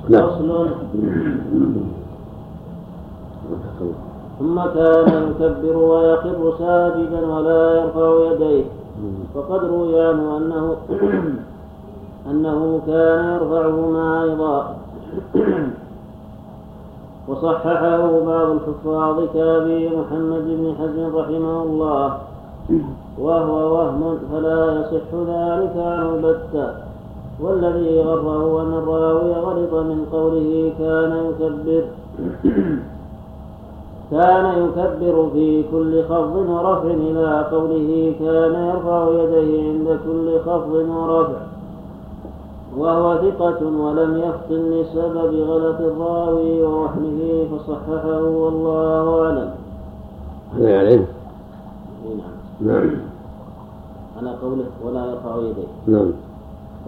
نعم. 0.09 0.29
فصل 0.29 0.67
ثم 4.39 4.61
كان 4.61 5.33
يكبر 5.39 5.77
ويقر 5.77 6.53
ساجدا 6.59 7.27
ولا 7.27 7.81
يرفع 7.81 8.31
يديه. 8.31 8.65
وقد 9.35 9.63
روي 9.63 10.01
عنه 10.01 10.37
أنه 10.37 10.75
أنه 12.31 12.81
كان 12.87 13.25
يرفعهما 13.35 14.23
أيضا. 14.23 14.77
وصححه 17.27 18.19
بعض 18.25 18.47
الحفاظ 18.49 19.19
كأبي 19.33 19.89
محمد 19.89 20.45
بن 20.47 20.75
حزم 20.79 21.15
رحمه 21.15 21.63
الله. 21.63 22.17
وهو 23.19 23.75
وهم 23.75 24.17
فلا 24.31 24.79
يصح 24.79 25.13
ذلك 25.13 25.73
عنه 25.77 26.15
البتة. 26.15 26.86
والذي 27.41 28.01
غره 28.01 28.61
أن 28.61 28.73
الراوي 28.73 29.33
غلط 29.33 29.73
من 29.73 30.05
قوله 30.11 30.73
كان 30.79 31.25
يكبر 31.29 31.83
كان 34.11 34.45
يكبر 34.63 35.29
في 35.33 35.63
كل 35.71 36.03
خفض 36.03 36.35
ورفع 36.35 36.91
إلى 36.91 37.47
قوله 37.51 38.13
كان 38.19 38.53
يرفع 38.69 39.07
يديه 39.11 39.69
عند 39.69 39.99
كل 40.05 40.39
خفض 40.39 40.73
ورفع 40.73 41.39
وهو 42.77 43.17
ثقة 43.17 43.65
ولم 43.65 44.17
يفطن 44.17 44.69
لسبب 44.71 45.33
غلط 45.49 45.79
الراوي 45.79 46.63
ووهمه 46.63 47.45
فصححه 47.51 48.23
والله 48.23 49.25
أعلم. 49.25 49.49
هذا 50.55 50.69
يعلم 50.69 51.05
نعم. 52.05 52.73
نعم 52.73 52.89
على 54.17 54.35
قوله 54.41 54.65
ولا 54.85 55.05
يرفع 55.05 55.35
يديه. 55.37 55.97
نعم 55.97 56.11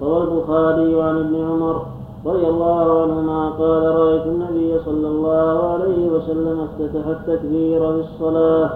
روى 0.02 0.24
البخاري 0.24 1.02
عن 1.02 1.18
ابن 1.18 1.36
عمر 1.36 1.86
رضي 2.26 2.48
الله 2.48 3.02
عنهما 3.02 3.50
قال 3.50 3.96
رأيت 3.96 4.26
النبي 4.26 4.80
صلى 4.86 5.08
الله 5.08 5.70
عليه 5.74 6.10
وسلم 6.12 6.60
افتتح 6.60 7.08
التكبير 7.08 7.80
في 7.80 8.00
الصلاة 8.00 8.70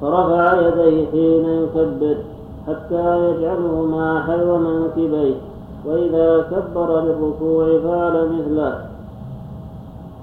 فرفع 0.00 0.60
يديه 0.60 1.06
حين 1.10 1.44
يكبر 1.44 2.16
حتى 2.66 3.30
يجعلهما 3.30 4.22
حلو 4.26 4.58
منكبيه 4.58 5.34
وإذا 5.86 6.46
كبر 6.50 7.00
للركوع 7.00 7.64
فعل 7.78 8.28
مثله. 8.28 8.86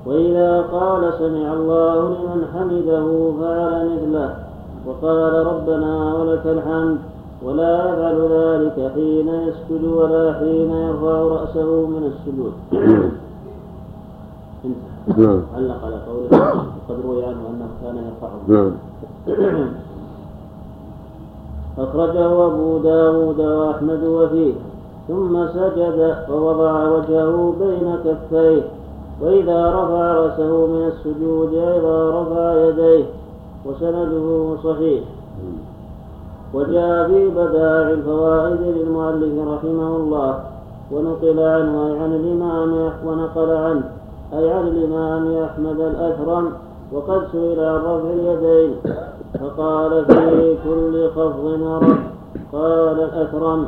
وإذا 0.06 0.62
قال 0.62 1.14
سمع 1.14 1.54
الله 1.54 2.00
لمن 2.00 2.48
حمده 2.54 3.32
فعل 3.42 3.90
مثله. 3.90 4.36
وقال 4.86 5.46
ربنا 5.48 6.14
ولك 6.14 6.46
الحمد. 6.46 6.98
ولا 7.44 7.90
يفعل 7.90 8.20
ذلك 8.32 8.92
حين 8.94 9.28
يسجد 9.28 9.84
ولا 9.84 10.34
حين 10.34 10.72
يرفع 10.72 11.22
رأسه 11.22 11.86
من 11.88 12.12
السجود. 12.12 12.54
نعم. 15.18 15.42
علق 15.56 15.86
على 15.86 15.96
قوله 16.08 16.30
قد 16.90 16.96
روي 17.06 17.26
عنه 17.26 17.42
أنه 17.50 17.68
كان 17.84 17.96
يرفعه؟ 17.98 18.40
نعم. 18.48 18.72
أخرجه 21.78 22.46
أبو 22.46 22.78
داود 22.78 23.40
وأحمد 23.40 24.04
وفيه 24.04 24.54
ثم 25.08 25.48
سجد 25.48 26.18
ووضع 26.30 26.88
وجهه 26.90 27.56
بين 27.60 27.96
كفيه 28.06 28.62
وإذا 29.22 29.70
رفع 29.70 30.14
رأسه 30.14 30.66
من 30.68 30.92
السجود 30.94 31.54
أيضا 31.54 32.22
رفع 32.22 32.68
يديه 32.68 33.06
وسنده 33.66 34.56
صحيح. 34.64 35.04
وجاء 36.54 37.08
في 37.08 37.30
بدائع 37.30 37.90
الفوائد 37.90 38.62
للمؤلف 38.62 39.48
رحمه 39.48 39.96
الله 39.96 40.40
ونقل 40.92 41.40
عنه 41.40 41.88
أي 41.88 42.00
عن 42.00 42.14
الإمام 42.16 42.92
ونقل 43.06 43.52
عنه 43.52 43.84
أي 44.34 44.52
عن 44.52 44.68
الإمام 44.68 45.44
أحمد 45.44 45.80
الأثرم 45.80 46.52
وقد 46.94 47.22
سئل 47.32 47.60
عن 47.60 47.76
رفع 47.76 48.10
اليدين 48.14 48.76
فقال 49.40 50.06
في 50.06 50.58
كل 50.64 51.10
خفض 51.10 51.44
ورفع 51.44 51.96
قال 52.54 53.00
الأثرم 53.00 53.68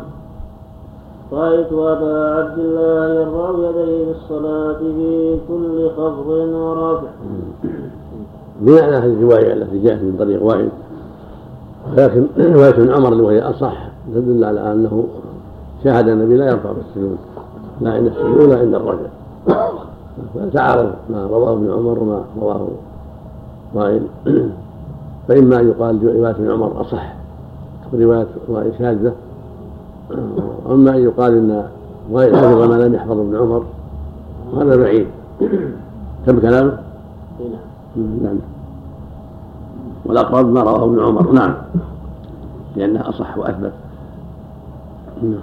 رأيت 1.32 1.74
أبا 1.74 2.36
عبد 2.36 2.60
الله 2.60 3.14
يرفع 3.14 3.70
يديه 3.70 4.06
بالصلاة 4.06 4.78
في 4.78 5.38
كل 5.48 5.90
خفض 5.90 6.28
ورفع. 6.54 7.08
بناء 8.60 8.84
على 8.84 8.96
هذه 8.96 9.14
الرواية 9.14 9.54
التي 9.54 9.80
جاءت 9.80 10.02
من 10.02 10.16
طريق 10.20 10.44
وائل 10.44 10.70
ولكن 11.92 12.26
رواية 12.40 12.70
ابن 12.70 12.92
عمر 12.92 13.22
وهي 13.22 13.42
أصح 13.42 13.88
تدل 14.16 14.44
على 14.44 14.72
أنه 14.72 15.08
شاهد 15.84 16.08
النبي 16.08 16.38
لا 16.38 16.46
يرفع 16.46 16.72
بالسجود 16.72 17.18
لا 17.82 17.94
عند 17.94 18.08
السجود 18.08 18.42
ولا 18.42 18.60
عند 18.60 18.74
الرجل. 18.76 19.08
فتعارض 20.36 20.92
ما 21.10 21.28
رواه 21.28 21.54
ابن 21.54 21.72
عمر 21.72 22.00
وما 22.00 22.24
رواه 22.42 22.68
وائل 23.74 24.02
فإما 25.28 25.60
أن 25.60 25.68
يقال 25.68 26.16
رواية 26.16 26.32
ابن 26.32 26.52
عمر 26.52 26.82
أصح 26.82 27.14
ورواية 27.94 28.28
وائل 28.48 28.72
شاذة. 28.80 29.14
وإما 30.66 30.92
أن 30.92 31.04
يقال 31.04 31.34
إن 31.38 31.66
وائل 32.12 32.36
حفظ 32.36 32.72
ما 32.72 32.76
لم 32.76 32.94
يحفظ 32.94 33.20
ابن 33.20 33.36
عمر 33.36 33.64
وهذا 34.54 34.76
بعيد. 34.76 35.08
كم 36.26 36.40
كلامه؟ 36.40 36.78
نعم. 37.96 38.55
والأقرب 40.06 40.53
ما 40.53 40.62
رواه 40.62 40.86
ابن 40.86 40.99
عمر. 40.99 41.32
نعم. 41.32 41.53
لأنه 42.76 43.10
أصح 43.10 43.38
وأثبت. 43.38 43.74
نعم. 45.22 45.39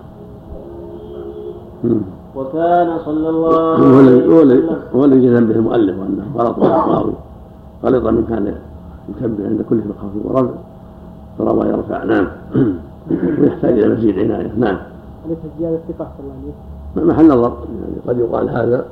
وكان 2.36 2.98
صلى 3.04 3.28
الله 3.28 3.98
عليه 3.98 4.26
وسلم 4.26 4.76
هو 4.94 5.04
الذي 5.04 5.26
جزم 5.26 5.46
به 5.46 5.54
المؤلف 5.54 5.98
وأنه 5.98 6.24
غلط 6.36 6.58
الراوي. 6.58 7.12
غلط 7.84 8.06
من 8.06 8.24
كان 8.28 8.54
يكبر 9.08 9.46
عند 9.46 9.62
كل 9.62 9.80
خفض 9.80 10.20
ورفع 10.24 10.50
فروى 11.38 11.66
يرفع. 11.66 12.04
نعم. 12.04 12.26
ويحتاج 13.40 13.78
إلى 13.78 13.94
مزيد 13.94 14.18
عناية. 14.18 14.52
نعم. 14.56 14.76
أليس 15.26 15.38
زيادة 15.58 15.78
ثقة 15.88 16.08
صلى 16.18 16.26
الله؟ 16.26 16.52
عليه 16.96 17.12
محل 17.12 17.28
نظر 17.28 17.56
يعني 17.82 17.96
قد 18.08 18.18
يقال 18.18 18.50
هذا. 18.50 18.84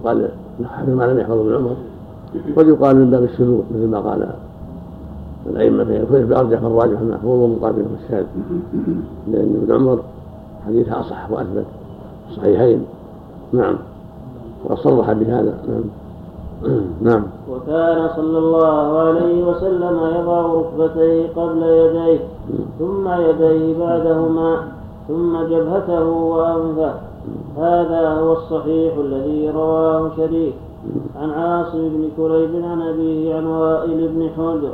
يقال 0.00 0.28
حفظ 0.64 0.90
ما 0.90 1.04
لم 1.04 1.18
يحفظ 1.18 1.38
ابن 1.38 1.54
عمر. 1.54 1.76
قد 2.56 2.68
يقال 2.68 2.96
من 2.96 3.10
باب 3.10 3.24
الشذوذ 3.24 3.62
مثل 3.74 3.86
ما 3.86 3.98
قال 3.98 4.28
الأئمة 5.50 5.84
في 5.84 5.96
الكفر 5.96 6.24
بأرجح 6.24 6.62
الراجح 6.62 7.00
المحفوظ 7.00 7.40
ومقابله 7.40 7.86
الشاذ 8.04 8.26
لأن 9.28 9.60
ابن 9.62 9.74
عمر 9.74 9.98
حديثه 10.66 11.00
أصح 11.00 11.30
وأثبت. 11.30 11.64
صحيحين. 12.36 12.84
نعم. 13.52 13.76
وصرح 14.70 15.12
بهذا. 15.12 15.54
نعم. 15.68 15.84
نعم. 17.12 17.22
وكان 17.50 18.08
صلى 18.16 18.38
الله 18.38 18.98
عليه 18.98 19.44
وسلم 19.44 19.98
يضع 20.20 20.46
ركبتيه 20.46 21.28
قبل 21.36 21.62
يديه 21.62 22.20
ثم 22.78 23.08
يديه 23.08 23.78
بعدهما 23.78 24.56
ثم 25.08 25.42
جبهته 25.42 26.08
وأنفه. 26.08 26.94
هذا 27.56 28.20
هو 28.20 28.32
الصحيح 28.32 28.94
الذي 28.96 29.50
رواه 29.50 30.10
شريك 30.16 30.54
عن 31.16 31.30
عاصم 31.30 31.88
بن 31.88 32.08
كريب 32.16 32.64
عن 32.64 32.82
أبيه 32.82 33.34
عن 33.34 33.46
وائل 33.46 34.08
بن 34.08 34.28
حجر. 34.36 34.72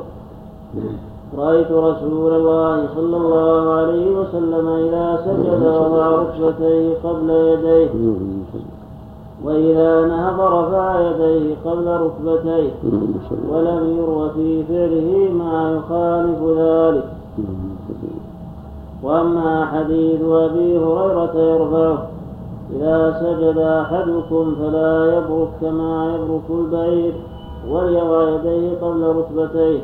رأيت 1.39 1.71
رسول 1.73 2.33
الله 2.33 2.87
صلى 2.97 3.17
الله 3.17 3.73
عليه 3.73 4.07
وسلم 4.19 4.69
إذا 4.69 5.21
سجد 5.25 5.63
وضع 5.67 6.09
ركبتيه 6.09 6.95
قبل 7.05 7.31
يديه. 7.31 7.91
وإذا 9.45 10.07
نهض 10.07 10.41
رفع 10.41 11.01
يديه 11.01 11.55
قبل 11.65 11.87
ركبتيه. 11.87 12.71
ولم 13.51 13.97
يروى 13.99 14.31
في 14.31 14.63
فعله 14.65 15.33
ما 15.33 15.73
يخالف 15.77 16.59
ذلك. 16.59 17.05
وأما 19.03 19.67
حديث 19.67 20.21
أبي 20.23 20.79
هريرة 20.79 21.35
يرفعه 21.35 21.99
إذا 22.77 23.21
سجد 23.21 23.59
أحدكم 23.59 24.55
فلا 24.61 25.19
يبرك 25.19 25.49
كما 25.61 26.15
يبرك 26.15 26.49
البعير. 26.51 27.15
وليضع 27.71 28.31
يديه 28.31 28.79
قبل 28.83 29.03
ركبتيه. 29.03 29.81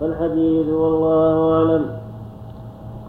فالحديث 0.00 0.68
والله 0.68 1.52
أعلم. 1.52 1.84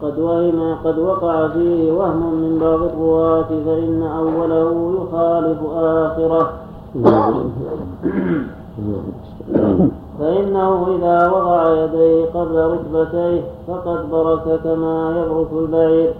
قد 0.02 0.18
وهم 0.18 0.74
قد 0.84 0.98
وقع 0.98 1.48
فيه 1.48 1.92
وهم 1.92 2.34
من 2.34 2.58
بعض 2.58 2.82
الرواة 2.82 3.48
فإن 3.66 4.02
أوله 4.02 4.92
يخالف 4.98 5.58
آخره. 5.76 6.52
فإنه 10.18 10.86
إذا 10.96 11.30
وضع 11.30 11.84
يديه 11.84 12.24
قبل 12.34 12.56
ركبتيه 12.56 13.40
فقد 13.68 14.10
برك 14.10 14.60
كما 14.64 15.14
يبرك 15.18 15.48
البعير. 15.52 16.14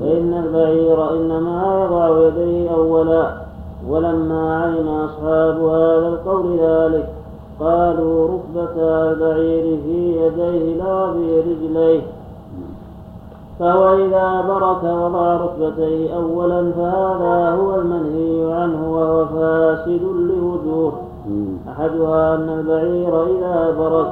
فإن 0.00 0.44
البعير 0.46 1.12
إنما 1.12 1.84
يضع 1.84 2.26
يديه 2.26 2.70
أولا 2.70 3.30
ولما 3.88 4.64
علم 4.64 4.88
أصحاب 4.88 5.58
هذا 5.64 6.08
القول 6.08 6.58
ذلك. 6.58 7.08
قالوا 7.60 8.28
ركبتا 8.28 9.10
البعير 9.10 9.78
في 9.86 10.26
يديه 10.26 10.74
لا 10.74 11.12
في 11.12 11.40
رجليه 11.40 12.02
فهو 13.58 13.94
إذا 13.94 14.40
برك 14.48 14.82
وضع 14.84 15.36
ركبتيه 15.36 16.16
أولا 16.16 16.72
فهذا 16.72 17.50
هو 17.50 17.74
المنهي 17.74 18.52
عنه 18.52 18.92
وهو 18.92 19.26
فاسد 19.26 20.02
لوجوه. 20.02 20.92
أحدها 21.68 22.34
أن 22.34 22.48
البعير 22.48 23.22
إذا 23.22 23.74
برك 23.78 24.10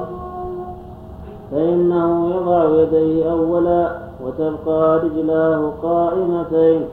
فإنه 1.51 2.35
يضع 2.35 2.81
يديه 2.81 3.31
أولا 3.31 3.89
وتبقى 4.25 4.99
رجلاه 4.99 5.71
قائمتين. 5.83 6.85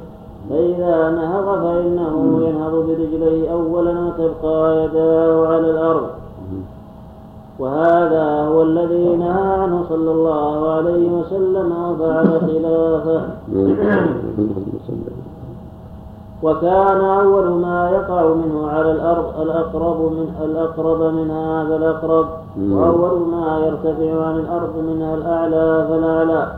فإذا 0.51 1.11
نهض 1.11 1.63
فإنه 1.63 2.41
ينهض 2.49 2.73
برجليه 2.87 3.53
أولا 3.53 3.95
وتبقى 4.01 4.85
يداه 4.85 5.47
على 5.47 5.71
الأرض. 5.71 6.20
وهذا 7.61 8.49
هو 8.49 8.63
الذي 8.63 9.17
نهى 9.17 9.53
عنه 9.63 9.85
صلى 9.89 10.11
الله 10.11 10.71
عليه 10.71 11.13
وسلم 11.13 11.73
وفعل 11.73 12.41
خلافه. 12.41 13.23
وكان 16.43 17.01
أول 17.01 17.49
ما 17.51 17.91
يقع 17.91 18.35
منه 18.35 18.69
على 18.69 18.93
الأرض 18.93 19.41
الأقرب 19.41 20.01
من 20.01 20.29
الأقرب 20.45 21.01
من 21.15 21.31
هذا 21.31 21.77
الأقرب. 21.77 22.27
وأول 22.71 23.21
ما 23.29 23.59
يرتفع 23.67 24.27
عن 24.27 24.37
الأرض 24.39 24.75
منها 24.89 25.15
الأعلى 25.15 25.87
فالأعلى. 25.89 26.53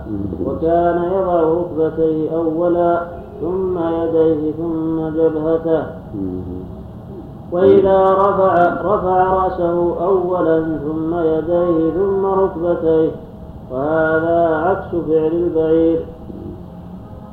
وكان 0.47 0.99
يضع 1.13 1.43
ركبتيه 1.43 2.37
أولا 2.37 3.03
ثم 3.41 3.79
يديه 3.79 4.53
ثم 4.53 5.09
جبهته. 5.19 5.83
وإذا 7.53 8.13
رفع 8.13 8.83
رفع 8.83 9.33
رأسه 9.35 10.05
أولا 10.05 10.79
ثم 10.79 11.15
يديه 11.15 11.91
ثم 11.91 12.27
ركبتيه 12.27 13.11
وهذا 13.71 14.57
عكس 14.57 14.91
فعل 14.91 15.33
البعير. 15.33 16.07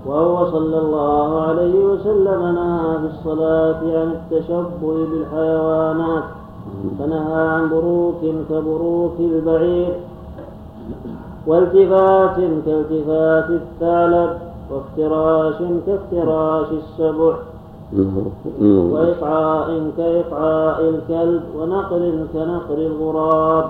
وهو 0.06 0.52
صلى 0.52 0.78
الله 0.78 1.42
عليه 1.42 1.86
وسلم 1.86 2.42
نهى 2.56 3.00
في 3.00 3.06
الصلاة 3.06 3.80
عن 3.82 4.16
التشبه 4.18 5.06
بالحيوانات 5.12 6.24
فنهى 7.00 7.48
عن 7.48 7.70
بروك 7.70 8.22
كبروك 8.50 9.20
البعير 9.20 9.94
والتفات 11.48 12.36
كالتفات 12.66 13.50
الثعلب 13.50 14.38
وافتراش 14.72 15.56
كافتراش 15.88 16.68
السبع. 16.72 17.34
وإقعاء 18.62 19.92
كإقعاء 19.98 20.90
الكلب 20.90 21.44
ونقر 21.58 22.26
كنقر 22.34 22.78
الغراب. 22.78 23.66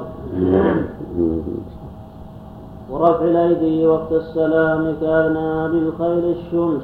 ورفع 2.92 3.26
الأيدي 3.26 3.88
وقت 3.88 4.12
السلام 4.12 4.96
كأذناب 5.02 5.74
الخيل 5.74 6.36
الشمس. 6.36 6.84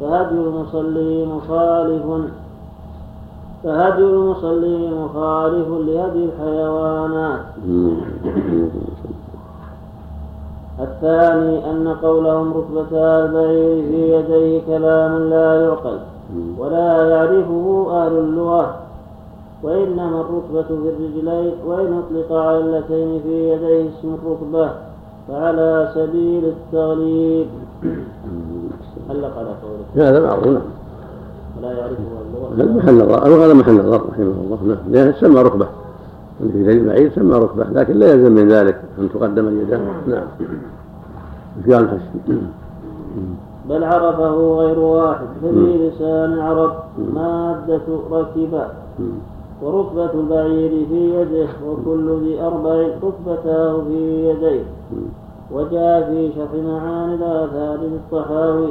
فهدي 0.00 0.34
المصلي 0.34 1.26
مخالف. 1.26 2.06
فهدي 3.64 4.02
المصلي 4.02 4.90
مخالف 4.90 5.68
لهدي 5.68 6.24
الحيوانات 6.24 7.40
الثاني 10.80 11.70
أن 11.70 11.88
قولهم 12.02 12.52
ركبتا 12.52 13.24
البعير 13.24 13.82
في 13.88 14.00
يديه 14.14 14.60
كلام 14.66 15.30
لا 15.30 15.64
يعقل. 15.64 15.98
ولا 16.58 17.08
يعرفه 17.08 17.86
أهل 17.90 18.12
اللغة 18.12 18.76
وإنما 19.62 20.20
الركبة 20.20 20.62
في 20.62 20.70
الرجلين 20.70 21.52
وإن 21.66 21.92
أطلق 21.92 22.32
على 22.32 22.58
اللتين 22.58 23.20
في 23.22 23.52
يديه 23.52 23.88
اسم 23.88 24.14
الركبة 24.14 24.70
فعلى 25.28 25.90
سبيل 25.94 26.44
التغليب. 26.44 27.46
علق 29.10 29.38
على 29.38 29.54
قوله 29.62 30.08
هذا 30.08 30.20
معروف. 30.20 30.46
نعم. 30.46 30.62
ولا 31.58 31.72
يعرفه 31.72 32.02
اللغة. 32.28 32.54
هذا 32.54 32.72
محل 32.72 32.94
نظر 32.94 33.44
هذا 33.44 33.54
محل 33.54 33.74
نظر 33.74 34.02
رحمه 34.10 34.22
الله. 34.22 34.58
نعم. 34.66 34.92
لأنه 34.92 35.14
سمى 35.20 35.42
ركبة. 35.42 35.66
في 36.38 36.62
ذي 36.62 36.72
البعيد 36.72 37.12
سمى 37.12 37.34
ركبة 37.34 37.64
لكن 37.64 37.94
لا 37.94 38.12
يلزم 38.12 38.32
من 38.32 38.48
ذلك 38.48 38.80
أن 38.98 39.08
تقدم 39.14 39.48
اليدان. 39.48 39.80
نعم. 40.06 40.26
في 41.64 41.78
الحسن 41.78 42.40
بل 43.68 43.84
عرفه 43.84 44.56
غير 44.58 44.78
واحد 44.78 45.26
ففي 45.42 45.88
لسان 45.88 46.32
العرب 46.32 46.72
مادة 47.14 47.82
ركب 48.12 48.60
وركبة 49.62 50.10
البعير 50.14 50.86
في 50.88 51.20
يده 51.20 51.48
وكل 51.66 52.18
ذي 52.24 52.40
أربع 52.40 52.86
ركبتاه 53.02 53.80
في 53.88 54.28
يديه. 54.28 54.64
وجاء 55.52 56.10
في 56.10 56.30
شرح 56.36 56.54
معاني 56.66 57.14
الآثار 57.14 57.78
للطحاوي 57.82 58.68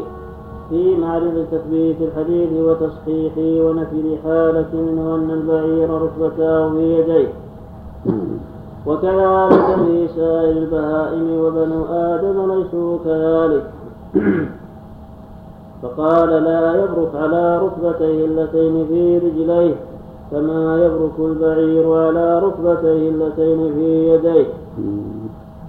في 0.69 0.95
معرفة 0.95 1.45
تثبيت 1.51 1.97
الحديث 2.01 2.49
وتصحيحه 2.53 3.65
ونفي 3.65 4.01
الحالة 4.01 4.67
منه 4.73 5.15
أن 5.15 5.31
البعير 5.31 5.89
ركبتاه 5.89 6.69
في 6.69 6.99
يديه. 6.99 7.33
وكذلك 8.85 9.75
في 9.75 10.07
سائر 10.15 10.57
البهائم 10.57 11.39
وبنو 11.39 11.85
آدم 11.85 12.51
ليسوا 12.51 12.97
كذلك. 13.05 13.63
فقال 15.84 16.29
لا 16.29 16.84
يبرك 16.84 17.15
على 17.15 17.57
ركبتيه 17.57 18.25
اللتين 18.25 18.86
في 18.88 19.17
رجليه 19.17 19.75
كما 20.31 20.86
يبرك 20.86 21.19
البعير 21.19 21.93
على 21.93 22.39
ركبتيه 22.39 23.09
اللتين 23.09 23.73
في 23.73 24.13
يديه. 24.13 24.47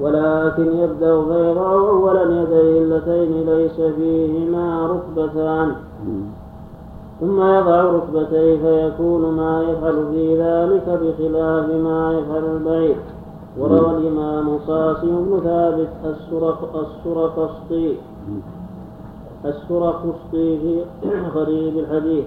ولكن 0.01 0.67
يبدأ 0.79 1.23
فيضع 1.25 1.73
أولا 1.73 2.23
يديه 2.23 2.79
اللتين 2.83 3.47
ليس 3.47 3.81
فيهما 3.81 4.87
ركبتان. 4.87 5.73
ثم 7.21 7.41
يضع 7.41 7.83
ركبتيه 7.83 8.57
فيكون 8.62 9.35
ما 9.35 9.62
يفعل 9.62 10.07
في 10.11 10.43
ذلك 10.43 10.87
بخلاف 11.03 11.67
ما 11.75 12.19
يفعل 12.19 12.45
البعير. 12.57 12.97
وروى 13.59 13.91
الإمام 13.91 14.59
قاسم 14.69 15.25
بن 15.25 15.41
ثابت 15.45 15.89
السرق 16.05 16.87
السرقسطي 16.87 17.97
السرقسطي 19.45 20.59
في 20.59 20.83
غريب 21.35 21.79
الحديث. 21.79 22.25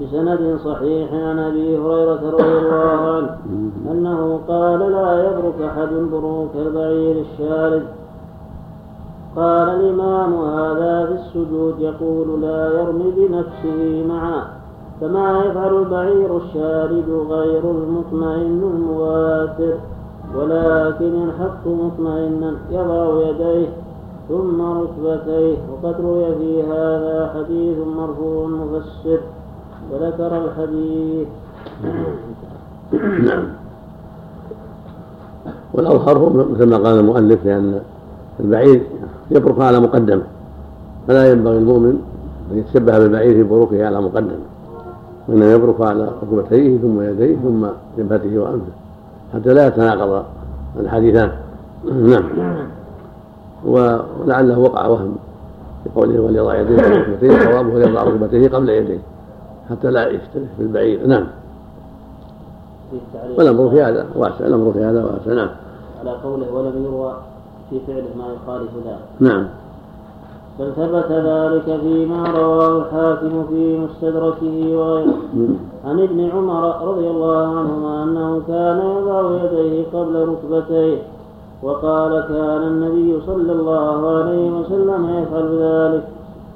بسند 0.00 0.58
صحيح 0.64 1.12
عن 1.12 1.38
أبي 1.38 1.78
هريرة 1.78 2.30
رضي 2.30 2.58
الله 2.58 3.16
عنه 3.16 3.38
أنه 3.90 4.40
قال 4.48 4.92
لا 4.92 5.28
يبرك 5.28 5.60
أحد 5.62 5.88
بروك 6.12 6.50
البعير 6.56 7.16
الشارد 7.32 7.82
قال 9.36 9.68
الإمام 9.68 10.34
هذا 10.34 11.06
في 11.06 11.12
السجود 11.12 11.74
يقول 11.80 12.40
لا 12.42 12.80
يرمي 12.80 13.10
بنفسه 13.16 14.04
معا 14.08 14.42
كما 15.00 15.44
يفعل 15.44 15.74
البعير 15.74 16.36
الشارد 16.36 17.26
غير 17.30 17.70
المطمئن 17.70 18.62
المواتر 18.74 19.74
ولكن 20.36 21.14
ينحط 21.14 21.66
مطمئنا 21.66 22.54
يضع 22.70 23.28
يديه 23.28 23.68
ثم 24.28 24.62
ركبتيه 24.62 25.56
وقد 25.72 26.00
روي 26.00 26.34
في 26.34 26.62
هذا 26.62 27.32
حديث 27.34 27.78
مرفوع 27.96 28.46
مفسر 28.46 29.20
وذكر 29.92 30.44
الحديث. 30.44 31.28
نعم. 33.24 33.44
والأظهر 35.74 36.18
هو 36.18 36.28
مثل 36.28 36.64
ما 36.64 36.76
قال 36.76 36.98
المؤلف 36.98 37.44
لأن 37.44 37.80
البعير 38.40 38.82
يبرك 39.30 39.60
على 39.60 39.80
مقدمة 39.80 40.22
فلا 41.08 41.32
ينبغي 41.32 41.58
المؤمن 41.58 41.98
أن 42.52 42.58
يتشبه 42.58 42.98
بالبعير 42.98 43.34
في 43.34 43.42
بروكه 43.42 43.86
على 43.86 44.00
مقدمة 44.00 44.38
وإنما 45.28 45.52
يبرك 45.52 45.80
على 45.80 46.10
ركبتيه 46.22 46.78
ثم 46.78 47.00
يديه 47.02 47.36
ثم 47.36 47.66
جبهته 47.98 48.38
وأنفه. 48.38 48.72
حتى 49.34 49.54
لا 49.54 49.66
يتناقض 49.66 50.24
الحديثان. 50.80 51.32
نعم. 51.84 52.24
ولعله 53.64 54.58
وقع 54.58 54.86
وهم 54.86 55.16
في 55.84 55.90
قوله 55.96 56.20
وليضع 56.20 56.54
يديه 56.60 56.82
على 56.82 56.96
ركبتيه 56.96 57.44
صوابه 57.44 57.74
وليضع 57.74 58.02
ركبتيه 58.02 58.48
قبل 58.48 58.68
يديه 58.68 58.98
حتى 59.70 59.90
لا 59.90 60.06
يختلف 60.06 60.48
في 60.56 60.62
البعير. 60.62 61.06
نعم. 61.06 61.26
والأمر 63.38 63.70
في 63.70 63.82
هذا 63.82 64.06
واسع 64.14 64.46
الأمر 64.46 64.72
في 64.72 64.84
هذا 64.84 65.04
واسع. 65.04 65.32
نعم. 65.34 65.50
على 66.00 66.10
قوله 66.10 66.52
ولم 66.52 66.84
يروى 66.84 67.16
في 67.70 67.80
فعله 67.86 68.08
ما 68.18 68.24
يخالف 68.34 68.70
ذلك 68.86 68.98
نعم. 69.20 69.48
بل 70.58 70.72
ثبت 70.76 71.12
ذلك 71.12 71.80
فيما 71.80 72.24
رواه 72.38 72.78
الحاكم 72.78 73.44
في 73.48 73.78
مستدركه 73.78 74.76
وغيره. 74.76 75.14
عن 75.84 76.00
ابن 76.00 76.30
عمر 76.30 76.88
رضي 76.88 77.10
الله 77.10 77.46
عنهما 77.46 78.02
أنه 78.02 78.42
كان 78.48 78.78
يضع 78.78 79.44
يديه 79.44 79.84
قبل 79.92 80.28
ركبتيه 80.28 80.98
وقال 81.62 82.20
كان 82.20 82.62
النبي 82.62 83.20
صلى 83.26 83.52
الله 83.52 84.08
عليه 84.08 84.50
وسلم 84.50 85.10
يفعل 85.22 85.58
ذلك 85.58 86.04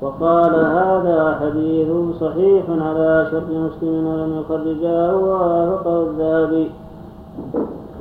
وقال 0.02 0.54
هذا 0.54 1.38
حديث 1.40 1.88
صحيح 2.20 2.64
على 2.68 3.26
شرط 3.30 3.50
مسلم 3.50 4.06
ولم 4.06 4.40
يخرجاه 4.40 5.16
ووافقه 5.16 6.02
الذهبي 6.02 6.70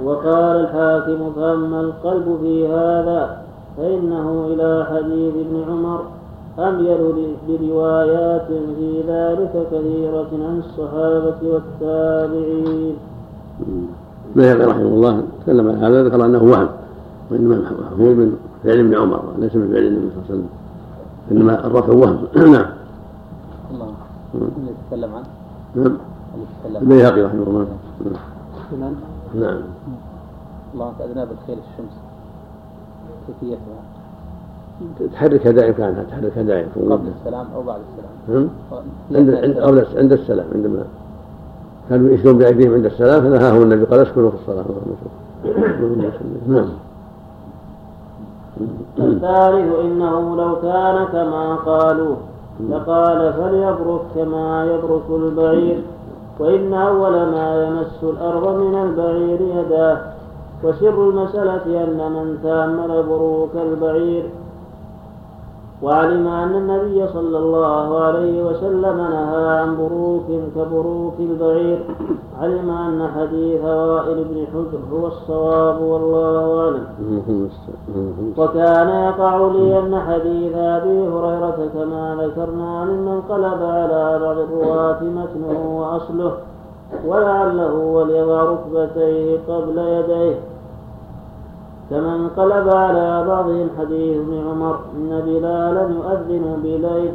وقال 0.03 0.55
الحاكم 0.59 1.31
فأما 1.35 1.81
القلب 1.81 2.37
في 2.41 2.67
هذا 2.67 3.37
فإنه 3.77 4.47
إلى 4.47 4.85
حديث 4.89 5.33
ابن 5.45 5.63
عمر 5.69 6.01
أميل 6.59 7.35
بروايات 7.47 8.47
في 8.47 9.03
ذلك 9.07 9.67
كثيرة 9.71 10.29
عن 10.33 10.59
الصحابة 10.59 11.37
والتابعين. 11.43 12.95
البيهقي 14.35 14.65
رحمه 14.65 14.81
الله 14.81 15.23
تكلم 15.43 15.69
عن 15.69 15.75
هذا 15.75 16.03
ذكر 16.03 16.25
أنه 16.25 16.43
وهم 16.43 16.69
وإنما 17.31 17.71
هو 17.99 18.05
من 18.05 18.37
فعل 18.63 18.79
ابن 18.79 18.95
عمر 18.95 19.23
ليس 19.39 19.55
من 19.55 19.67
فعل 19.73 19.83
النبي 19.83 20.09
صلى 20.09 20.23
الله 20.23 20.25
عليه 20.29 20.33
وسلم. 20.33 20.49
إنما 21.31 21.67
الرفع 21.67 21.93
وهم. 21.93 22.27
نعم. 22.53 22.65
الله 23.71 23.93
اللي 24.35 24.71
يتكلم 24.71 25.15
عنه. 25.15 25.27
نعم 25.75 25.97
البيهقي 26.81 27.21
رحمه 27.21 27.43
الله. 27.47 27.67
نعم 28.79 28.93
نعم. 29.35 29.61
الله 30.73 30.93
أدنى 30.99 31.25
بالخيل 31.25 31.57
الشمس. 31.57 32.10
كيفيتها 33.27 33.81
تحركها 35.13 35.51
دائما 35.51 35.73
كانها 35.73 36.03
تحركها 36.03 36.43
دائما 36.43 36.69
قبل 36.75 37.07
السلام 37.19 37.45
أو 37.55 37.63
بعد 37.63 37.79
السلام. 37.93 38.49
عند 39.15 39.29
عند 39.29 39.57
قبل 39.57 39.85
عند 39.97 40.11
السلام 40.11 40.45
عندما 40.55 40.83
كانوا 41.89 42.09
يشرون 42.13 42.37
بأيديهم 42.37 42.73
عند 42.73 42.85
السلام 42.85 43.21
فنهاهم 43.21 43.61
النبي 43.61 43.83
قال 43.83 43.99
اسكنوا 43.99 44.29
في 44.29 44.35
الصلاة. 44.35 44.65
نعم. 46.47 46.69
الثالث 48.99 49.79
إنه 49.79 50.35
لو 50.35 50.55
كان 50.61 51.05
كما 51.05 51.55
قالوا 51.55 52.15
لقال 52.69 53.33
فليبرك 53.33 54.01
كما 54.15 54.65
يبرك 54.65 55.09
البعير 55.09 55.81
وإن 56.39 56.73
أول 56.73 57.11
ما 57.11 57.63
يمس 57.63 58.03
الأرض 58.03 58.59
من 58.59 58.75
البعير 58.81 59.41
يداه. 59.41 60.01
وسر 60.63 61.09
المسألة 61.09 61.83
أن 61.83 62.11
من 62.11 62.37
تأمل 62.43 63.03
بروك 63.03 63.55
البعير 63.55 64.23
وعلم 65.83 66.27
أن 66.27 66.55
النبي 66.55 67.07
صلى 67.07 67.37
الله 67.37 67.99
عليه 67.99 68.43
وسلم 68.43 68.97
نهى 68.97 69.59
عن 69.59 69.77
بروك 69.77 70.27
كبروك 70.55 71.13
البعير 71.19 71.79
علم 72.41 72.69
أن 72.69 73.09
حديث 73.15 73.63
وائل 73.65 74.23
بن 74.23 74.45
حجر 74.53 74.79
هو 74.93 75.07
الصواب 75.07 75.81
والله 75.81 76.63
أعلم. 76.63 76.83
وكان 78.37 78.89
يقع 78.89 79.37
لي 79.37 79.79
أن 79.79 79.99
حديث 79.99 80.55
أبي 80.55 81.07
هريرة 81.07 81.59
كما 81.73 82.17
ذكرنا 82.21 82.85
ممن 82.85 83.21
قلب 83.29 83.63
على 83.63 84.19
بعض 84.21 84.37
الرواة 84.37 84.99
متنه 85.03 85.79
وأصله 85.79 86.33
ولعله 87.07 87.73
وليضع 87.75 88.43
ركبتيه 88.43 89.37
قبل 89.47 89.77
يديه. 89.77 90.39
كما 91.91 92.15
انقلب 92.15 92.69
على 92.69 93.23
بعضهم 93.27 93.67
حديث 93.79 94.17
ابن 94.17 94.33
عمر 94.47 94.79
إن 94.95 95.21
بلالا 95.25 95.81
يؤذن 95.81 96.57
بليل 96.63 97.11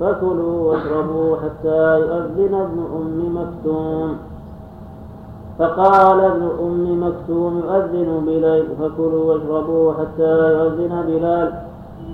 فكلوا 0.00 0.70
واشربوا 0.70 1.36
حتى 1.36 2.00
يؤذن 2.00 2.54
ابن 2.54 2.78
أم 2.96 3.36
مكتوم. 3.36 4.16
فقال 5.58 6.20
ابن 6.20 6.48
أم 6.60 7.06
مكتوم 7.06 7.62
يؤذن 7.64 8.22
بليل 8.26 8.66
فكلوا 8.80 9.34
واشربوا 9.34 9.92
حتى 9.92 10.52
يؤذن 10.52 11.04
بلال. 11.06 11.52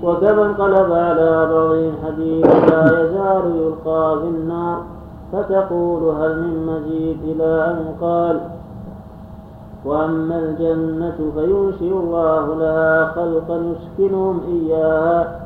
وكما 0.03 0.45
انقلب 0.45 0.91
على 0.91 1.47
بعضهم 1.49 1.91
حديث 2.05 2.45
لا 2.45 2.85
يزال 2.85 3.55
يلقى 3.55 4.19
في 4.21 4.27
النار 4.27 4.83
فتقول 5.33 6.03
هل 6.03 6.41
من 6.41 6.65
مزيد 6.65 7.17
إلى 7.23 7.65
أن 7.71 7.95
قال 8.01 8.39
وأما 9.85 10.39
الجنة 10.39 11.31
فينشئ 11.35 11.93
الله 11.93 12.55
لها 12.55 13.05
خلقا 13.05 13.57
يسكنهم 13.57 14.41
إياها. 14.47 15.39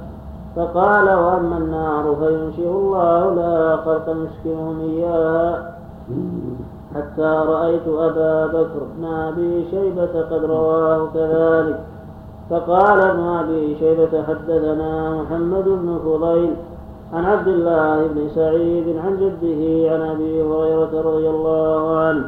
فقال 0.55 1.03
وأما 1.03 1.57
النار 1.57 2.15
فينشئ 2.19 2.69
الله 2.69 3.33
لها 3.33 3.75
خلقا 3.75 4.11
يسكنهم 4.11 4.79
إياها. 4.79 5.77
حتى 6.95 7.43
رأيت 7.47 7.87
أبا 7.87 8.47
بكر 8.47 8.81
بن 8.97 9.05
أبي 9.05 9.65
شيبة 9.71 10.21
قد 10.31 10.45
رواه 10.45 11.07
كذلك. 11.13 11.79
فقال 12.49 13.01
ابن 13.01 13.23
أبي 13.23 13.75
شيبة 13.79 14.23
حدثنا 14.23 15.21
محمد 15.21 15.63
بن 15.63 15.99
فضيل 16.05 16.53
عن 17.13 17.25
عبد 17.25 17.47
الله 17.47 18.07
بن 18.07 18.29
سعيد 18.35 18.97
عن 18.97 19.17
جده 19.17 19.91
عن 19.93 20.01
أبي 20.01 20.41
هريرة 20.41 21.01
رضي 21.01 21.29
الله 21.29 21.97
عنه. 21.97 22.25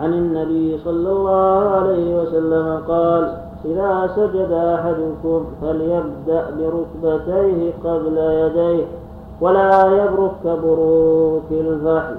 عن 0.00 0.12
النبي 0.12 0.78
صلى 0.84 1.10
الله 1.12 1.68
عليه 1.68 2.20
وسلم 2.20 2.82
قال 2.88 3.38
إذا 3.64 4.10
سجد 4.16 4.52
أحدكم 4.52 5.44
فليبدأ 5.62 6.42
بركبتيه 6.58 7.72
قبل 7.84 8.16
يديه 8.18 8.84
ولا 9.40 10.04
يبرك 10.04 10.42
بروك 10.44 11.50
الفحل. 11.50 12.16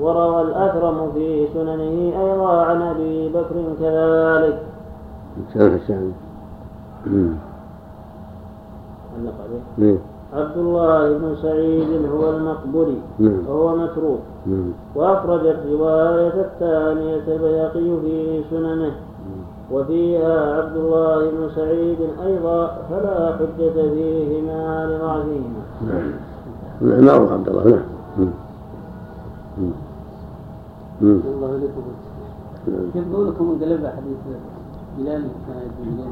وروى 0.00 0.40
الأكرم 0.42 1.12
في 1.14 1.48
سننه 1.54 2.12
أيضا 2.22 2.62
عن 2.62 2.82
أبي 2.82 3.28
بكر 3.28 3.56
كذلك. 3.80 4.62
عبد 10.34 10.56
الله 10.56 11.18
بن 11.18 11.36
سعيد 11.42 12.06
هو 12.14 12.30
المقبري 12.30 13.00
نعم. 13.18 13.46
وهو 13.48 13.76
متروك. 13.76 14.20
نعم. 14.46 14.72
وأخرج 14.94 15.46
الرواية 15.46 16.40
الثانية 16.40 17.24
البيهقي 17.28 18.00
في 18.00 18.42
سننه. 18.50 18.94
وفيها 19.72 20.56
عبد 20.56 20.76
الله 20.76 21.30
بن 21.30 21.48
سعيد 21.54 21.98
أيضا 22.26 22.78
فلا 22.90 23.36
حجة 23.36 23.72
فيهما 23.72 24.86
لضعفهما. 24.86 25.62
نعم. 25.88 27.06
معروف 27.06 27.32
عبد 27.32 27.48
الله 27.48 27.82
نعم. 28.18 28.32
الله 31.02 31.48
عليكم. 31.48 31.82
كيف 32.92 33.14
قولكم 33.14 33.44
انقلب 33.50 33.86
حديث 33.86 34.18
بلال؟ 34.98 35.22
كان 35.46 35.62
يدعو 35.82 36.10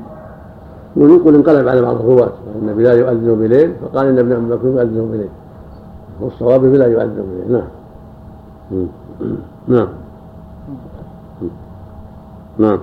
ويقول 0.97 1.35
انقلب 1.35 1.69
على 1.69 1.83
بعض 1.83 1.97
الرواة 1.97 2.33
ان 2.63 2.75
بلال 2.77 2.99
يؤذن 2.99 3.35
بليل 3.35 3.75
فقال 3.75 4.07
إن 4.07 4.19
ابن 4.19 4.33
ام 4.33 4.53
مكتوم 4.53 4.77
يؤذن 4.77 5.09
بليل. 5.13 5.29
والصواب 6.21 6.61
بلال 6.61 6.91
يؤذن 6.93 7.25
بليل. 7.49 7.53
نعم. 7.53 7.69
نعم. 9.69 9.89
نعم. 12.59 12.79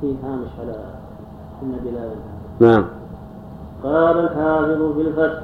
في 0.00 0.14
هامش 0.24 0.48
على 0.60 0.76
إن 1.62 1.72
بلال 1.84 2.10
نعم. 2.60 2.84
قال 3.82 4.18
الحافظ 4.18 4.92
في 4.94 5.00
الفتح 5.00 5.42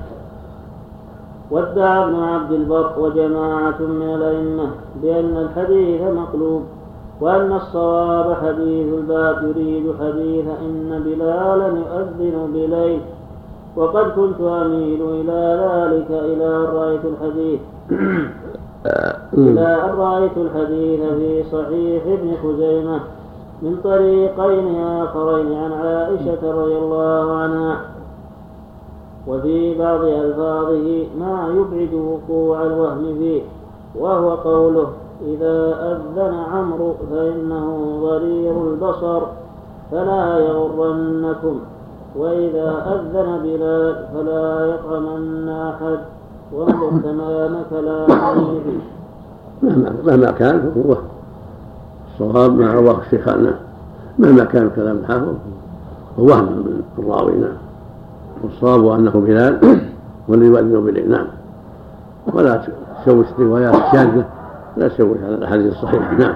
وادعى 1.50 2.04
ابن 2.04 2.14
عبد 2.14 2.52
البر 2.52 2.98
وجماعة 2.98 3.80
من 3.80 4.14
الأئمة 4.14 4.70
بأن 5.02 5.36
الحديث 5.36 6.02
مقلوب 6.02 6.62
وأن 7.23 7.53
الصواب 7.53 8.35
حديث 8.35 8.94
الباب 8.94 9.43
يريد 9.43 9.94
حديث 10.01 10.47
إن 10.47 11.03
بلالا 11.05 11.66
يؤذن 11.66 12.53
بليل. 12.55 13.01
وقد 13.77 14.11
كنت 14.11 14.40
أميل 14.40 15.03
إلى 15.03 15.40
ذلك 15.62 16.11
إلى 16.11 16.47
أن 16.47 16.65
رأيت 16.74 17.01
الحديث. 17.05 17.61
إلى 19.39 19.85
أن 19.85 19.94
رأيت 19.99 20.36
الحديث 20.36 21.01
في 21.01 21.43
صحيح 21.53 22.03
ابن 22.07 22.35
خزيمة 22.43 23.01
من 23.62 23.77
طريقين 23.85 24.81
آخرين 24.81 25.53
عن 25.53 25.73
عائشة 25.73 26.62
رضي 26.62 26.78
الله 26.78 27.32
عنها. 27.32 27.81
وفي 29.27 29.78
بعض 29.78 30.05
ألفاظه 30.05 31.07
ما 31.19 31.49
يبعد 31.57 31.94
وقوع 31.94 32.62
الوهم 32.62 33.15
فيه 33.19 33.43
وهو 33.99 34.31
قوله 34.31 34.86
إذا 35.27 35.57
أذن 35.93 36.35
عمرو 36.53 36.94
فإنه 37.11 37.99
ضرير 38.03 38.70
البصر 38.70 39.23
فلا 39.90 40.39
يغرنكم. 40.39 41.61
وإذا 42.16 42.69
أذن 42.86 43.43
بلال 43.43 44.07
فلا 44.15 44.74
يطعمن 44.74 45.49
أحد 45.49 45.99
ومن 46.53 47.03
تمام 47.03 47.62
كلامه. 47.70 48.62
مهما 49.62 50.31
كان 50.31 50.73
هو 50.77 50.97
الصواب 52.12 52.59
مع 52.59 52.74
رواه 52.74 53.01
الشيخان 53.01 53.55
مهما 54.19 54.44
كان 54.44 54.70
كلام 54.77 54.97
الحافظ 54.97 55.35
هو 56.19 56.27
وهم 56.27 56.44
من 56.44 56.82
الراوي 56.99 57.32
نعم 57.32 57.57
والصواب 58.43 58.86
أنه 58.86 59.11
بلال 59.11 59.81
والذي 60.28 60.47
يؤذن 60.47 60.85
بالليل 60.85 61.11
نعم 61.11 61.27
ولا 62.35 62.62
تشوش 63.05 63.27
روايات 63.39 63.74
شاذة. 63.93 64.24
لا 64.77 64.89
تشوش 64.89 65.19
على 65.24 65.35
الاحاديث 65.35 65.73
الصحيحه 65.73 66.15
نعم. 66.15 66.35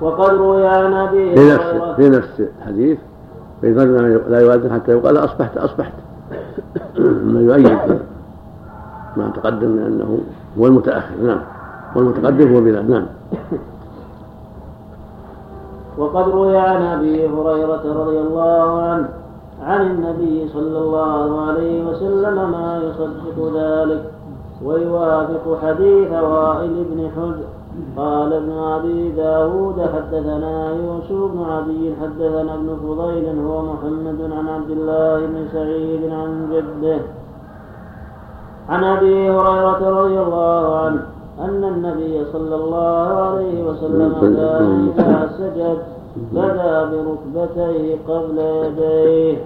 وقد 0.00 0.34
روي 0.34 0.66
عن 0.66 0.92
أبي 0.92 1.36
في 1.36 1.52
نفس 1.52 1.94
في 1.96 2.08
نفس 2.08 2.42
الحديث 2.58 2.98
فإذا 3.62 3.84
لا 4.28 4.40
يؤذن 4.40 4.72
حتى 4.72 4.92
يقال 4.92 5.16
أصبحت 5.16 5.56
أصبحت. 5.56 5.92
ما 7.32 7.40
يؤيد 7.40 7.98
ما 9.16 9.30
تقدم 9.36 9.68
من 9.68 9.82
أنه 9.82 10.18
هو 10.58 10.66
المتأخر. 10.66 11.14
نعم. 11.22 11.40
والمتقدم 11.96 12.54
هو 12.54 12.60
بلال 12.60 12.90
نعم. 12.90 13.06
وقد 15.98 16.28
روي 16.28 16.58
عن 16.58 16.82
أبي 16.82 17.28
هريرة 17.28 17.82
رضي 18.02 18.18
الله 18.18 18.82
عنه 18.82 19.08
عن 19.62 19.86
النبي 19.86 20.48
صلى 20.48 20.78
الله 20.78 21.40
عليه 21.46 21.84
وسلم 21.84 22.50
ما 22.50 22.82
يصدق 22.84 23.56
ذلك. 23.56 24.17
ويوافق 24.64 25.58
حديث 25.62 26.12
وائل 26.12 26.84
بن 26.90 27.10
حجر. 27.16 27.48
قال 27.96 28.32
ابن 28.32 28.52
أبي 28.52 29.10
داود 29.10 29.80
حدثنا 29.80 30.70
يوسف 30.70 31.32
بن 31.32 31.44
عدي 31.50 31.94
حدثنا 32.02 32.54
ابن 32.54 32.76
فضيل 32.82 33.26
هو 33.46 33.62
محمد 33.62 34.20
عن 34.38 34.48
عبد 34.48 34.70
الله 34.70 35.26
بن 35.26 35.48
سعيد 35.52 36.12
عن 36.12 36.48
جده. 36.52 37.00
عن 38.68 38.84
أبي 38.84 39.30
هريرة 39.30 40.00
رضي 40.00 40.20
الله 40.20 40.78
عنه 40.78 41.02
أن 41.40 41.64
النبي 41.64 42.24
صلى 42.32 42.54
الله 42.54 43.06
عليه 43.06 43.64
وسلم 43.68 44.12
كان 44.20 44.88
إذا 44.98 45.30
سجد 45.38 45.78
بدا 46.32 46.84
بركبتيه 46.90 47.96
قبل 48.08 48.38
يديه. 48.38 49.36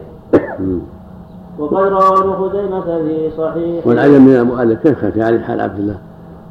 وقد 1.59 1.75
روى 1.75 2.19
ابن 2.19 2.33
خزيمة 2.33 2.81
في 2.81 3.31
صحيح. 3.39 3.87
والعجم 3.87 4.27
من 4.27 4.37
المؤلف 4.37 4.83
كيف 4.83 5.05
في 5.05 5.23
علي 5.23 5.41
حال 5.41 5.61
عبد 5.61 5.79
الله؟ 5.79 5.99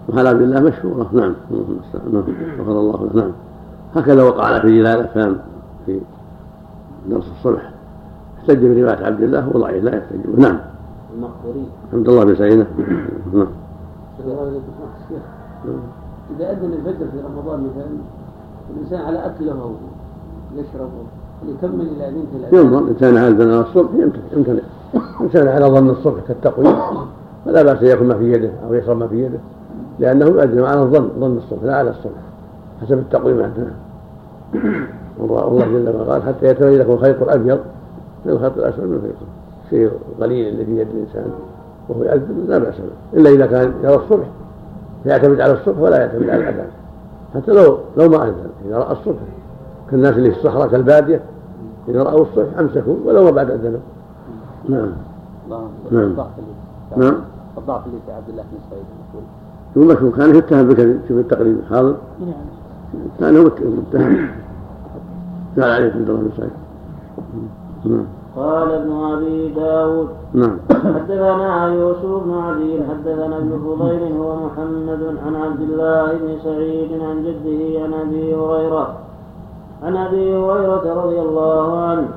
وحال 0.09 0.27
عبد 0.27 0.41
الله 0.41 0.59
مشهورة؟ 0.59 1.09
نعم. 1.13 1.33
نعم. 2.13 2.23
غفر 2.59 2.79
الله 2.79 3.09
له. 3.13 3.21
نعم. 3.21 3.31
هكذا 3.95 4.23
وقع 4.23 4.59
في 4.59 4.77
جلالة 4.77 5.09
كان 5.13 5.37
في 5.85 5.99
درس 7.09 7.31
الصبح. 7.37 7.71
احتج 8.39 8.65
برواية 8.65 9.05
عبد 9.05 9.23
الله 9.23 9.49
وضعيف 9.53 9.83
لا 9.83 9.97
يحتج. 9.97 10.39
نعم. 10.39 10.59
المقبري 11.15 11.65
عبد 11.93 12.09
الله 12.09 12.23
بن 12.23 12.35
سعيد 12.35 12.65
نعم 13.33 13.47
إذا 16.35 16.51
أذن 16.51 16.73
الفجر 16.73 17.05
في 17.11 17.19
رمضان 17.25 17.59
مثلا 17.59 17.87
الإنسان 18.75 19.01
على 19.01 19.25
أكله 19.25 19.51
أو 19.51 19.71
يشربه 20.55 20.89
يكمل 21.47 21.87
إلى 21.87 22.07
أذنة؟ 22.07 22.23
الأذان 22.35 22.65
ينظر 22.65 22.79
إن 22.79 22.93
كان 22.93 23.17
على 23.17 23.59
الصبح 23.59 23.89
يمتنع 24.33 24.61
إن 24.95 25.29
كان 25.33 25.47
على 25.47 25.65
ظن 25.65 25.89
الصبح 25.89 26.21
كالتقويم 26.27 26.75
فلا 27.45 27.63
بأس 27.63 27.81
يأكل 27.81 28.05
ما 28.05 28.13
في 28.17 28.31
يده 28.31 28.51
أو 28.67 28.73
يشرب 28.73 28.97
ما 28.97 29.07
في 29.07 29.23
يده 29.23 29.39
لأنه 29.99 30.25
يؤذن 30.25 30.63
على 30.63 30.81
الظن 30.81 31.09
ظن 31.19 31.37
الصبح 31.37 31.63
لا 31.63 31.75
على 31.75 31.89
الصبح 31.89 32.21
حسب 32.81 32.97
التقويم. 32.97 33.43
عندنا 33.43 33.71
الله 35.19 35.65
جل 35.65 35.89
وعلا 35.95 36.11
قال 36.11 36.23
حتى 36.23 36.45
يتبين 36.45 36.79
لكم 36.79 36.91
الخيط 36.91 37.21
الأبيض 37.21 37.59
من 38.25 38.31
الخيط 38.31 38.57
الأسود 38.57 38.83
من 38.83 38.95
الخيط 38.95 39.15
الشيء 39.65 39.91
قليل 40.21 40.47
اللي 40.47 40.65
في 40.65 40.71
يد 40.71 40.87
الإنسان 40.87 41.31
وهو 41.89 42.03
يؤذن 42.03 42.45
لا 42.47 42.57
بأس 42.57 42.75
به. 42.75 43.19
إلا 43.19 43.29
إذا 43.29 43.45
كان 43.45 43.73
يرى 43.83 43.95
الصبح 43.95 44.25
فيعتمد 45.03 45.41
على 45.41 45.53
الصبح 45.53 45.79
ولا 45.79 45.97
يعتمد 45.97 46.29
على 46.29 46.43
الأذان. 46.43 46.67
حتى 47.35 47.51
لو 47.51 47.77
لو 47.97 48.09
ما 48.09 48.23
أذن 48.23 48.49
إذا 48.67 48.77
رأى 48.77 48.91
الصبح 48.91 49.19
كالناس 49.91 50.13
اللي 50.13 50.31
في 50.31 50.37
الصحراء 50.37 50.67
كالبادية 50.67 51.21
إذا 51.87 52.03
رأوا 52.03 52.21
الصبح 52.21 52.59
أمسكوا 52.59 52.95
ولو 53.05 53.23
ما 53.23 53.31
بعد 53.31 53.51
أذنوا. 53.51 53.79
نعم. 54.69 54.91
نعم. 55.49 56.15
نعم. 56.97 57.15
الضعف 57.57 57.85
اللي 57.85 57.97
في 58.05 58.11
عبد 58.11 58.29
الله 58.29 58.43
بن 58.43 58.57
سعيد 58.69 58.83
يقول 59.75 59.89
لك 59.89 60.15
كان 60.15 60.35
يتهم 60.35 60.67
بكذب 60.67 61.01
في 61.07 61.13
التقريب. 61.13 61.57
حاضر؟ 61.69 61.95
كان 63.19 63.37
هو 63.37 63.43
متهم 63.43 64.29
قال 65.57 65.71
عليه 65.71 65.85
عبد 65.85 66.09
الله 66.09 66.21
بن 66.21 66.31
سعيد. 66.37 66.51
نعم. 67.85 68.05
قال 68.35 68.71
ابن 68.71 68.91
أبي 68.91 69.47
داود 69.53 70.09
نعم. 70.33 70.57
حدثنا 70.69 71.67
يوسف 71.67 72.23
بن 72.25 72.31
عدي 72.33 72.79
حدثنا 72.89 73.37
ابن 73.37 73.59
فضيل 73.65 74.13
هو 74.17 74.35
محمد 74.45 75.17
عن 75.25 75.35
عبد 75.35 75.61
الله 75.61 76.11
بن 76.11 76.37
سعيد 76.43 77.01
عن 77.01 77.23
جده 77.23 77.83
عن 77.83 77.93
أبي 77.93 78.35
هريرة 78.35 78.97
عن 79.83 79.97
أبي 79.97 80.35
هريرة 80.35 81.03
رضي 81.03 81.21
الله 81.21 81.79
عنه 81.79 82.07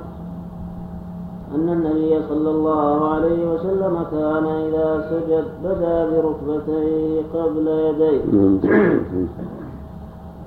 أن 1.55 1.69
النبي 1.69 2.23
صلى 2.29 2.51
الله 2.51 3.09
عليه 3.09 3.53
وسلم 3.55 4.03
كان 4.11 4.47
إذا 4.47 5.07
سجد 5.11 5.45
بدا 5.65 6.11
بركبتيه 6.11 7.23
قبل 7.35 7.69
يديه. 7.69 8.23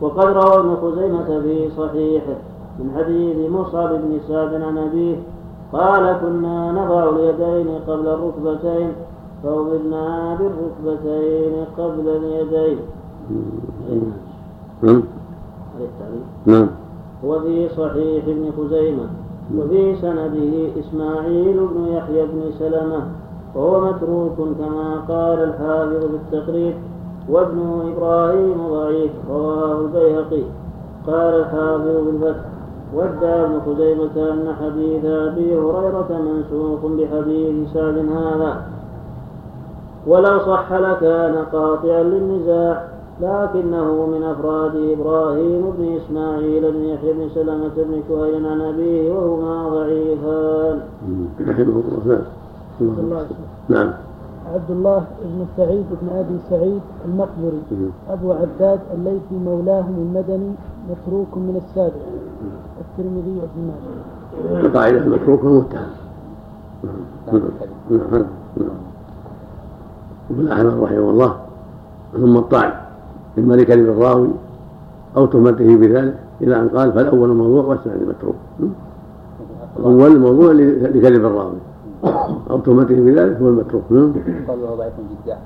وقد 0.02 0.26
روى 0.26 0.60
ابن 0.60 0.76
خزيمة 0.76 1.40
في 1.42 1.70
صحيحه 1.78 2.36
من 2.80 2.92
حديث 2.98 3.52
مصعب 3.52 3.90
بن 3.90 4.20
سعد 4.28 4.54
عن 4.54 4.78
أبيه 4.78 5.16
قال 5.74 6.18
كنا 6.22 6.72
نضع 6.72 7.10
اليدين 7.10 7.68
قبل 7.88 8.08
الركبتين 8.08 8.92
فأمرنا 9.44 10.38
بالركبتين 10.40 11.66
قبل 11.78 12.10
اليدين. 12.10 12.78
نعم. 14.84 15.04
نعم. 16.46 16.68
هو 17.26 17.40
في 17.40 17.70
صحيح 17.70 18.24
ابن 18.28 18.52
خزيمة. 18.58 19.08
وفي 19.56 19.96
سنده 19.96 20.80
إسماعيل 20.80 21.58
بن 21.58 21.88
يحيى 21.88 22.26
بن 22.26 22.42
سلمة 22.60 23.02
وهو 23.56 23.82
متروك 23.82 24.36
كما 24.38 25.02
قال 25.08 25.44
الحافظ 25.44 26.06
في 26.06 26.16
التقريب 26.16 26.76
وابن 27.30 27.94
إبراهيم 27.96 28.68
ضعيف 28.72 29.12
رواه 29.30 29.82
البيهقي 29.82 30.44
قال 31.08 31.34
الحافظ 31.34 32.06
بالفتح 32.06 32.46
وادعى 32.94 33.44
ابن 33.44 33.60
خزيمة 33.66 34.32
أن 34.32 34.56
حديث 34.62 35.06
أبي 35.06 35.58
هريرة 35.58 36.22
منسوخ 36.26 36.80
بحديث 36.86 37.74
سعد 37.74 37.98
هذا. 37.98 38.62
ولو 40.08 40.40
صح 40.40 40.74
لكان 40.74 41.46
قاطعا 41.54 42.04
للنزاع. 42.04 42.97
لكنه 43.22 44.06
من 44.06 44.24
أفراد 44.24 44.76
إبراهيم 44.76 45.64
بن 45.78 45.98
إسماعيل 45.98 46.72
بن 46.72 46.84
يحيى 46.84 47.14
بن 47.14 47.30
سلمة 47.36 47.76
بن 47.78 48.02
كهيل 48.10 48.46
عن 48.46 48.62
أبيه 48.62 49.12
وهما 49.12 49.70
ضعيفان. 49.70 50.80
رحمه 51.48 51.84
الله. 52.80 53.26
نعم. 53.70 53.94
عبد 54.54 54.72
الله 54.72 55.06
بن 55.24 55.46
سعيد 55.58 55.86
بن 56.02 56.10
أبي 56.10 56.38
سعيد 56.50 56.82
المقبري. 57.06 57.62
أبو 58.10 58.32
عباد 58.32 58.80
الليثي 58.94 59.36
مولاهم 59.46 59.96
المدني 59.98 60.52
متروك 60.90 61.38
من 61.38 61.62
السابع. 61.66 62.06
الترمذي 62.82 63.42
وابن 63.42 63.62
ماجه. 63.68 64.78
قاعدة 64.78 65.06
متروك 65.06 65.44
ومتهم. 65.44 65.90
نعم. 67.28 67.42
نعم. 67.92 68.26
ابن 70.30 70.48
احمد 70.48 70.74
رحمه 70.84 71.10
الله 71.10 71.36
ثم 72.14 72.38
الطعن 72.38 72.87
إما 73.38 73.54
لكذب 73.54 73.90
الراوي 73.90 74.30
أو 75.18 75.26
تهمته 75.26 75.78
بذلك 75.78 76.16
إلى 76.42 76.62
أن 76.62 76.70
قال 76.70 76.94
فالأول 76.94 77.30
موضوع 77.30 77.66
والثاني 77.66 78.06
متروك. 78.06 78.36
الأول 79.80 80.20
موضوع 80.20 80.52
لكذب 80.52 81.26
الراوي. 81.26 81.58
أو 82.50 82.60
تهمته 82.60 82.96
بذلك 82.96 83.38
هو 83.38 83.50
المتروك. 83.50 83.84
يقال 83.92 84.62
له 84.62 84.76
ضعيف 84.76 84.94
جدا. 85.26 85.38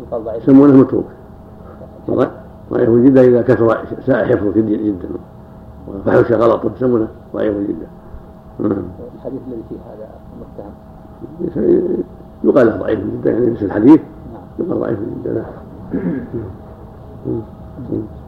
يقال 0.00 0.24
ضعيف. 0.24 0.42
يسمونه 0.42 0.76
متروك. 0.76 1.04
ضعيف 2.72 2.90
جدا 2.90 3.20
إذا 3.20 3.42
كثر 3.42 3.78
ساء 4.06 4.24
حفظه 4.24 4.52
جدا. 4.52 5.08
وفحش 5.88 6.32
غلطه 6.32 6.70
يسمونه 6.76 7.08
ضعيف 7.34 7.56
جدا. 7.56 7.86
الحديث 8.60 9.40
الذي 9.48 9.62
فيه 9.68 9.76
هذا 9.76 10.08
متهم. 10.40 10.72
يقال 12.44 12.78
ضعيف 12.78 13.00
جدا 13.00 13.30
يعني 13.30 13.50
مثل 13.50 13.64
الحديث. 13.64 14.00
يقال 14.58 14.80
ضعيف 14.80 14.98
جدا. 15.00 15.32
نعم 15.32 15.67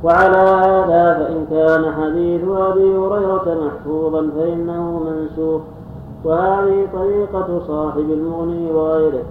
وعلى 0.05 0.37
هذا 0.37 1.15
فإن 1.19 1.47
كان 1.51 1.93
حديث 1.93 2.43
أبي 2.45 2.97
هريرة 2.97 3.47
محفوظا 3.65 4.31
فإنه 4.37 5.01
منسوخ. 5.01 5.63
وهذه 6.25 6.89
طريقة 6.93 7.61
صاحب 7.67 8.11
المغني 8.11 8.73
وغيره. 8.73 9.25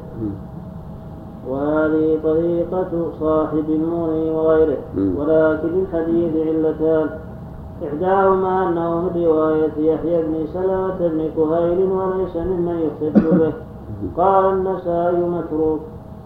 وهذه 1.50 2.20
طريقة 2.24 3.12
صاحب 3.20 3.66
المغني 3.70 4.32
وغيره. 4.32 4.78
ولكن 5.18 5.70
الحديث 5.82 6.48
علتان. 6.48 7.10
إحداهما 7.88 8.70
أنه 8.70 9.02
من 9.02 9.24
رواية 9.26 9.78
يحيى 9.78 10.22
بن 10.22 10.48
سلمة 10.54 10.98
بن 11.00 11.30
كهيل 11.38 11.92
وليس 11.92 12.36
ممن 12.36 12.80
يحتج 12.80 13.28
به. 13.40 13.54
قال 14.18 14.46
النسائي 14.46 15.22
متروك. 15.30 15.80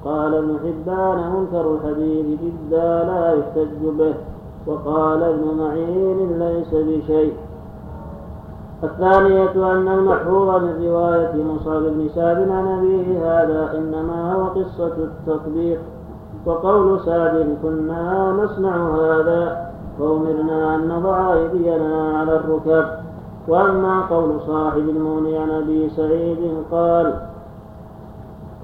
قال 0.05 0.35
ابن 0.35 0.57
حبان 0.63 1.31
منكر 1.31 1.75
الحديث 1.75 2.25
جدا 2.25 3.03
لا 3.03 3.33
يحتج 3.33 3.97
به. 3.97 4.13
وقال 4.67 5.23
ابن 5.23 5.57
معين 5.57 6.39
ليس 6.39 6.73
بشيء. 6.73 7.33
الثانية 8.83 9.71
أن 9.71 9.87
المحفوظ 9.87 10.63
من 10.63 10.85
رواية 10.87 11.43
مصعب 11.43 11.81
بن 11.81 12.09
سعد 12.15 12.49
عن 12.49 12.67
أبيه 12.67 13.17
هذا 13.17 13.77
إنما 13.77 14.33
هو 14.33 14.43
قصة 14.43 14.93
التطبيق. 14.97 15.79
وقول 16.45 16.99
سعد 16.99 17.57
كنا 17.63 18.31
نصنع 18.31 18.95
هذا 18.95 19.71
فأمرنا 19.99 20.75
أن 20.75 20.87
نضع 20.87 21.33
أيدينا 21.33 22.17
على 22.17 22.35
الركب. 22.35 22.85
وأما 23.47 24.01
قول 24.01 24.41
صاحب 24.47 24.89
الموني 24.89 25.37
عن 25.37 25.51
أبي 25.51 25.89
سعيد 25.89 26.37
قال 26.71 27.32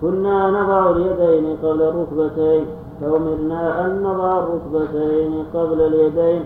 كنا 0.02 0.50
نضع 0.50 0.90
اليدين 0.90 1.58
قبل 1.64 1.82
الركبتين 1.82 2.66
فأمرنا 3.02 3.86
أن 3.86 4.04
نضع 4.04 4.40
الركبتين 4.40 5.46
قبل 5.54 5.82
اليدين. 5.82 6.46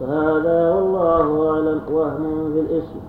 فهذا 0.00 0.74
والله 0.74 1.50
أعلم 1.50 1.80
وهم 1.92 2.52
في 2.52 2.60
الاسم. 2.60 3.00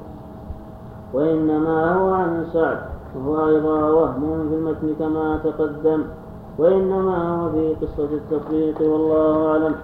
وإنما 1.14 1.94
هو 1.94 2.14
عن 2.14 2.46
سعد 2.54 2.78
وهو 3.16 3.48
أيضا 3.50 3.90
وهم 3.90 4.50
في 4.50 4.56
المتن 4.56 4.96
كما 5.00 5.40
تقدم. 5.44 6.04
وإنما 6.60 7.42
هو 7.42 7.50
في 7.50 7.76
قصة 7.82 8.10
التطبيق 8.14 8.82
والله 8.82 9.48
أعلم. 9.48 9.76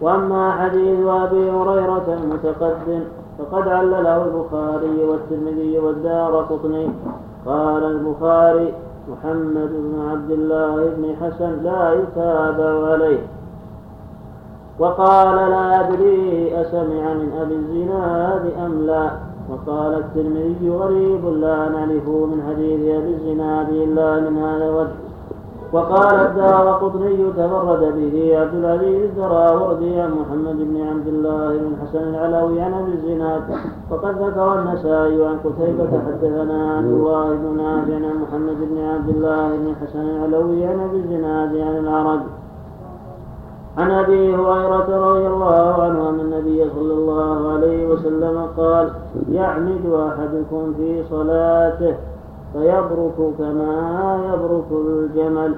وأما 0.00 0.52
حديث 0.52 1.06
أبي 1.06 1.50
هريرة 1.50 2.18
المتقدم 2.22 3.00
فقد 3.38 3.68
علله 3.68 4.24
البخاري 4.24 5.04
والترمذي 5.04 5.78
والدار 5.78 6.36
قطني. 6.36 6.90
قال 7.46 7.84
البخاري 7.84 8.74
محمد 9.10 9.70
بن 9.72 10.08
عبد 10.10 10.30
الله 10.30 10.76
بن 10.76 11.14
حسن 11.20 11.62
لا 11.62 11.92
يتابع 11.92 12.92
عليه. 12.92 13.18
وقال 14.78 15.50
لا 15.50 15.80
أدري 15.80 16.52
أسمع 16.60 17.14
من 17.14 17.32
أبي 17.40 17.54
الزناد 17.54 18.52
أم 18.66 18.86
لا. 18.86 19.10
وقال 19.50 19.94
الترمذي 19.94 20.70
غريب 20.70 21.26
لا 21.26 21.68
نعرفه 21.68 22.26
من 22.26 22.42
حديث 22.48 22.80
أبي 22.80 23.14
الزناد 23.14 23.68
إلا 23.68 24.20
من 24.20 24.38
هذا 24.38 24.64
الوجه. 24.68 25.05
وقال 25.72 26.14
الدار 26.14 26.72
قطني 26.72 27.32
تفرد 27.32 27.80
به 27.96 28.38
عبد 28.40 28.54
العزيز 28.54 29.02
الدراوردي 29.02 30.00
عن 30.00 30.10
محمد 30.10 30.56
بن 30.56 30.76
عبد 30.90 31.08
الله 31.08 31.48
بن 31.48 31.76
حسن 31.82 32.14
العلوي 32.14 32.60
عن 32.60 32.74
أبي 32.74 32.92
الزناد. 32.92 33.42
وقد 33.90 34.22
ذكر 34.22 34.58
النسائي 34.58 35.26
عن 35.26 35.36
قتيبة 35.44 35.88
حدثنا 36.06 36.76
عبد 36.76 36.86
الله 36.86 37.28
بن 37.34 37.56
نافع 37.56 37.94
عن 37.94 38.16
محمد 38.22 38.56
بن 38.70 38.78
عبد 38.84 39.08
الله 39.08 39.48
بن 39.56 39.74
حسن 39.80 40.00
العلوي 40.00 40.66
عن 40.66 40.80
أبي 40.80 40.96
الزناد 40.96 41.56
عن 41.56 41.76
العرج 41.78 42.20
عن 43.78 43.90
أبي 43.90 44.34
هريرة 44.34 45.10
رضي 45.10 45.26
الله 45.26 45.82
عنه 45.82 46.08
أن 46.08 46.20
النبي 46.20 46.70
صلى 46.70 46.94
الله 46.94 47.52
عليه 47.52 47.88
وسلم 47.88 48.46
قال 48.56 48.90
يعمد 49.32 49.86
أحدكم 49.86 50.74
في 50.76 51.02
صلاته. 51.10 51.94
فيبرك 52.56 53.34
كما 53.38 54.18
يبرك 54.32 54.64
الجمل 54.72 55.54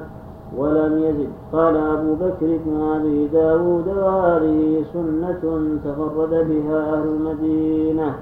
ولم 0.57 0.99
يزد. 0.99 1.29
قال 1.53 1.77
أبو 1.77 2.15
بكر 2.15 2.59
بن 2.67 2.81
أبي 2.97 3.27
داود 3.27 3.89
وهذه 3.89 4.85
سنة 4.93 5.61
تفرد 5.85 6.31
بها 6.31 6.95
أهل 6.95 7.09
المدينة. 7.09 8.15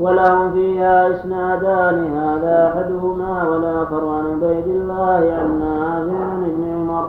ولهم 0.00 0.52
فيها 0.52 1.10
إسنادان 1.10 2.04
هذا 2.04 2.72
أحدهما 2.74 3.48
والآخر 3.48 4.08
عن 4.08 4.24
عبيد 4.26 4.66
الله 4.66 5.32
عن 5.38 5.58
نافع 5.58 6.34
ابن 6.34 6.64
عمر 6.74 7.08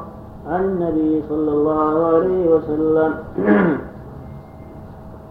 عن 0.49 0.63
النبي 0.63 1.23
صلى 1.29 1.51
الله 1.51 2.05
عليه 2.05 2.55
وسلم. 2.55 3.13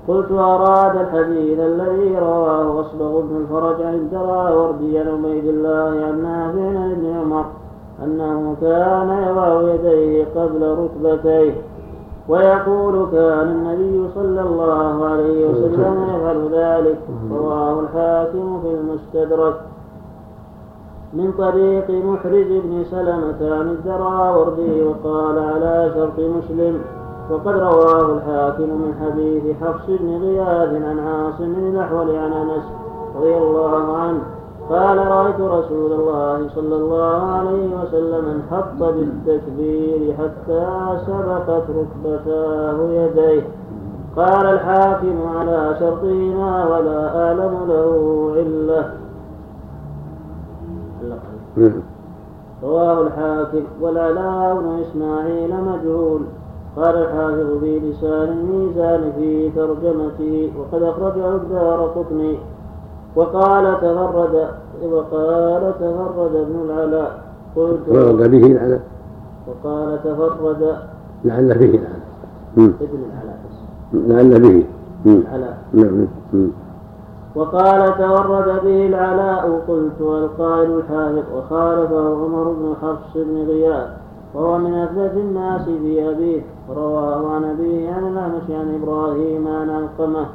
قلت 0.09 0.33
أراد 0.33 0.97
الحديث 0.97 1.59
الذي 1.59 2.19
رواه 2.19 2.81
أصبغ 2.81 3.21
بن 3.21 3.37
الفرج 3.37 3.83
عن 3.83 3.95
الدراوردي 3.95 4.99
عن 4.99 5.09
عبيد 5.09 5.45
الله 5.45 6.07
عن 6.07 6.23
نافع 6.23 6.93
ابن 6.93 7.17
عمر 7.21 7.45
أنه 8.05 8.57
كان 8.61 9.09
يضع 9.29 9.73
يديه 9.75 10.25
قبل 10.37 10.77
ركبتيه 10.79 11.55
ويقول 12.29 13.07
كان 13.13 13.49
النبي 13.49 14.09
صلى 14.15 14.41
الله 14.41 15.05
عليه 15.05 15.49
وسلم 15.49 16.07
يفعل 16.15 16.49
ذلك. 16.53 16.99
رواه 17.33 17.81
الحاكم 17.81 18.61
في 18.63 18.69
المستدرك. 18.75 19.55
من 21.13 21.33
طريق 21.39 21.91
محرز 21.91 22.47
بن 22.49 22.85
سلمة 22.91 23.55
عن 23.55 23.69
الدراوردي 23.71 24.83
وقال 24.83 25.39
على 25.39 25.91
شرط 25.95 26.19
مسلم 26.19 26.81
وقد 27.31 27.49
رواه 27.49 28.17
الحاكم 28.17 28.63
من 28.63 28.95
حديث 29.01 29.57
حفص 29.63 29.87
بن 29.89 30.23
غياث 30.23 30.83
عن 30.83 30.99
عاصم 30.99 31.53
بن 31.55 31.67
الأحول 31.67 32.17
عن 32.17 32.33
أنس 32.33 32.65
رضي 33.17 33.37
الله 33.37 33.97
عنه 33.97 34.21
قال 34.71 34.99
رأيت 34.99 35.41
رسول 35.41 35.93
الله 35.93 36.49
صلى 36.49 36.77
الله 36.77 37.23
عليه 37.23 37.69
وسلم 37.83 38.25
انحط 38.29 38.79
بالتكبير 38.79 40.15
حتى 40.19 40.99
سبقت 41.07 41.65
ركبتاه 41.71 42.79
يديه. 42.91 43.43
قال 44.17 44.47
الحاكم 44.47 45.17
على 45.37 45.77
شرطهما 45.81 46.69
ولا 46.69 47.27
أعلم 47.27 47.55
له 47.69 48.33
علة 48.37 48.91
رواه 52.63 53.01
الحاكم 53.03 53.65
والعلاء 53.81 54.55
بن 54.55 54.83
إسماعيل 54.83 55.55
مجهول. 55.65 56.21
قال 56.77 56.97
الحافظ 56.97 57.59
في 57.61 57.79
لسان 57.79 58.29
الميزان 58.29 59.13
في 59.19 59.51
ترجمته 59.51 60.53
وقد 60.59 60.83
أخرجه 60.83 61.35
الدار 61.35 61.87
قطني. 61.97 62.39
وقال 63.17 63.77
تفرد 63.77 64.49
وقال 64.93 65.75
تفرد 65.81 66.37
ابن 66.37 66.71
العلاء 66.71 67.23
قلت 67.57 67.81
تفرد 67.87 68.31
به 68.31 68.47
العلاء 68.47 68.81
وقال 69.47 69.99
تفرد 70.05 70.77
لعل 71.25 71.49
به 71.59 71.65
العلاء 71.65 72.01
ابن 72.57 72.99
العلاء 73.11 73.39
لعل 73.93 74.41
به. 74.41 74.65
العلاء 75.07 75.59
نعم. 75.73 76.07
وقال 77.35 77.99
تورد 77.99 78.65
به 78.65 78.87
العلاء 78.87 79.61
قلت 79.69 80.01
القائل 80.01 80.71
الحافظ 80.71 81.25
وخالفه 81.37 82.25
عمر 82.25 82.45
بن 82.53 82.75
حفص 82.83 83.15
بن 83.15 83.47
غياث 83.49 83.89
وهو 84.35 84.59
من 84.59 84.75
أثبت 84.75 85.13
الناس 85.17 85.65
في 85.65 86.11
أبيه. 86.11 86.43
رواه 86.71 87.35
عن 87.35 87.45
أبيه 87.45 87.93
عن 87.93 88.07
الأعمش 88.07 88.51
عن 88.51 88.81
إبراهيم 88.83 89.49
عن 89.49 89.71
علقمة 89.71 90.27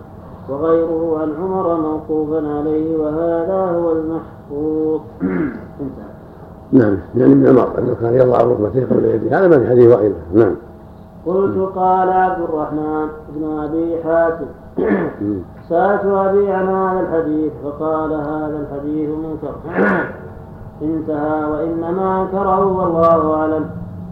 وغيره 0.50 1.20
عن 1.22 1.34
عمر 1.42 1.82
موقوفا 1.82 2.58
عليه 2.58 2.98
وهذا 2.98 3.72
هو 3.72 3.92
المحفوظ. 3.92 5.02
انتهى. 5.82 6.10
نعم 6.72 6.98
يعني 7.16 7.34
ابن 7.34 7.48
عمر 7.48 7.78
أنه 7.78 7.96
كان 8.02 8.14
يضع 8.14 8.42
ركبتيه 8.42 8.86
قبل 8.86 9.06
يديه 9.06 9.40
هذا 9.40 9.48
ما 9.48 9.60
في 9.60 9.70
حديث 9.70 9.96
وائل 9.96 10.14
نعم. 10.34 10.56
قلت 11.26 11.58
قال 11.76 12.10
عبد 12.10 12.44
الرحمن 12.44 13.08
بن 13.30 13.60
أبي 13.60 14.04
حاتم. 14.04 14.46
سألت 15.70 16.06
أبي 16.06 16.52
عن 16.52 16.68
هذا 16.68 17.00
الحديث 17.00 17.52
فقال 17.64 18.14
هذا 18.14 18.68
الحديث 18.68 19.10
منكر. 19.10 19.56
انتهى 20.82 21.52
وإنما 21.52 22.22
أنكره 22.22 22.66
والله 22.66 23.34
أعلم. 23.34 23.66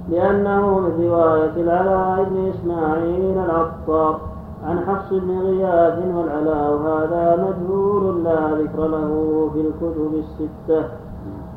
لأنه 0.10 0.80
من 0.80 1.04
رواية 1.04 1.54
العلاء 1.58 2.24
بن 2.30 2.50
إسماعيل 2.50 3.38
العطار. 3.38 4.20
عن 4.66 4.80
حفص 4.80 5.14
بن 5.14 5.40
غياث 5.40 6.00
والعلاء 6.16 6.76
هذا 6.76 7.44
مجهول 7.44 8.24
لا 8.24 8.52
ذكر 8.52 8.88
له 8.88 9.50
في 9.54 9.62
الكتب 9.62 10.14
الستة. 10.14 10.88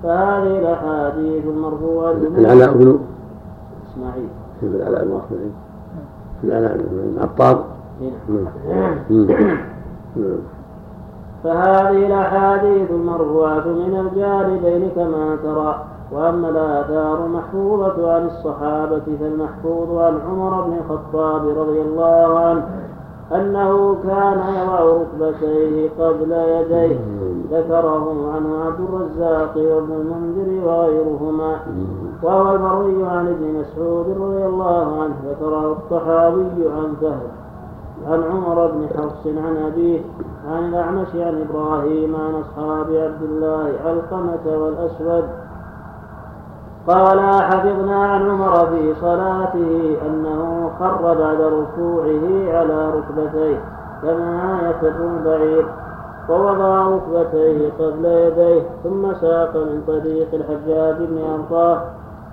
فهذه 0.02 0.58
الأحاديث 0.58 1.44
المرفوعة 1.44 2.12
العلاء 2.12 2.72
بن 2.72 2.98
إسماعيل. 3.92 4.28
كيف 4.60 4.74
العلاء 4.74 5.04
بن 5.04 5.20
إسماعيل. 5.24 5.52
العلاء 6.44 6.76
بن 6.76 7.14
العطار. 7.16 7.64
فهذه 11.44 12.06
الأحاديث 12.06 12.90
المرفوعة 12.90 13.66
من 13.66 14.06
الجانبين 14.06 14.90
كما 14.96 15.36
ترى. 15.42 15.84
وأما 16.12 16.48
الآثار 16.48 17.26
المحفوظة 17.26 18.12
عن 18.12 18.26
الصحابة 18.26 19.02
فالمحفوظ 19.20 19.98
عن 19.98 20.18
عمر 20.28 20.60
بن 20.60 20.72
الخطاب 20.72 21.48
رضي 21.58 21.80
الله 21.80 22.38
عنه 22.38 22.68
أنه 23.32 23.96
كان 24.02 24.38
يضع 24.38 24.80
ركبتيه 24.80 25.90
قبل 25.98 26.32
يديه. 26.32 26.98
ذكره 27.50 28.32
عنه 28.34 28.64
عبد 28.64 28.80
الرزاق 28.80 29.56
وابن 29.56 29.92
المنذر 29.92 30.68
وغيرهما. 30.68 31.56
وهو 32.22 32.54
المروي 32.54 33.06
عن 33.06 33.28
ابن 33.28 33.60
مسعود 33.60 34.06
رضي 34.08 34.46
الله 34.46 35.02
عنه. 35.02 35.14
ذكره 35.28 35.72
الطحاوي 35.72 36.44
عن 36.76 36.94
فهد 37.00 37.30
عن 38.08 38.22
عمر 38.22 38.66
بن 38.66 38.86
حفص 38.88 39.26
عن 39.26 39.56
أبيه 39.56 40.00
عن 40.48 40.68
الأعمش 40.68 41.08
عن 41.14 41.46
إبراهيم 41.50 42.16
عن 42.16 42.34
أصحاب 42.34 42.86
عبد 42.86 43.22
الله 43.22 43.72
علقمة 43.84 44.62
والأسود. 44.62 45.24
قال 46.88 47.20
حفظنا 47.20 48.04
عن 48.06 48.30
عمر 48.30 48.66
في 48.66 48.94
صلاته 49.00 49.96
أنه 50.06 50.70
خر 50.78 51.14
بعد 51.14 51.40
ركوعه 51.40 52.58
على 52.58 52.90
ركبتيه 52.90 53.60
كما 54.02 54.58
يخر 54.62 55.04
البعير 55.16 55.66
ووضع 56.28 56.88
ركبتيه 56.88 57.70
قبل 57.78 58.04
يديه 58.04 58.62
ثم 58.84 59.14
ساق 59.20 59.56
من 59.56 59.82
طريق 59.86 60.28
الحجاج 60.34 60.96
بن 60.98 61.18
أرطاه. 61.34 61.82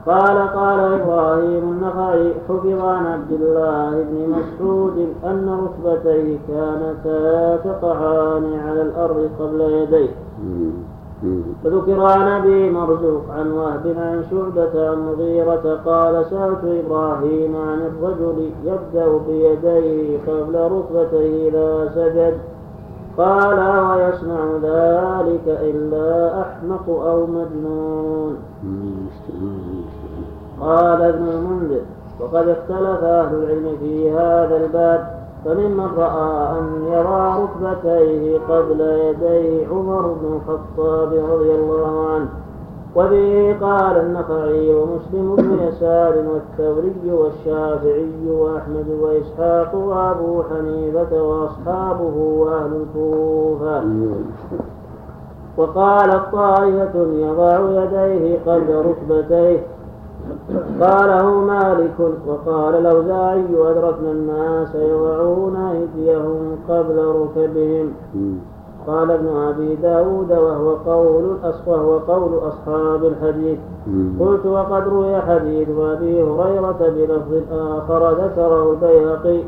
قال 0.06 0.38
قال 0.48 0.80
إبراهيم 0.80 1.64
النخعي 1.64 2.34
حفظ 2.50 2.68
عن 2.86 3.06
عبد 3.06 3.32
الله 3.32 3.92
بن 3.92 4.30
مسعود 4.30 5.14
أن 5.26 5.60
ركبتيه 5.64 6.38
كانتا 6.48 7.56
تقعان 7.56 8.60
على 8.68 8.82
الأرض 8.82 9.30
قبل 9.40 9.62
يديه. 9.62 10.10
فذكر 11.64 12.02
عن 12.02 12.28
أبي 12.28 12.70
مرزوق 12.70 13.24
عن 13.38 13.52
وهب 13.52 13.96
عن 13.98 14.24
شعبة 14.32 14.90
عن 14.90 14.98
مغيرة 14.98 15.80
قال 15.86 16.26
سألت 16.26 16.84
إبراهيم 16.86 17.56
عن 17.56 17.82
الرجل 17.82 18.52
يبدأ 18.66 19.18
بيديه 19.28 20.18
قبل 20.28 20.56
ركبتيه 20.56 21.50
إذا 21.50 21.92
سجد. 21.96 22.38
قال 23.18 23.60
ويصنع 23.60 24.46
ذلك 24.64 25.48
إلا 25.48 26.42
أحمق 26.42 26.90
أو 26.90 27.26
مجنون. 27.26 28.38
قال 30.62 31.02
ابن 31.02 31.28
المنذر 31.28 31.82
وقد 32.20 32.48
اختلف 32.48 33.04
أهل 33.04 33.36
العلم 33.36 33.78
في 33.80 34.12
هذا 34.12 34.66
الباب. 34.66 35.17
فممن 35.48 35.90
رأى 35.98 36.60
أن 36.60 36.86
يرى 36.92 37.44
ركبتيه 37.44 38.40
قبل 38.50 38.82
يديه 38.82 39.68
عمر 39.68 40.02
بن 40.02 40.36
الخطاب 40.36 41.14
رضي 41.14 41.56
الله 41.56 42.10
عنه. 42.10 42.30
وبه 42.96 43.58
قال 43.62 43.98
النخعي 43.98 44.74
ومسلم 44.74 45.36
بن 45.36 45.68
يسار 45.68 46.14
والثوري 46.18 47.12
والشافعي 47.12 48.30
وأحمد 48.30 48.86
وإسحاق 49.02 49.76
وأبو 49.76 50.44
حنيفة 50.44 51.24
وأصحابه 51.24 52.16
وأهل 52.18 52.86
الكوفة. 52.86 53.84
وقالت 55.58 56.24
طائفة 56.32 57.08
يضع 57.14 57.60
يديه 57.84 58.40
قبل 58.46 58.86
ركبتيه. 58.86 59.77
قاله 60.82 61.40
مالك 61.40 62.00
وقال 62.28 62.76
الأوزاعي 62.76 63.46
أدركنا 63.70 64.12
الناس 64.12 64.76
يضعون 64.76 65.56
أيديهم 65.56 66.58
قبل 66.70 66.98
ركبهم. 66.98 67.94
قال 68.88 69.12
ابن 69.12 69.28
أبي 69.28 69.76
داود 69.76 70.32
وهو 70.32 70.70
قول 70.76 71.38
وهو 71.68 71.98
قول 71.98 72.32
أصحاب 72.48 73.04
الحديث. 73.04 73.60
قلت 74.20 74.46
وقد 74.46 74.88
روي 74.88 75.22
حديث 75.22 75.70
أبي 75.70 76.24
هريرة 76.24 76.80
بلفظ 76.96 77.34
آخر 77.52 78.12
ذكره 78.12 78.72
البيهقي. 78.72 79.44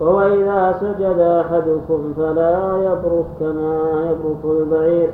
وهو 0.00 0.20
إذا 0.20 0.72
سجد 0.80 1.18
أحدكم 1.18 2.12
فلا 2.16 2.76
يبرك 2.76 3.26
كما 3.40 4.10
يبرك 4.10 4.60
البعير 4.60 5.10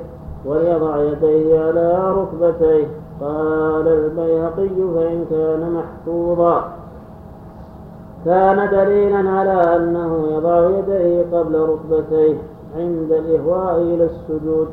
وليضع 0.47 0.97
يديه 0.97 1.61
على 1.61 2.15
ركبتيه. 2.17 2.87
قال 3.21 3.89
البيهقي 3.89 4.95
فإن 4.95 5.25
كان 5.31 5.73
محفوظا. 5.73 6.65
كان 8.25 8.71
دليلا 8.71 9.31
على 9.31 9.77
أنه 9.77 10.27
يضع 10.31 10.79
يديه 10.79 11.25
قبل 11.33 11.61
ركبتيه 11.61 12.37
عند 12.77 13.13
الإهواء 13.13 13.77
إلى 13.77 14.05
السجود 14.05 14.69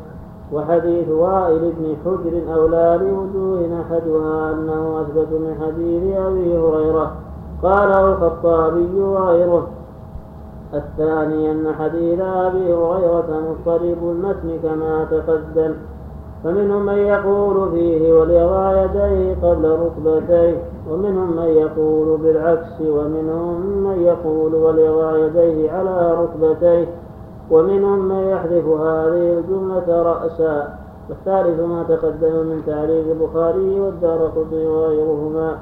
وحديث 0.53 1.09
وائل 1.09 1.73
بن 1.79 1.95
حجر 2.05 2.55
أولى 2.55 2.99
لوجوه 3.01 3.81
أحدها 3.81 4.51
أنه 4.51 5.01
أثبت 5.01 5.27
من 5.31 5.55
حديث 5.61 6.17
أبي 6.17 6.57
هريرة. 6.57 7.11
قاله 7.63 8.11
الخطابي 8.11 8.99
وغيره. 8.99 9.67
الثاني 10.73 11.51
أن 11.51 11.73
حديث 11.79 12.19
أبي 12.19 12.73
هريرة 12.73 13.41
مضطرب 13.49 13.97
المتن 14.03 14.59
كما 14.63 15.07
تقدم. 15.11 15.73
فمنهم 16.43 16.85
من 16.85 16.97
يقول 16.97 17.71
فيه 17.71 18.13
وليضع 18.13 18.83
يديه 18.83 19.35
قبل 19.41 19.69
ركبتيه 19.69 20.57
ومنهم 20.91 21.35
من 21.35 21.43
يقول 21.45 22.17
بالعكس 22.17 22.81
ومنهم 22.81 23.61
من 23.61 24.01
يقول 24.01 24.55
وليضع 24.55 25.17
يديه 25.17 25.71
على 25.71 26.13
ركبتيه 26.13 26.87
ومنهم 27.51 28.05
من 28.05 28.27
يحذف 28.27 28.67
هذه 28.67 29.39
الجملة 29.39 30.03
رأسا. 30.03 30.77
والثالث 31.09 31.59
ما 31.59 31.83
تقدم 31.83 32.33
من 32.45 32.61
تعليق 32.67 33.05
البخاري 33.11 33.79
والدار 33.79 34.31
قطي 34.35 34.67
وغيرهما. 34.67 35.57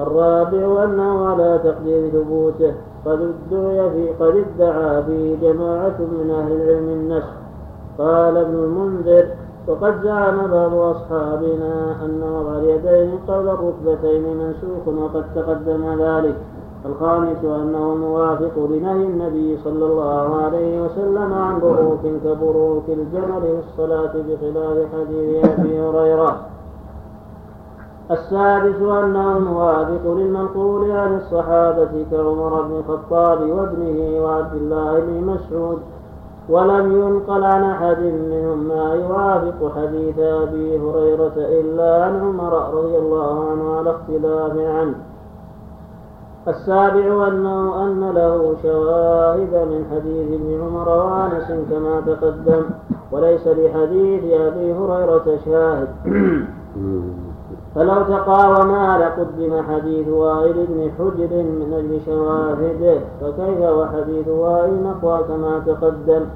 الرابع 0.00 0.84
أنه 0.84 1.26
على 1.26 1.60
تقدير 1.64 2.10
ثبوته 2.10 2.74
قد 3.06 3.32
ادعي 3.52 3.90
في 3.90 4.08
قد 4.24 4.36
ادعى 4.36 5.02
فيه 5.02 5.36
جماعة 5.42 5.96
من 5.98 6.30
أهل 6.30 6.52
العلم 6.52 6.88
النسخ. 6.88 7.32
قال 7.98 8.36
ابن 8.36 8.54
المنذر 8.54 9.26
وقد 9.68 10.02
زعم 10.02 10.36
بعض 10.36 10.74
أصحابنا 10.74 11.96
أن 12.04 12.22
وضع 12.22 12.58
اليدين 12.58 13.18
قبل 13.28 13.48
الركبتين 13.48 14.36
منسوخ 14.36 14.88
وقد 14.88 15.24
تقدم 15.34 16.02
ذلك 16.02 16.36
الخامس 16.86 17.44
أنه 17.44 17.94
موافق 17.94 18.58
لنهي 18.70 19.06
النبي 19.06 19.58
صلى 19.64 19.86
الله 19.86 20.36
عليه 20.42 20.82
وسلم 20.84 21.32
عن 21.32 21.60
بروك 21.60 22.00
كبروك 22.24 22.84
الجمل 22.88 23.40
في 23.42 23.58
الصلاة 23.68 24.12
بخلاف 24.12 24.78
حديث 24.94 25.44
أبي 25.58 25.80
هريرة. 25.80 26.36
السادس 28.10 28.82
أنه 28.82 29.38
موافق 29.38 30.06
للمنقول 30.06 30.90
عن 30.90 31.16
الصحابة 31.16 32.06
كعمر 32.10 32.62
بن 32.62 32.76
الخطاب 32.76 33.40
وابنه 33.50 34.24
وعبد 34.24 34.54
الله 34.54 35.00
بن 35.00 35.26
مسعود 35.26 35.78
ولم 36.48 36.92
ينقل 36.92 37.44
عن 37.44 37.62
أحد 37.62 37.98
منهم 38.02 38.68
ما 38.68 38.94
يوافق 38.94 39.72
حديث 39.76 40.18
أبي 40.18 40.78
هريرة 40.78 41.32
إلا 41.36 42.04
عن 42.04 42.20
عمر 42.20 42.74
رضي 42.74 42.98
الله 42.98 43.50
عنه 43.50 43.76
على 43.76 43.90
اختلاف 43.90 44.58
عنه. 44.58 44.94
السابع 46.48 47.28
أنه 47.28 47.84
أن 47.84 48.10
له 48.14 48.54
شواهد 48.62 49.54
من 49.54 49.86
حديث 49.90 50.40
ابن 50.40 50.60
عمر 50.62 50.88
وأنس 50.88 51.52
كما 51.70 52.00
تقدم 52.06 52.64
وليس 53.12 53.46
لحديث 53.46 54.24
أبي 54.24 54.72
هريرة 54.72 55.38
شاهد. 55.44 55.88
فلو 57.74 58.02
تقاوما 58.02 58.98
لقدم 58.98 59.62
حديث 59.62 60.08
وائل 60.08 60.66
بن 60.68 60.90
حجر 60.98 61.42
من 61.42 61.72
أجل 61.72 62.00
شواهده 62.06 63.00
فكيف 63.20 63.60
وحديث 63.60 64.28
وائل 64.28 64.86
أقوى 64.86 65.24
كما 65.28 65.62
تقدم؟ 65.66 66.26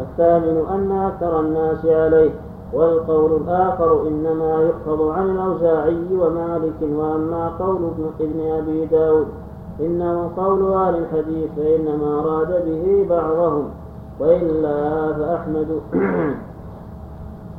الثامن 0.00 0.64
أن 0.74 0.92
أكثر 0.92 1.40
الناس 1.40 1.86
عليه 1.86 2.30
والقول 2.72 3.42
الآخر 3.42 4.08
إنما 4.08 4.62
يحفظ 4.62 5.08
عن 5.08 5.30
الأوزاعي 5.30 6.06
ومالك 6.12 6.82
وأما 6.82 7.50
قول 7.58 7.90
ابن 8.20 8.40
أبي 8.40 8.86
داود 8.86 9.26
إنه 9.80 10.30
قول 10.36 10.72
أهل 10.72 10.94
الحديث 10.94 11.50
فإنما 11.56 12.20
أراد 12.20 12.64
به 12.66 13.06
بعضهم 13.10 13.70
وإلا 14.20 15.12
فأحمد 15.12 15.80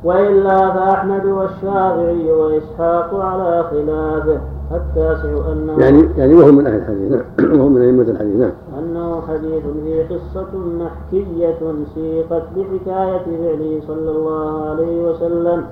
وإلا 0.04 0.70
فأحمد 0.70 1.26
والشافعي 1.26 2.32
وإسحاق 2.32 3.14
على 3.14 3.64
خلافه 3.70 4.40
التاسع 4.72 5.52
أنه 5.52 5.80
يعني 5.80 6.08
يعني 6.16 6.34
وهو 6.34 6.52
من 6.52 6.66
أهل 6.66 6.76
الحديث 6.76 7.12
نعم. 7.12 7.24
وهو 7.60 7.68
من 7.68 7.82
أئمة 7.82 8.02
الحديث 8.02 8.36
نعم. 8.36 8.52
أنه 8.78 9.20
حديث 9.20 9.62
فيه 9.84 10.16
قصة 10.16 10.58
محكية 10.78 11.58
سيقت 11.94 12.42
بحكاية 12.56 13.24
فعله 13.24 13.80
صلى 13.86 14.10
الله 14.10 14.68
عليه 14.68 15.10
وسلم 15.10 15.64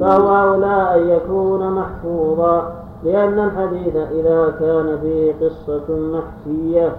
فهو 0.00 0.52
أولى 0.52 0.94
أن 0.94 1.08
يكون 1.08 1.72
محفوظا 1.72 2.72
لأن 3.04 3.38
الحديث 3.38 3.96
إذا 3.96 4.54
كان 4.60 4.98
فيه 5.02 5.32
قصة 5.40 5.84
محكية 5.88 6.92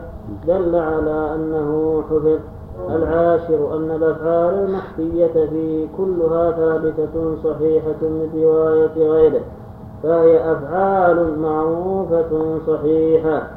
دل 0.47 0.75
على 0.75 1.35
أنه 1.35 2.03
حفظ. 2.09 2.39
العاشر 2.89 3.77
أن 3.77 3.91
الأفعال 3.91 4.53
المخفية 4.53 5.45
فيه 5.49 5.87
كلها 5.97 6.51
ثابتة 6.51 7.35
صحيحة 7.43 8.01
من 8.01 8.29
رواية 8.35 9.09
غيره 9.11 9.41
فهي 10.03 10.51
أفعال 10.51 11.39
معروفة 11.39 12.57
صحيحة. 12.67 13.47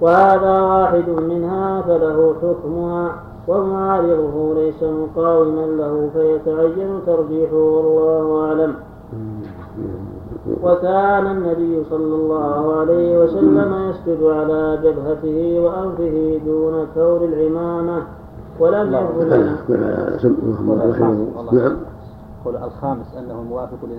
وهذا 0.00 0.60
واحد 0.60 1.08
منها 1.08 1.82
فله 1.82 2.34
حكمها 2.42 3.14
ومعارضه 3.48 4.54
ليس 4.54 4.82
مقاوما 4.82 5.66
له 5.66 6.10
فيتعين 6.12 7.00
ترجيحه 7.06 7.56
والله 7.56 8.46
أعلم. 8.48 8.74
وكان 10.62 11.26
النبي 11.26 11.84
صلى 11.90 12.14
الله 12.14 12.76
عليه 12.76 13.24
وسلم 13.24 13.90
يسجد 13.90 14.22
على 14.22 14.78
جبهته 14.82 15.60
وأنفه 15.60 16.40
دون 16.44 16.86
ثور 16.94 17.24
العمامة 17.24 18.02
ولم 18.60 18.92
يكن 18.92 19.30
نعم. 21.52 21.76
قول 22.44 22.56
الخامس. 22.56 23.06
أنه 23.18 23.42
موافق 23.42 23.78
لنهي 23.84 23.96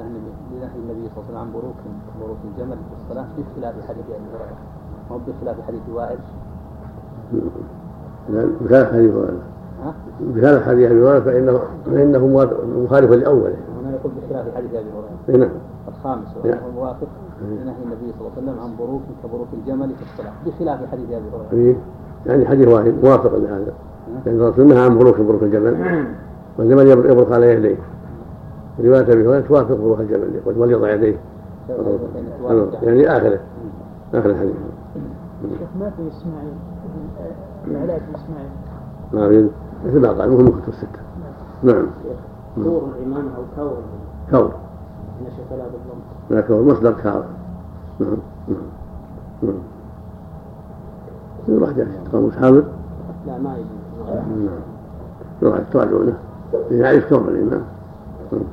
لنهي 0.52 0.76
النبي 0.84 1.10
صلى 1.10 1.24
الله 1.24 1.24
عليه 1.24 1.28
وسلم 1.28 1.38
عن 1.38 1.52
بروك 1.54 1.76
بروك 2.22 2.38
الجمل 2.46 2.78
في 2.78 2.96
الصلاة 3.04 3.28
بخلاف 3.38 3.74
حديث 3.88 4.06
أبي 4.06 4.28
هريرة. 4.34 4.58
مو 5.12 5.18
بخلاف 5.28 5.62
حديث 5.68 5.82
وائل. 5.94 6.18
بخلاف 8.62 8.94
حديث 8.94 9.14
وائل. 9.16 9.38
بخلاف 10.20 10.64
حديث 10.64 10.92
أبي 10.92 11.02
هريرة 11.02 11.20
فانه 11.20 11.60
فإنه 11.86 12.28
مخالف 12.84 13.12
لأوله. 13.12 13.56
هنا 13.82 13.96
يقول 13.96 14.12
بخلاف 14.22 14.56
حديث 14.56 14.74
أبي 14.74 14.90
هريرة. 15.30 15.46
نعم. 15.46 15.52
الخامس 16.06 16.38
وانه 16.44 16.70
موافق 16.76 17.08
لنهي 17.42 17.84
النبي 17.84 18.14
صلى 18.20 18.28
الله 18.28 18.32
عليه 18.38 18.44
وسلم 18.44 18.60
عن 18.60 18.78
بروك 18.80 19.02
كبروك 19.24 19.48
الجمل 19.54 19.90
في 19.96 20.04
الصلاه 20.04 20.34
بخلاف 20.46 20.92
حديث 20.92 21.06
أبي 21.06 21.16
هريرة. 21.16 21.48
إيه. 21.54 21.76
يعني 22.26 22.46
حديث 22.46 22.68
واحد 22.68 22.94
موافق 23.04 23.36
لهذا. 23.36 23.74
يعني 24.26 24.38
الرسول 24.38 24.68
نهى 24.68 24.80
عن 24.86 24.98
بروك 24.98 25.20
بروك 25.20 25.44
الجمل. 25.44 26.06
والجمل 26.58 26.88
يبرك 26.88 27.32
على 27.32 27.54
يديه. 27.54 27.78
رواية 28.80 29.02
أبي 29.02 29.28
هريرة 29.28 29.40
توافق 29.40 29.80
روح 29.80 30.00
الجبل 30.00 30.36
يقول 30.36 30.58
وليضع 30.58 30.94
يديه. 30.94 31.18
يعني 32.84 33.08
آخره 33.18 33.40
آخر 34.14 34.30
الحديث. 34.30 34.56
شيخ 35.50 35.70
ما 35.80 35.90
في 35.90 36.08
إسماعيل؟ 36.08 36.54
العلاج 37.68 38.02
بإسماعيل 38.12 38.50
ما 39.14 39.30
في. 39.30 39.50
مثل 39.86 40.00
ما 40.02 40.08
قال 40.22 40.32
مهم 40.32 40.48
كتب 40.48 40.68
الستة 40.68 41.00
نعم. 41.64 41.88
كور 42.64 42.90
الإمام 43.00 43.28
أو 43.38 43.44
كور؟ 43.56 43.78
كور. 44.32 44.65
نشأ 45.36 45.56
لا 45.56 45.64
بالضم 45.64 46.00
لا 46.30 46.42
كور 46.42 46.62
مصدر 46.64 46.92
كار 46.92 47.26
نعم 48.00 48.18
نعم 48.48 48.58
نعم. 49.44 49.60
يروح 51.48 51.70
جاهز 51.70 52.08
قاموس 52.14 52.36
حامد 52.38 52.66
لا 53.28 53.38
ما 53.38 53.58
يجوز 53.58 54.16
نعم. 54.28 54.60
يروح 55.42 55.60
تراجعونه 55.72 56.18
يعرف 56.72 57.10
كون 57.10 57.28
الإمام. 57.28 57.66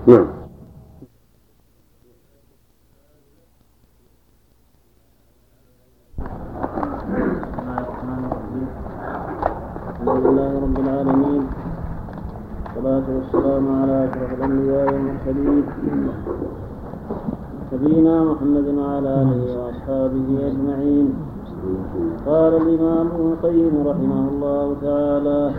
نعم. 0.07 0.27
الحمد 10.03 10.27
لله 10.27 10.61
رب 10.63 10.79
العالمين. 10.81 11.47
والصلاة 12.77 13.07
والسلام 13.17 13.83
على 13.83 14.09
أشرف 14.09 14.33
الأنبياء 14.33 14.95
والمرسلين. 14.95 15.65
نبينا 17.73 18.25
محمد 18.25 18.67
وعلى 18.79 19.11
آله 19.23 19.43
وأصحابه 19.59 20.29
أجمعين. 20.49 21.07
قال 22.27 22.53
الإمام 22.63 23.07
ابن 23.07 23.33
القيم 23.33 23.75
رحمه 23.89 24.23
الله 24.33 24.67
تعالى 24.83 25.51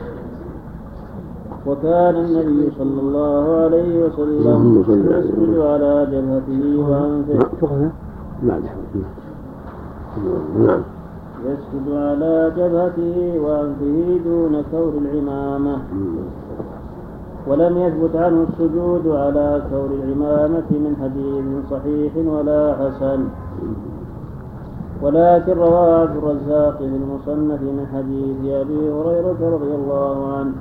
وكان 1.68 2.16
النبي 2.26 2.72
صلى 2.80 3.00
الله 3.02 3.44
عليه 3.64 4.06
وسلم 4.06 4.60
يسجد 4.80 5.58
على 5.60 5.94
جبهته 6.12 6.64
وأنفه. 6.90 7.92
بعد 8.44 8.64
نعم. 10.68 10.82
يسجد 11.46 11.88
على 11.92 12.52
جبهته 12.58 13.18
وأنفه 13.46 14.20
دون 14.26 14.54
كور 14.72 14.94
العمامة. 15.02 15.76
ولم 17.48 17.78
يثبت 17.78 18.16
عنه 18.16 18.46
السجود 18.50 19.08
على 19.08 19.62
كور 19.70 19.86
العمامة 19.86 20.70
من 20.72 20.96
حديث 21.02 21.46
صحيح 21.72 22.14
ولا 22.28 22.76
حسن. 22.76 23.20
ولكن 25.02 25.54
روى 25.54 26.02
عبد 26.02 26.18
الرزاق 26.18 26.78
في 26.78 26.84
المصنف 26.84 27.62
من 27.62 27.88
حديث 27.94 28.54
أبي 28.54 28.92
هريرة 28.92 29.56
رضي 29.56 29.76
الله 29.76 30.34
عنه. 30.34 30.54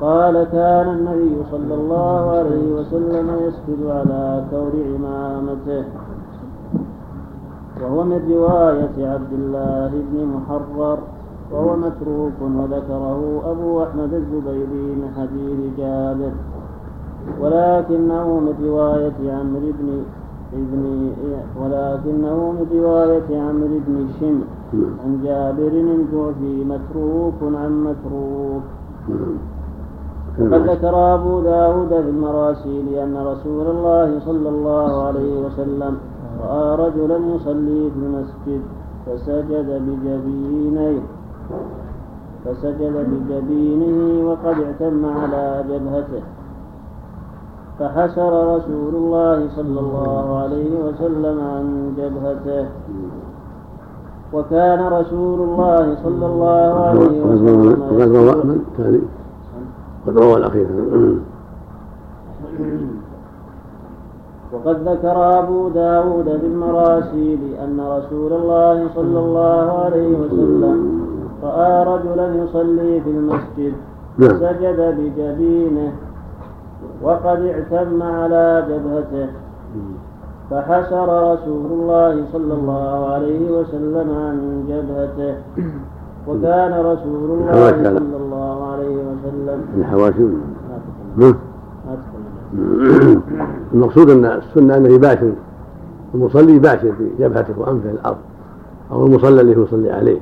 قال 0.00 0.44
كان 0.44 0.88
النبي 0.88 1.36
صلى 1.50 1.74
الله 1.74 2.30
عليه 2.30 2.74
وسلم 2.74 3.30
يسجد 3.46 3.86
على 3.86 4.44
كور 4.50 4.72
عمامته. 4.94 5.84
وهو 7.82 8.04
من 8.04 8.20
رواية 8.30 8.96
عبد 9.12 9.32
الله 9.32 9.90
بن 10.12 10.26
محرر. 10.26 10.98
وهو 11.54 11.76
متروك 11.76 12.38
وذكره 12.58 13.20
أبو 13.52 13.82
أحمد 13.82 14.12
الزبيري 14.14 14.86
من 14.98 15.08
حديث 15.16 15.58
جابر. 15.78 16.32
ولكنه 17.40 18.26
من 18.44 18.54
رواية 18.66 19.18
عمرو 19.32 19.70
بن 19.78 19.88
ابن 20.52 20.84
ولكنه 21.60 22.36
من 22.56 22.66
رواية 22.74 23.28
عمرو 23.46 23.78
بن 23.86 23.96
شم 24.20 24.38
عن 25.04 25.12
جابر 25.24 25.72
الجعفي 25.96 26.56
متروك 26.64 27.38
عن 27.42 27.72
متروك. 27.86 28.64
وقد 30.40 30.62
ذكر 30.70 31.14
أبو 31.14 31.40
داود 31.40 31.88
في 31.88 32.10
المراسيل 32.10 32.86
أن 32.94 33.16
رسول 33.16 33.66
الله 33.66 34.08
صلى 34.18 34.48
الله 34.48 35.02
عليه 35.06 35.46
وسلم 35.46 35.96
رأى 36.42 36.76
رجلا 36.84 37.18
يصلي 37.34 37.90
في 37.90 37.98
المسجد 38.04 38.62
فسجد 39.06 39.68
بجبينيه. 39.86 41.02
فسجد 42.44 42.94
بجبينه 43.10 44.28
وقد 44.28 44.56
اعتم 44.60 45.04
على 45.04 45.64
جبهته. 45.68 46.22
فحسر 47.78 48.56
رسول 48.56 48.94
الله 48.94 49.48
صلى 49.56 49.80
الله 49.80 50.38
عليه 50.38 50.72
وسلم 50.84 51.40
عن 51.40 51.94
جبهته. 51.98 52.66
وكان 54.32 54.80
رسول 54.86 55.40
الله 55.40 55.96
صلى 56.04 56.26
الله 56.26 56.72
عليه 56.86 57.22
وسلم 57.22 57.82
وقد 57.90 58.08
روى 58.16 58.34
من 58.44 58.64
ثاني 58.76 59.00
قد 60.06 60.18
روى 60.18 60.36
الأخير 60.36 60.66
وقد 64.52 64.88
ذكر 64.88 65.38
أبو 65.38 65.68
داود 65.68 66.24
في 66.24 66.46
المراسيل 66.46 67.54
أن 67.64 67.80
رسول 67.80 68.32
الله 68.32 68.88
صلى 68.94 69.18
الله 69.18 69.72
عليه 69.84 70.18
وسلم 70.18 71.03
رأى 71.44 71.84
رجلا 71.84 72.44
يصلي 72.44 73.00
في 73.00 73.10
المسجد 73.10 73.72
نعم. 74.18 74.28
فسجد 74.28 74.80
بجبينه 74.98 75.92
وقد 77.02 77.40
اعتم 77.42 78.02
على 78.02 78.64
جبهته. 78.68 79.28
فحسر 80.50 81.32
رسول 81.32 81.66
الله 81.72 82.24
صلى 82.32 82.54
الله 82.54 83.06
عليه 83.12 83.50
وسلم 83.50 84.08
عن 84.16 84.64
جبهته. 84.68 85.34
وكان 86.28 86.72
رسول 86.72 87.30
الله 87.30 87.82
صلى 87.82 88.16
الله 88.16 88.72
عليه 88.72 88.96
وسلم 88.96 89.60
تكلم. 91.84 93.00
المقصود 93.74 94.10
أن 94.10 94.24
السنة 94.24 94.76
أنه 94.76 94.88
يباشر 94.94 95.32
المصلي 96.14 96.52
يباشر 96.52 96.92
في 96.92 97.08
جبهته 97.18 97.54
وأنفه 97.58 97.90
الأرض 97.90 98.16
أو 98.92 99.06
المصلى 99.06 99.40
اللي 99.40 99.62
يصلي 99.62 99.90
عليه. 99.92 100.20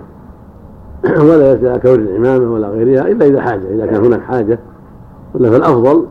ولا 1.28 1.50
يأتي 1.50 1.68
على 1.68 1.78
كور 1.78 1.94
العمامه 1.94 2.52
ولا 2.52 2.68
غيرها 2.68 3.08
إلا 3.08 3.26
إذا 3.26 3.40
حاجة 3.40 3.74
إذا 3.74 3.86
كان 3.86 4.04
هناك 4.04 4.22
حاجة. 4.22 4.58
ولا 5.34 5.50
فالأفضل 5.50 6.06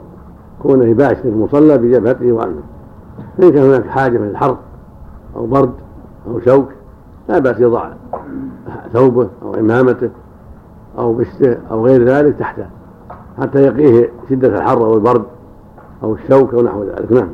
كونه 0.62 0.86
يباشر 0.86 1.26
المصلى 1.26 1.78
بجبهته 1.78 2.32
وانفه 2.32 2.62
فان 3.38 3.52
كان 3.52 3.64
هناك 3.64 3.86
حاجة 3.86 4.18
من 4.18 4.28
الحر 4.28 4.58
أو 5.36 5.46
برد 5.46 5.74
أو 6.28 6.40
شوك 6.40 6.70
لا 7.30 7.40
بأس 7.40 7.60
يضع 7.60 7.90
ثوبه 8.94 9.28
أو 9.42 9.56
عمامته 9.56 10.10
أو 10.98 11.14
بشته 11.14 11.58
أو 11.72 11.86
غير 11.86 12.04
ذلك 12.04 12.36
تحته 12.40 12.66
حتى 13.42 13.60
يقيه 13.60 14.10
شدة 14.30 14.48
الحر 14.48 14.86
أو 14.86 14.94
البرد 14.94 15.24
أو 16.04 16.14
الشوك 16.14 16.54
أو 16.54 16.62
نحو 16.62 16.84
ذلك. 16.84 17.12
نعم. 17.12 17.30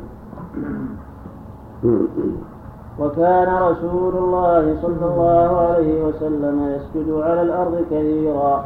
وكان 3.00 3.48
رسول 3.62 4.16
الله 4.16 4.76
صلى 4.82 5.04
الله 5.12 5.56
عليه 5.60 6.04
وسلم 6.04 6.76
يسجد 6.76 7.10
على 7.12 7.42
الأرض 7.42 7.84
كثيرا 7.90 8.64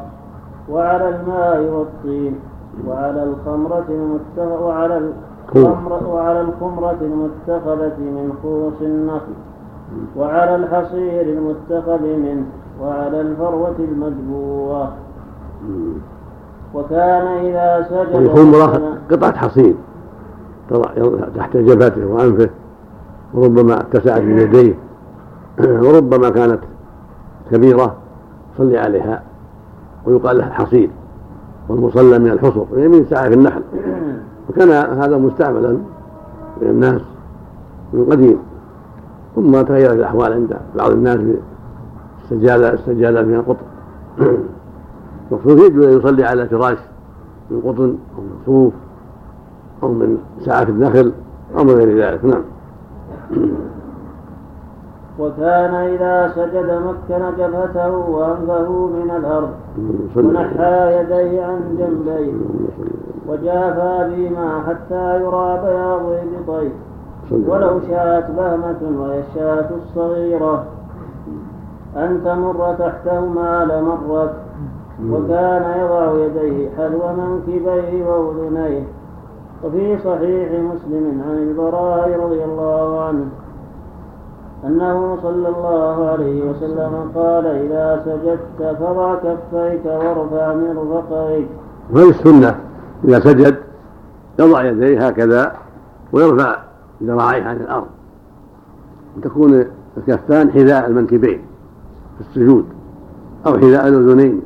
وعلى 0.71 1.09
الماء 1.09 1.63
والطين 1.63 2.35
وعلى 2.89 3.23
الخمرة 3.25 3.85
المتخ... 3.89 4.61
وعلى 4.63 5.11
الخمرة 5.57 6.09
وعلى 6.15 6.41
الخمرة 6.41 6.97
المتخذة 7.01 7.99
من 7.99 8.33
خوص 8.43 8.81
النخل 8.83 9.33
وعلى 10.17 10.57
الحصير 10.57 11.21
المتخذ 11.23 12.03
منه 12.03 12.45
وعلى 12.83 13.21
الفروة 13.21 13.75
المجبوة 13.79 14.89
وكان 16.75 17.27
إذا 17.27 17.87
سجد 17.91 18.15
والخمرة 18.15 18.99
قطعة 19.11 19.37
حصير 19.37 19.75
تضع 20.71 20.89
تحت 21.37 21.57
جبهته 21.57 22.07
وأنفه 22.07 22.51
وربما 23.35 23.82
اتسعت 23.93 24.23
من 24.23 24.39
يديه. 24.39 24.75
وربما 25.85 26.31
كانت 26.31 26.59
كبيرة 27.51 27.97
صلي 28.59 28.79
عليها. 28.79 29.23
ويقال 30.07 30.39
لها 30.39 30.47
الحصير 30.47 30.91
والمصلى 31.69 32.19
من 32.19 32.31
الحصر 32.31 32.65
يعني 32.77 32.89
من 32.89 33.07
سعف 33.11 33.33
النحل. 33.33 33.63
وكان 34.51 34.71
هذا 34.71 35.17
مستعملا 35.17 35.71
من 36.63 36.69
الناس 36.69 37.01
من 37.93 38.05
قديم. 38.05 38.39
ثم 39.37 39.61
تغيرت 39.63 39.93
الأحوال 39.93 40.33
عند 40.33 40.57
بعض 40.77 40.91
الناس 40.91 41.19
بالسجادة 42.31 42.73
السجادة 42.73 43.23
من 43.23 43.35
القطن. 43.35 43.67
المقصود 45.33 45.59
يجوز 45.59 45.85
أن 45.85 45.99
يصلي 45.99 46.25
على 46.25 46.49
فراش 46.49 46.79
من 47.51 47.61
قطن 47.61 47.97
أو 48.17 48.23
من 48.23 48.37
صوف 48.47 48.73
أو 49.83 49.93
من 49.93 50.19
سعف 50.41 50.69
النخل 50.69 51.13
أو 51.59 51.65
من 51.65 51.71
غير 51.71 51.99
ذلك. 51.99 52.25
نعم. 52.25 52.43
وكان 55.23 55.75
إذا 55.75 56.33
سجد 56.35 56.71
مكن 56.87 57.23
جبهته 57.39 57.97
وأنفه 57.97 58.71
من 58.71 59.11
الأرض 59.17 59.51
ونحى 60.17 61.01
يديه 61.01 61.45
عن 61.45 61.61
جنبيه. 61.79 62.33
وجافى 63.29 64.11
بهما 64.11 64.63
حتى 64.69 65.21
يرى 65.21 65.61
بياض 65.65 66.01
إبطيه 66.39 66.73
ولو 67.49 67.81
شاءت 67.89 68.31
بهمة 68.31 69.01
وهي 69.01 69.21
الشاة 69.21 69.71
الصغيرة. 69.77 70.65
أن 71.97 72.21
تمر 72.25 72.75
تحتهما 72.79 73.65
لمرت. 73.65 74.35
وكان 75.11 75.65
يضع 75.81 76.13
يديه 76.25 76.71
حذو 76.77 77.03
منكبيه 77.19 78.07
وأذنيه. 78.07 78.85
وفي 79.65 79.99
صحيح 79.99 80.49
مسلم 80.53 81.23
عن 81.29 81.39
البراء 81.39 82.21
رضي 82.25 82.45
الله 82.45 83.05
عنه. 83.05 83.27
أنه 84.65 85.19
صلى 85.23 85.49
الله 85.49 86.09
عليه 86.11 86.51
وسلم 86.51 87.11
قال 87.15 87.47
إذا 87.47 88.03
سجدت 88.05 88.77
فضع 88.77 89.15
كفيك 89.15 89.85
وارفع 89.85 90.55
مرفقيك 90.55 91.49
وهذه 91.93 92.11
السنة. 92.11 92.61
إذا 93.05 93.21
سجد 93.21 93.57
يضع 94.39 94.65
يديه 94.65 95.07
هكذا 95.07 95.53
ويرفع 96.13 96.59
ذراعيه 97.03 97.43
عن 97.43 97.57
الأرض. 97.57 97.87
وتكون 99.17 99.65
الكفان 99.97 100.51
حذاء 100.51 100.87
المنكبين 100.87 101.41
في 102.19 102.21
السجود 102.21 102.65
أو 103.47 103.59
حذاء 103.59 103.89
الأذنين. 103.89 104.41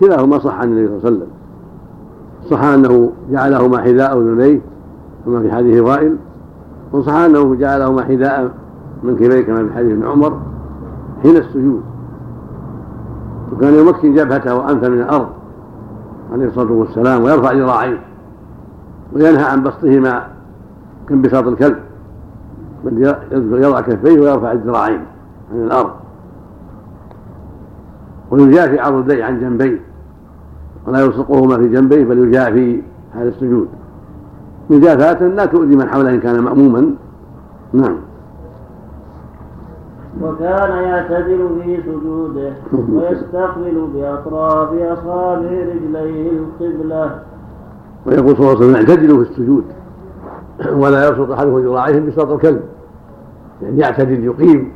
كلاهما 0.00 0.38
صح 0.38 0.60
عن 0.60 0.68
النبي 0.68 0.86
صلى 0.86 0.96
الله 0.96 1.06
عليه 1.06 1.16
وسلم. 1.16 1.28
صح 2.50 2.64
أنه 2.64 3.12
جعلهما 3.30 3.78
حذاء 3.78 4.18
أذنيه 4.18 4.60
كما 5.24 5.42
في 5.42 5.52
حديث 5.52 5.82
وائل 5.82 6.16
وصح 6.92 7.12
أنه 7.12 7.54
جعلهما 7.54 8.02
حذاء 8.02 8.50
منكبيه 9.04 9.40
كما 9.40 9.68
في 9.68 9.74
حديث 9.74 9.92
ابن 9.92 10.06
عمر 10.06 10.38
حين 11.22 11.36
السجود. 11.36 11.82
وكان 13.52 13.74
يمكن 13.74 14.14
جبهته 14.14 14.54
وأنفه 14.54 14.88
من 14.88 15.00
الأرض 15.00 15.28
عليه 16.32 16.46
الصلاة 16.46 16.72
والسلام 16.72 17.22
ويرفع 17.22 17.52
ذراعيه 17.52 18.00
وينهى 19.12 19.44
عن 19.44 19.62
بسطهما 19.62 20.26
كانبساط 21.08 21.46
الكلب. 21.46 21.76
بل 22.84 23.62
يضع 23.64 23.80
كفيه 23.80 24.20
ويرفع 24.20 24.52
الذراعين 24.52 25.00
عن 25.52 25.64
الأرض. 25.64 25.90
ويجافي 28.30 28.80
عضديه 28.80 29.24
عن 29.24 29.40
جنبيه. 29.40 29.80
ولا 30.86 31.00
يلصقهما 31.00 31.56
في 31.56 31.68
جنبيه 31.68 32.04
بل 32.04 32.18
يجافي 32.18 32.82
هذا 33.12 33.28
السجود. 33.28 33.68
مجافاة 34.70 35.28
لا 35.28 35.46
تؤذي 35.46 35.76
من 35.76 35.88
حوله 35.88 36.10
إن 36.10 36.20
كان 36.20 36.40
مأموما. 36.40 36.90
نعم. 37.72 37.96
وكان 40.22 40.70
يعتدل 40.70 41.48
في 41.64 41.82
سجوده 41.82 42.52
ويستقبل 42.92 43.88
بأطراف 43.94 44.68
أصابع 44.72 45.50
رجليه 45.50 46.30
القبلة. 46.30 47.22
ويقول 48.06 48.36
صلى 48.36 48.40
الله 48.40 48.56
عليه 48.56 48.58
وسلم 48.58 48.74
اعتدلوا 48.74 49.24
في 49.24 49.30
السجود. 49.30 49.64
ولا 50.72 51.08
يبسط 51.08 51.30
أحدكم 51.30 51.58
ذراعيه 51.58 52.00
بساط 52.00 52.30
الكلب. 52.30 52.62
يعني 53.62 53.78
يعتدل 53.78 54.24
يقيم. 54.24 54.72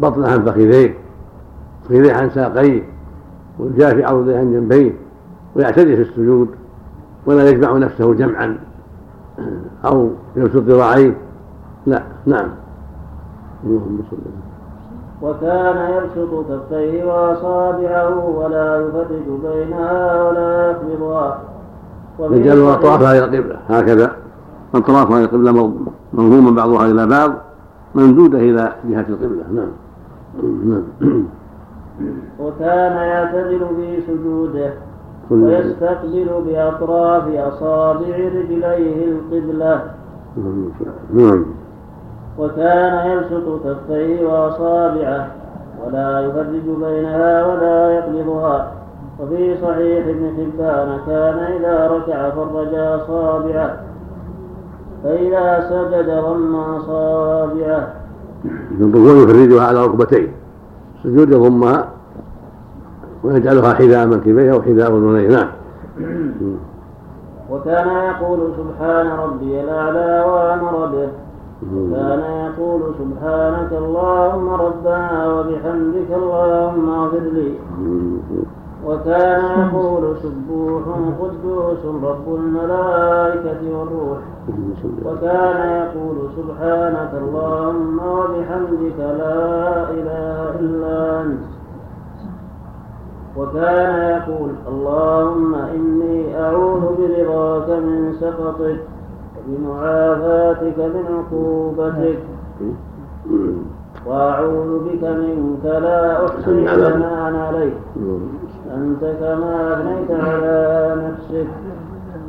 بطنه 0.00 0.28
عن 0.28 0.44
فخذيه 0.44 0.94
فخذيه 1.84 2.12
عن 2.12 2.30
ساقيه 2.30 2.82
ويجافي 3.58 4.04
عضديه 4.04 4.38
عن 4.38 4.52
جنبيه 4.52 4.92
ويعتدل 5.56 5.96
في 5.96 6.02
السجود. 6.02 6.48
ولا 7.26 7.50
يجمع 7.50 7.78
نفسه 7.78 8.14
جمعا 8.14 8.58
أو 9.84 10.10
يبسط 10.36 10.56
ذراعيه. 10.62 11.16
لا 11.86 12.02
نعم. 12.26 12.48
وكان 15.22 15.76
يبسط 15.90 16.44
كفيه 16.50 17.04
وأصابعه 17.04 18.26
ولا 18.26 18.80
يفرج 18.80 19.40
بينها 19.42 20.22
ولا 20.22 20.70
يقبضها 20.70 21.40
يجعل 22.20 22.58
اطرافها 22.58 23.12
إلى 23.12 23.24
القبلة 23.24 23.56
هكذا. 23.68 24.12
اطرافها 24.74 25.16
إلى 25.18 25.24
القبلة 25.24 25.72
منظوما 26.12 26.50
بعضها 26.50 26.86
إلى 26.86 27.06
بعض 27.06 27.32
ممدودة 27.94 28.38
إلى 28.38 28.72
جهة 28.88 29.06
القبلة. 29.08 29.44
نعم. 29.52 29.70
نعم. 30.42 30.84
وكان 32.40 32.92
يعتدل 32.92 33.66
في 33.76 34.00
سجوده 34.06 34.72
ويستقبل 35.30 36.28
بأطراف 36.46 37.28
أصابع 37.28 38.16
رجليه 38.16 39.04
القبلة. 39.04 39.82
نعم. 41.14 41.44
وكان 42.38 43.10
يبسط 43.10 43.60
كفيه 43.64 44.26
وأصابعه 44.26 45.26
ولا 45.86 46.20
يفرج 46.20 46.66
بينها 46.80 47.46
ولا 47.46 47.90
يقبضها 47.90 48.72
وفي 49.20 49.56
صحيح 49.62 50.06
ابن 50.06 50.32
حبان 50.36 50.98
كان 51.06 51.38
إذا 51.38 51.86
ركع 51.86 52.30
فرج 52.30 52.74
أصابعه. 52.74 53.76
فإذا 55.04 55.66
سجد 55.70 56.10
ضم 56.10 56.56
أصابعه. 56.56 57.92
الركوع 58.80 59.12
يفرجها 59.12 59.66
على 59.66 59.84
ركبتيه. 59.84 60.28
السجود 60.98 61.32
يضمها 61.32 61.88
ويجعلها 63.24 63.74
حذاء 63.74 64.06
منكبيه 64.06 64.52
أو 64.52 64.62
حذاء 64.62 64.90
اذنيه 64.90 65.28
نعم. 65.28 65.48
وكان 67.50 67.88
يقول 67.88 68.52
سبحان 68.56 69.06
ربي 69.06 69.60
الأعلى 69.60 70.24
وأمر 70.26 70.86
به. 70.86 71.08
وكان 71.62 72.20
يقول 72.20 72.80
سبحانك 72.98 73.72
اللهم 73.72 74.48
ربنا 74.48 75.34
وبحمدك 75.34 76.10
اللهم 76.10 76.88
اغفر 76.90 77.18
لي. 77.18 77.54
وكان 78.86 79.42
يقول 79.60 80.16
سبوح 80.22 80.82
قدوس 81.20 81.82
رب 82.04 82.34
الملائكة 82.34 83.60
والروح. 83.78 84.18
وكان 85.04 85.60
يقول 85.82 86.16
سبحانك 86.36 87.12
اللهم 87.22 87.98
وبحمدك 87.98 88.98
لا 88.98 89.90
إله 89.90 90.60
إلا 90.60 91.22
أنت. 91.22 91.44
وكان 93.36 93.94
يقول 94.16 94.50
اللهم 94.68 95.54
إني 95.54 96.40
أعوذ 96.40 96.82
برضاك 96.98 97.68
من 97.70 98.12
سخطك. 98.20 98.80
وبمعافاتك 99.48 100.78
من 100.78 101.04
عقوبتك. 101.16 102.18
وأعوذ 104.06 104.78
بك 104.84 105.04
منك 105.04 105.64
لا 105.64 106.26
أحصي 106.26 106.66
ثناء 106.66 107.36
عليك. 107.36 107.74
أنت 108.76 109.00
كما 109.00 109.72
أثنيت 109.72 110.10
على 110.20 110.96
نفسك. 111.08 111.46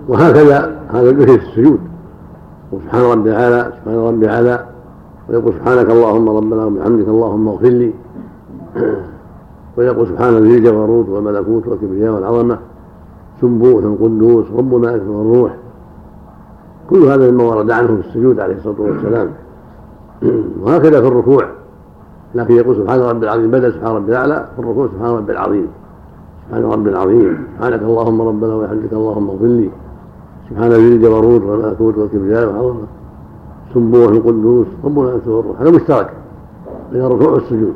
وهكذا 0.08 0.76
هذا 0.90 1.10
الذكر 1.10 1.38
في 1.38 1.46
السجود. 1.46 1.80
وسبحان 2.72 3.02
ربي 3.12 3.30
الأعلى 3.30 3.72
سبحان 3.76 4.00
ربي 4.00 4.26
الأعلى 4.26 4.66
ويقول 5.30 5.54
سبحانك 5.54 5.90
اللهم 5.90 6.30
ربنا 6.30 6.66
وبحمدك 6.66 7.08
اللهم 7.08 7.48
اغفر 7.48 7.70
لي. 7.70 7.94
ويقول 9.78 10.08
سبحان 10.08 10.38
ذي 10.38 10.58
الجبروت 10.58 11.10
والملكوت 11.10 11.68
والكبرياء 11.68 12.14
والعظمة. 12.14 12.58
سبوح 13.42 13.84
قدوس 14.02 14.46
ربنا 14.58 14.96
أكبر 14.96 15.22
الروح. 15.22 15.52
كل 16.90 17.04
هذا 17.04 17.32
مما 17.32 17.44
ورد 17.44 17.72
عنه 17.72 17.88
في 17.88 18.08
السجود 18.08 18.40
عليه 18.40 18.56
الصلاة 18.56 18.82
والسلام. 18.82 19.30
وهكذا 20.62 21.02
في 21.02 21.08
الركوع. 21.08 21.46
لكن 22.36 22.54
يقول 22.54 22.76
سبحان 22.76 23.00
ربي 23.00 23.26
العظيم 23.26 23.52
بدل 23.52 23.74
سبحان 23.74 23.96
ربي 23.96 24.12
الأعلى 24.12 24.48
في 24.56 24.62
الركوع 24.62 24.88
سبحان 24.88 25.16
ربي 25.16 25.32
العظيم. 25.32 25.68
سبحان 26.48 26.64
ربي 26.64 26.90
العظيم. 26.90 27.48
سبحانك 27.58 27.82
اللهم 27.82 28.22
ربنا 28.22 28.56
وبحمدك 28.56 28.94
اللهم 28.94 29.30
اغفر 29.30 29.46
لي. 29.46 29.70
سبحان 30.50 30.72
ذي 30.72 30.96
الجبروت 30.96 31.42
والملكوت 31.42 31.98
والكبرياء 31.98 32.48
والعظمة. 32.48 32.88
سبوح 33.74 34.12
قدوس 34.26 34.68
ربنا 34.84 35.16
أكبر 35.16 35.40
الروح. 35.40 35.62
هذا 35.62 35.72
مشترك 35.72 36.10
بين 36.92 37.02
الركوع 37.02 37.30
والسجود. 37.30 37.74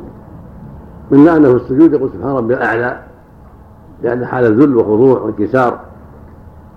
من 1.10 1.24
في 1.24 1.64
السجود 1.64 1.92
يقول 1.92 2.10
سبحان 2.10 2.36
ربي 2.36 2.54
الأعلى 2.54 3.00
لأن 4.02 4.26
حال 4.26 4.44
الذل 4.44 4.76
وخضوع 4.76 5.20
وانكسار 5.20 5.80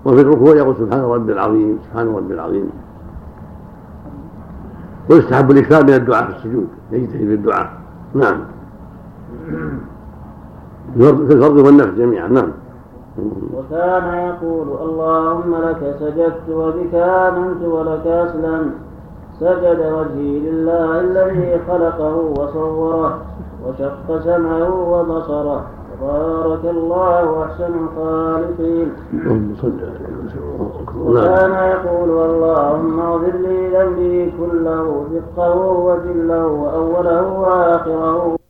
وفي 0.04 0.20
الركوع 0.20 0.56
يقول 0.56 0.76
سبحان 0.76 1.00
ربي 1.00 1.32
العظيم 1.32 1.78
سبحان 1.84 2.14
ربي 2.16 2.34
العظيم. 2.34 2.70
ويستحب 5.10 5.50
الإكثار 5.50 5.82
من 5.82 5.94
الدعاء 5.94 6.24
في 6.24 6.36
السجود 6.36 6.68
يجتهد 6.92 7.18
في 7.18 7.34
الدعاء. 7.34 7.70
نعم. 8.14 8.38
في 10.94 11.10
الفرض 11.10 11.56
والنفس 11.56 11.94
جميعا 11.98 12.28
نعم. 12.28 12.50
وكان 13.54 14.14
يقول 14.14 14.68
اللهم 14.82 15.54
لك 15.54 15.96
سجدت 16.00 16.50
وبك 16.50 16.94
آمنت 16.94 17.62
ولك 17.62 18.06
أسلمت. 18.06 18.72
سجد 19.40 19.92
وجهي 19.92 20.40
لله 20.40 21.00
الذي 21.00 21.60
خلقه 21.68 22.16
وصوره 22.16 23.18
وشق 23.66 24.24
سمعه 24.24 24.90
وبصره. 24.90 25.64
بارك 26.00 26.64
الله 26.64 27.44
أحسن 27.44 27.72
الخالقين. 27.84 28.88
وكان 31.06 31.54
يقول 31.74 32.10
اللهم 32.30 33.00
اغفر 33.00 33.36
لي 33.36 33.68
ذنبي 33.68 34.32
كله 34.38 35.04
دقه 35.12 35.56
وجله 35.86 36.46
واوله 36.46 37.40
وآخره. 37.40 38.43